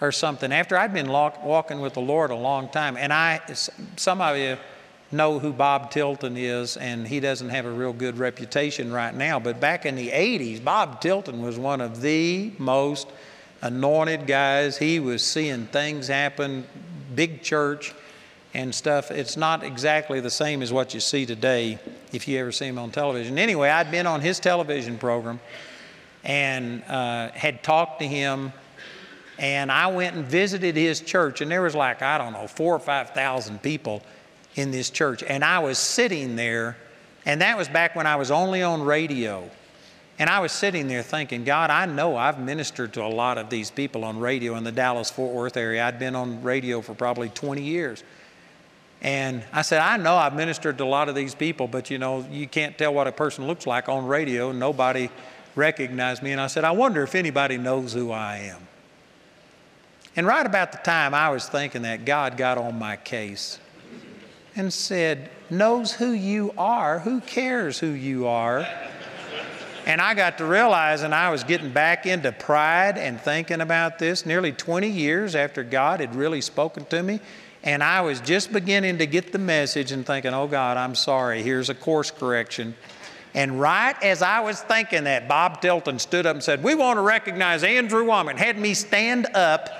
[0.00, 2.96] or something after I'd been walking with the Lord a long time.
[2.96, 3.40] And I,
[3.96, 4.56] some of you
[5.12, 9.38] know who Bob Tilton is, and he doesn't have a real good reputation right now.
[9.38, 13.08] But back in the 80s, Bob Tilton was one of the most
[13.60, 14.78] anointed guys.
[14.78, 16.66] He was seeing things happen,
[17.14, 17.94] big church
[18.54, 19.10] and stuff.
[19.10, 21.78] It's not exactly the same as what you see today
[22.12, 23.38] if you ever see him on television.
[23.38, 25.40] Anyway, I'd been on his television program
[26.24, 28.52] and uh, had talked to him.
[29.38, 32.76] And I went and visited his church, and there was like, I don't know, four
[32.76, 34.02] or 5,000 people
[34.54, 35.22] in this church.
[35.22, 36.76] And I was sitting there,
[37.24, 39.48] and that was back when I was only on radio.
[40.18, 43.50] And I was sitting there thinking, God, I know I've ministered to a lot of
[43.50, 45.84] these people on radio in the Dallas Fort Worth area.
[45.84, 48.04] I'd been on radio for probably 20 years.
[49.00, 51.98] And I said, I know I've ministered to a lot of these people, but you
[51.98, 54.52] know, you can't tell what a person looks like on radio.
[54.52, 55.10] Nobody
[55.56, 56.30] recognized me.
[56.30, 58.60] And I said, I wonder if anybody knows who I am.
[60.14, 63.58] And right about the time I was thinking that, God got on my case
[64.56, 66.98] and said, knows who you are.
[67.00, 68.66] Who cares who you are?
[69.84, 74.24] And I got to realizing I was getting back into pride and thinking about this
[74.24, 77.20] nearly 20 years after God had really spoken to me.
[77.64, 81.42] And I was just beginning to get the message and thinking, oh God, I'm sorry.
[81.42, 82.76] Here's a course correction.
[83.34, 86.98] And right as I was thinking that, Bob Tilton stood up and said, We want
[86.98, 88.36] to recognize Andrew Wommack.
[88.36, 89.70] Had me stand up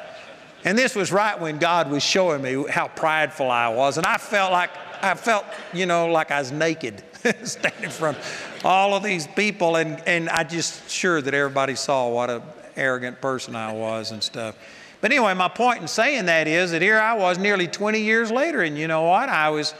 [0.64, 3.96] and this was right when God was showing me how prideful I was.
[3.96, 4.70] And I felt like,
[5.02, 7.02] I felt, you know, like I was naked
[7.42, 9.76] standing in front of all of these people.
[9.76, 12.42] And, and I just sure that everybody saw what an
[12.76, 14.56] arrogant person I was and stuff.
[15.00, 18.30] But anyway, my point in saying that is that here I was nearly 20 years
[18.30, 18.62] later.
[18.62, 19.28] And you know what?
[19.28, 19.74] I was,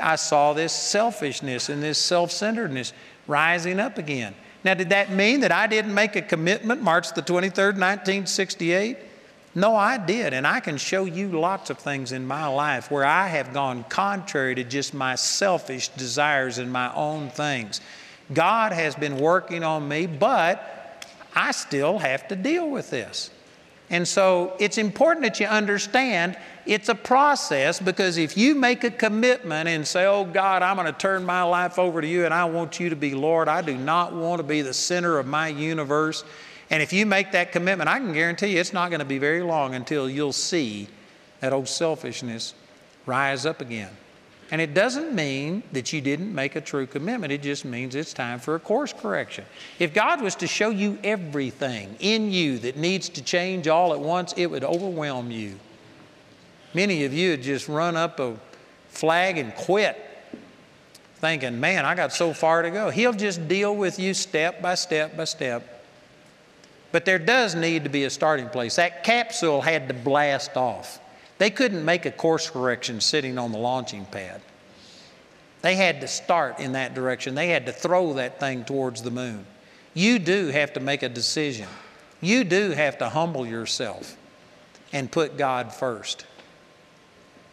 [0.00, 2.92] I saw this selfishness and this self-centeredness
[3.26, 4.36] rising up again.
[4.62, 8.96] Now, did that mean that I didn't make a commitment March the 23rd, 1968?
[9.54, 10.34] No, I did.
[10.34, 13.84] And I can show you lots of things in my life where I have gone
[13.84, 17.80] contrary to just my selfish desires and my own things.
[18.32, 23.30] God has been working on me, but I still have to deal with this.
[23.90, 28.90] And so it's important that you understand it's a process because if you make a
[28.90, 32.34] commitment and say, Oh God, I'm going to turn my life over to you and
[32.34, 35.26] I want you to be Lord, I do not want to be the center of
[35.26, 36.24] my universe.
[36.70, 39.18] And if you make that commitment, I can guarantee you it's not going to be
[39.18, 40.88] very long until you'll see
[41.40, 42.54] that old selfishness
[43.06, 43.90] rise up again.
[44.50, 47.32] And it doesn't mean that you didn't make a true commitment.
[47.32, 49.44] It just means it's time for a course correction.
[49.78, 54.00] If God was to show you everything in you that needs to change all at
[54.00, 55.58] once, it would overwhelm you.
[56.72, 58.36] Many of you would just run up a
[58.88, 60.02] flag and quit
[61.16, 62.90] thinking, man, I got so far to go.
[62.90, 65.77] He'll just deal with you step by step by step.
[66.90, 68.76] But there does need to be a starting place.
[68.76, 71.00] That capsule had to blast off.
[71.38, 74.40] They couldn't make a course correction sitting on the launching pad.
[75.62, 77.34] They had to start in that direction.
[77.34, 79.44] They had to throw that thing towards the moon.
[79.94, 81.68] You do have to make a decision.
[82.20, 84.16] You do have to humble yourself
[84.92, 86.24] and put God first.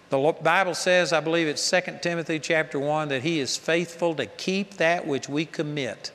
[0.10, 4.26] The Bible says, I believe it's 2 Timothy chapter 1, that He is faithful to
[4.26, 6.12] keep that which we commit.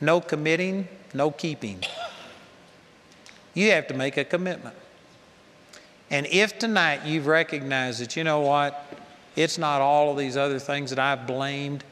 [0.00, 1.84] No committing, no keeping.
[3.54, 4.76] You have to make a commitment.
[6.10, 8.84] And if tonight you've recognized that, you know what,
[9.34, 11.84] it's not all of these other things that I've blamed,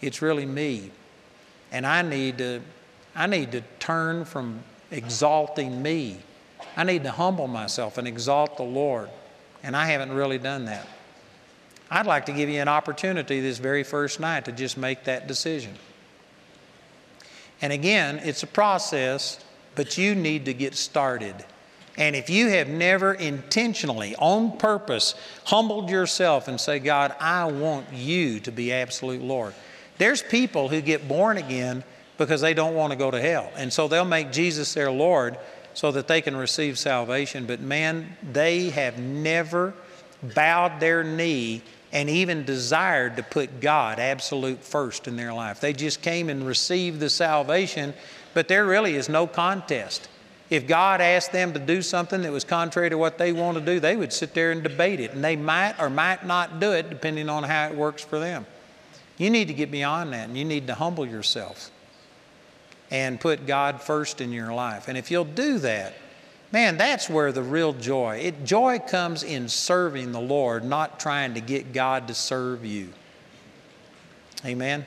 [0.00, 0.90] it's really me.
[1.70, 2.60] And I need to,
[3.14, 6.18] I need to turn from exalting me.
[6.76, 9.08] I need to humble myself and exalt the Lord.
[9.62, 10.86] And I haven't really done that.
[11.90, 15.26] I'd like to give you an opportunity this very first night to just make that
[15.26, 15.74] decision.
[17.60, 19.41] And again, it's a process,
[19.74, 21.34] but you need to get started.
[21.96, 27.92] And if you have never intentionally, on purpose, humbled yourself and say, God, I want
[27.92, 29.54] you to be absolute Lord.
[29.98, 31.84] There's people who get born again
[32.16, 33.50] because they don't want to go to hell.
[33.56, 35.38] And so they'll make Jesus their Lord
[35.74, 37.46] so that they can receive salvation.
[37.46, 39.74] But man, they have never
[40.34, 41.62] bowed their knee
[41.92, 45.60] and even desired to put God absolute first in their life.
[45.60, 47.92] They just came and received the salvation,
[48.34, 50.08] but there really is no contest.
[50.50, 53.64] If God asked them to do something that was contrary to what they want to
[53.64, 56.72] do, they would sit there and debate it, and they might or might not do
[56.72, 58.44] it depending on how it works for them.
[59.16, 61.70] You need to get beyond that, and you need to humble yourself
[62.90, 64.88] and put God first in your life.
[64.88, 65.94] And if you'll do that,
[66.52, 68.18] man, that's where the real joy.
[68.18, 72.90] It, joy comes in serving the Lord, not trying to get God to serve you.
[74.44, 74.84] Amen.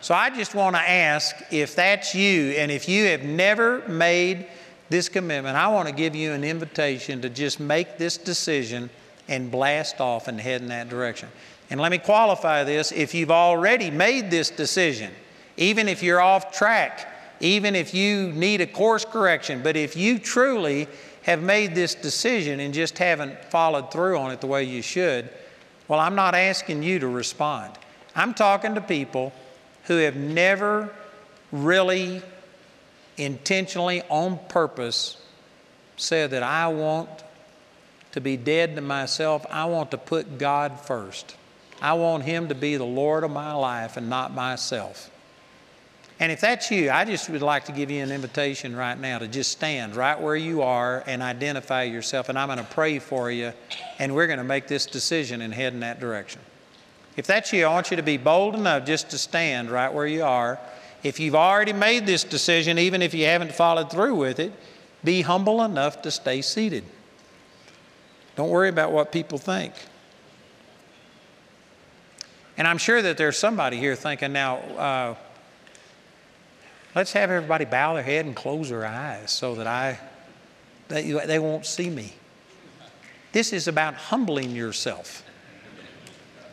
[0.00, 4.46] So I just want to ask if that's you and if you have never made
[4.90, 8.90] this commitment, I want to give you an invitation to just make this decision
[9.28, 11.28] and blast off and head in that direction.
[11.70, 15.12] And let me qualify this if you've already made this decision,
[15.56, 20.18] even if you're off track, even if you need a course correction, but if you
[20.18, 20.88] truly
[21.22, 25.28] have made this decision and just haven't followed through on it the way you should,
[25.88, 27.74] well, I'm not asking you to respond.
[28.14, 29.32] I'm talking to people
[29.88, 30.90] who have never
[31.50, 32.22] really
[33.16, 35.16] intentionally, on purpose,
[35.96, 37.08] said that I want
[38.12, 39.44] to be dead to myself.
[39.50, 41.36] I want to put God first.
[41.80, 45.10] I want Him to be the Lord of my life and not myself.
[46.20, 49.18] And if that's you, I just would like to give you an invitation right now
[49.18, 52.28] to just stand right where you are and identify yourself.
[52.28, 53.52] And I'm going to pray for you,
[53.98, 56.40] and we're going to make this decision and head in that direction.
[57.18, 60.06] If that's you, I want you to be bold enough just to stand right where
[60.06, 60.60] you are.
[61.02, 64.52] If you've already made this decision, even if you haven't followed through with it,
[65.02, 66.84] be humble enough to stay seated.
[68.36, 69.74] Don't worry about what people think.
[72.56, 75.14] And I'm sure that there's somebody here thinking, now, uh,
[76.94, 79.98] let's have everybody bow their head and close their eyes so that I,
[80.86, 82.12] they, they won't see me.
[83.32, 85.24] This is about humbling yourself.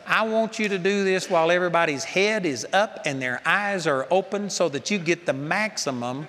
[0.06, 4.06] I want you to do this while everybody's head is up and their eyes are
[4.10, 6.28] open so that you get the maximum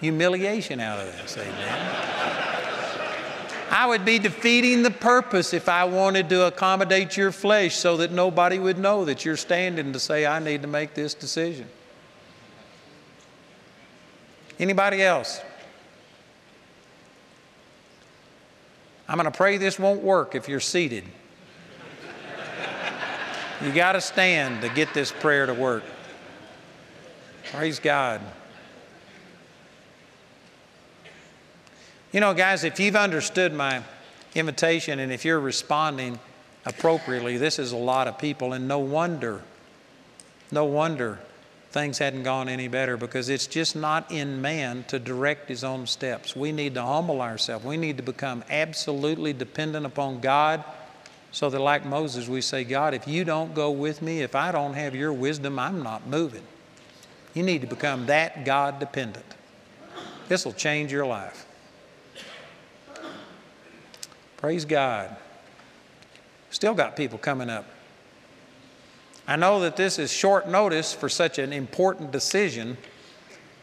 [0.00, 1.36] humiliation out of this.
[1.36, 2.16] Amen.
[3.68, 8.12] I would be defeating the purpose if I wanted to accommodate your flesh so that
[8.12, 11.68] nobody would know that you're standing to say, I need to make this decision.
[14.58, 15.40] Anybody else?
[19.08, 21.04] I'm going to pray this won't work if you're seated.
[23.62, 25.82] You got to stand to get this prayer to work.
[27.52, 28.20] Praise God.
[32.12, 33.82] You know, guys, if you've understood my
[34.34, 36.18] invitation and if you're responding
[36.66, 39.42] appropriately, this is a lot of people, and no wonder,
[40.50, 41.18] no wonder
[41.70, 45.86] things hadn't gone any better because it's just not in man to direct his own
[45.86, 46.34] steps.
[46.34, 47.64] We need to humble ourselves.
[47.64, 50.64] We need to become absolutely dependent upon God
[51.32, 54.52] so that, like Moses, we say, God, if you don't go with me, if I
[54.52, 56.44] don't have your wisdom, I'm not moving.
[57.34, 59.26] You need to become that God dependent.
[60.28, 61.46] This will change your life.
[64.38, 65.14] Praise God.
[66.50, 67.66] Still got people coming up.
[69.28, 72.76] I know that this is short notice for such an important decision.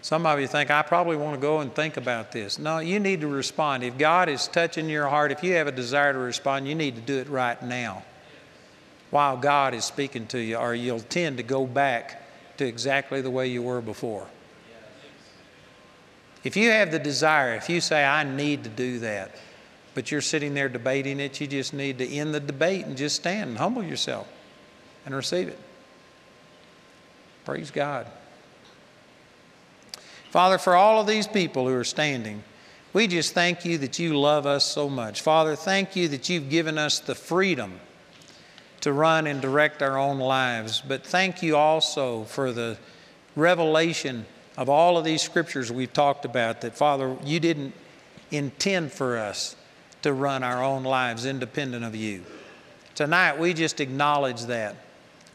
[0.04, 2.60] Some of you think, I probably want to go and think about this.
[2.60, 3.84] No, you need to respond.
[3.84, 6.96] If God is touching your heart, if you have a desire to respond, you need
[6.96, 8.04] to do it right now.
[9.14, 12.28] while God is speaking to you, or you'll tend to go back
[12.58, 14.26] to exactly the way you were before.
[16.44, 19.36] If you have the desire, if you say, I need to do that,
[19.94, 23.18] but you're sitting there debating it, you just need to end the debate and just
[23.18, 24.28] stand and humble yourself
[25.06, 25.60] and receive it.
[27.46, 28.08] Praise God.
[30.34, 32.44] Father, for all of these people who are standing,
[32.92, 35.22] we just thank you that you love us so much.
[35.22, 37.80] Father, thank you that you've given us the freedom
[38.82, 40.82] to run and direct our own lives.
[40.82, 42.80] But thank you also for the
[43.36, 44.26] revelation
[44.58, 47.76] of all of these scriptures we've talked about that, Father, you didn't
[48.32, 49.56] intend for us
[50.02, 52.24] to run our own lives independent of you.
[52.96, 54.78] Tonight, we just acknowledge that.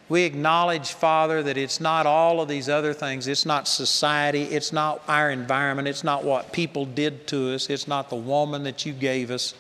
[0.08, 3.28] We acknowledge, Father, that it's not all of these other things.
[3.28, 4.44] It's not society.
[4.44, 5.86] It's not our environment.
[5.86, 7.68] It's not what people did to us.
[7.68, 9.54] It's not the woman that you gave us.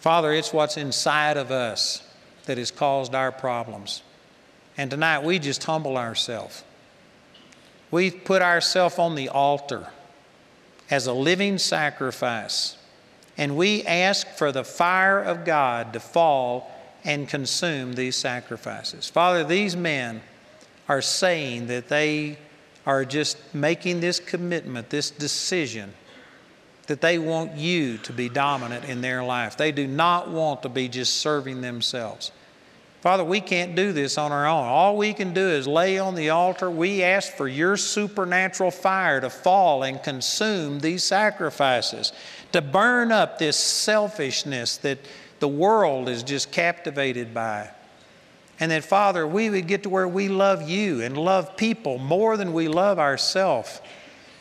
[0.00, 2.02] Father, it's what's inside of us
[2.44, 4.02] that has caused our problems.
[4.76, 6.64] And tonight, we just humble ourselves.
[7.90, 9.86] We put ourselves on the altar
[10.90, 12.76] as a living sacrifice,
[13.38, 16.70] and we ask for the fire of God to fall
[17.04, 19.08] and consume these sacrifices.
[19.08, 20.20] Father, these men
[20.88, 22.38] are saying that they
[22.86, 25.92] are just making this commitment, this decision,
[26.86, 29.56] that they want you to be dominant in their life.
[29.56, 32.32] They do not want to be just serving themselves.
[33.00, 34.64] Father, we can't do this on our own.
[34.64, 36.70] All we can do is lay on the altar.
[36.70, 42.12] We ask for your supernatural fire to fall and consume these sacrifices,
[42.52, 44.98] to burn up this selfishness that
[45.42, 47.68] the world is just captivated by.
[48.60, 52.36] And that, Father, we would get to where we love you and love people more
[52.36, 53.80] than we love ourselves.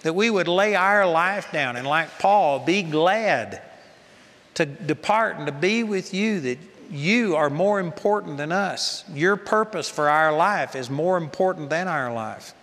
[0.04, 3.64] That we would lay our life down and, like Paul, be glad
[4.54, 6.60] to depart and to be with you, that
[6.92, 9.04] you are more important than us.
[9.12, 12.54] Your purpose for our life is more important than our life.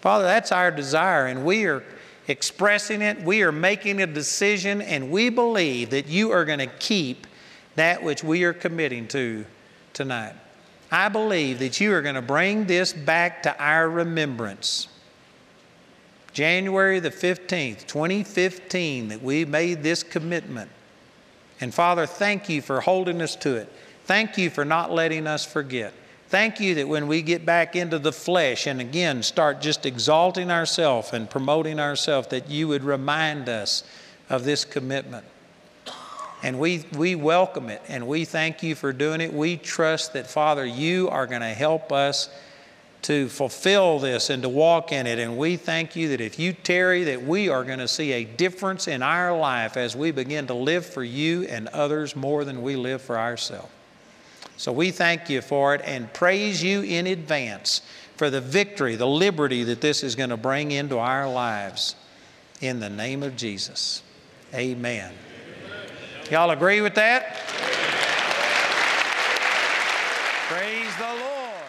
[0.00, 1.82] Father, that's our desire, and we are
[2.28, 3.20] expressing it.
[3.22, 7.26] We are making a decision, and we believe that you are going to keep
[7.74, 9.44] that which we are committing to
[9.92, 10.34] tonight.
[10.90, 14.88] I believe that you are going to bring this back to our remembrance.
[16.32, 20.70] January the 15th, 2015, that we made this commitment.
[21.60, 23.72] And Father, thank you for holding us to it.
[24.04, 25.92] Thank you for not letting us forget.
[26.28, 30.50] Thank you that when we get back into the flesh and again start just exalting
[30.50, 33.84] ourselves and promoting ourselves, that you would remind us
[34.30, 35.26] of this commitment.
[36.42, 39.32] And we, we welcome it and we thank you for doing it.
[39.32, 42.28] We trust that, Father, you are going to help us
[43.02, 45.18] to fulfill this and to walk in it.
[45.18, 48.24] And we thank you that if you tarry, that we are going to see a
[48.24, 52.62] difference in our life as we begin to live for you and others more than
[52.62, 53.70] we live for ourselves.
[54.56, 57.82] So we thank you for it and praise you in advance
[58.16, 61.96] for the victory, the liberty that this is going to bring into our lives.
[62.60, 64.02] In the name of Jesus.
[64.54, 65.12] Amen.
[66.32, 67.36] Y'all agree with that?
[70.48, 71.68] Praise the Lord.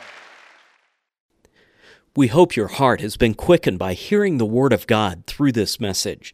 [2.15, 5.81] We hope your heart has been quickened by hearing the Word of God through this
[5.81, 6.34] message.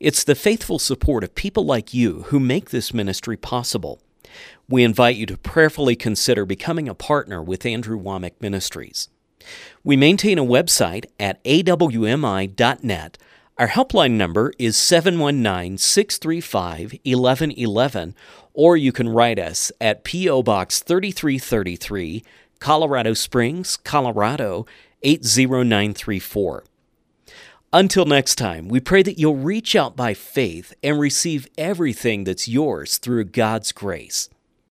[0.00, 4.00] It's the faithful support of people like you who make this ministry possible.
[4.66, 9.10] We invite you to prayerfully consider becoming a partner with Andrew Wommack Ministries.
[9.84, 13.18] We maintain a website at awmi.net.
[13.58, 18.14] Our helpline number is 719 635 1111,
[18.54, 20.44] or you can write us at P.O.
[20.44, 22.22] Box 3333,
[22.60, 24.64] Colorado Springs, Colorado
[25.02, 26.64] 80934.
[27.72, 32.46] Until next time, we pray that you'll reach out by faith and receive everything that's
[32.46, 34.30] yours through God's grace.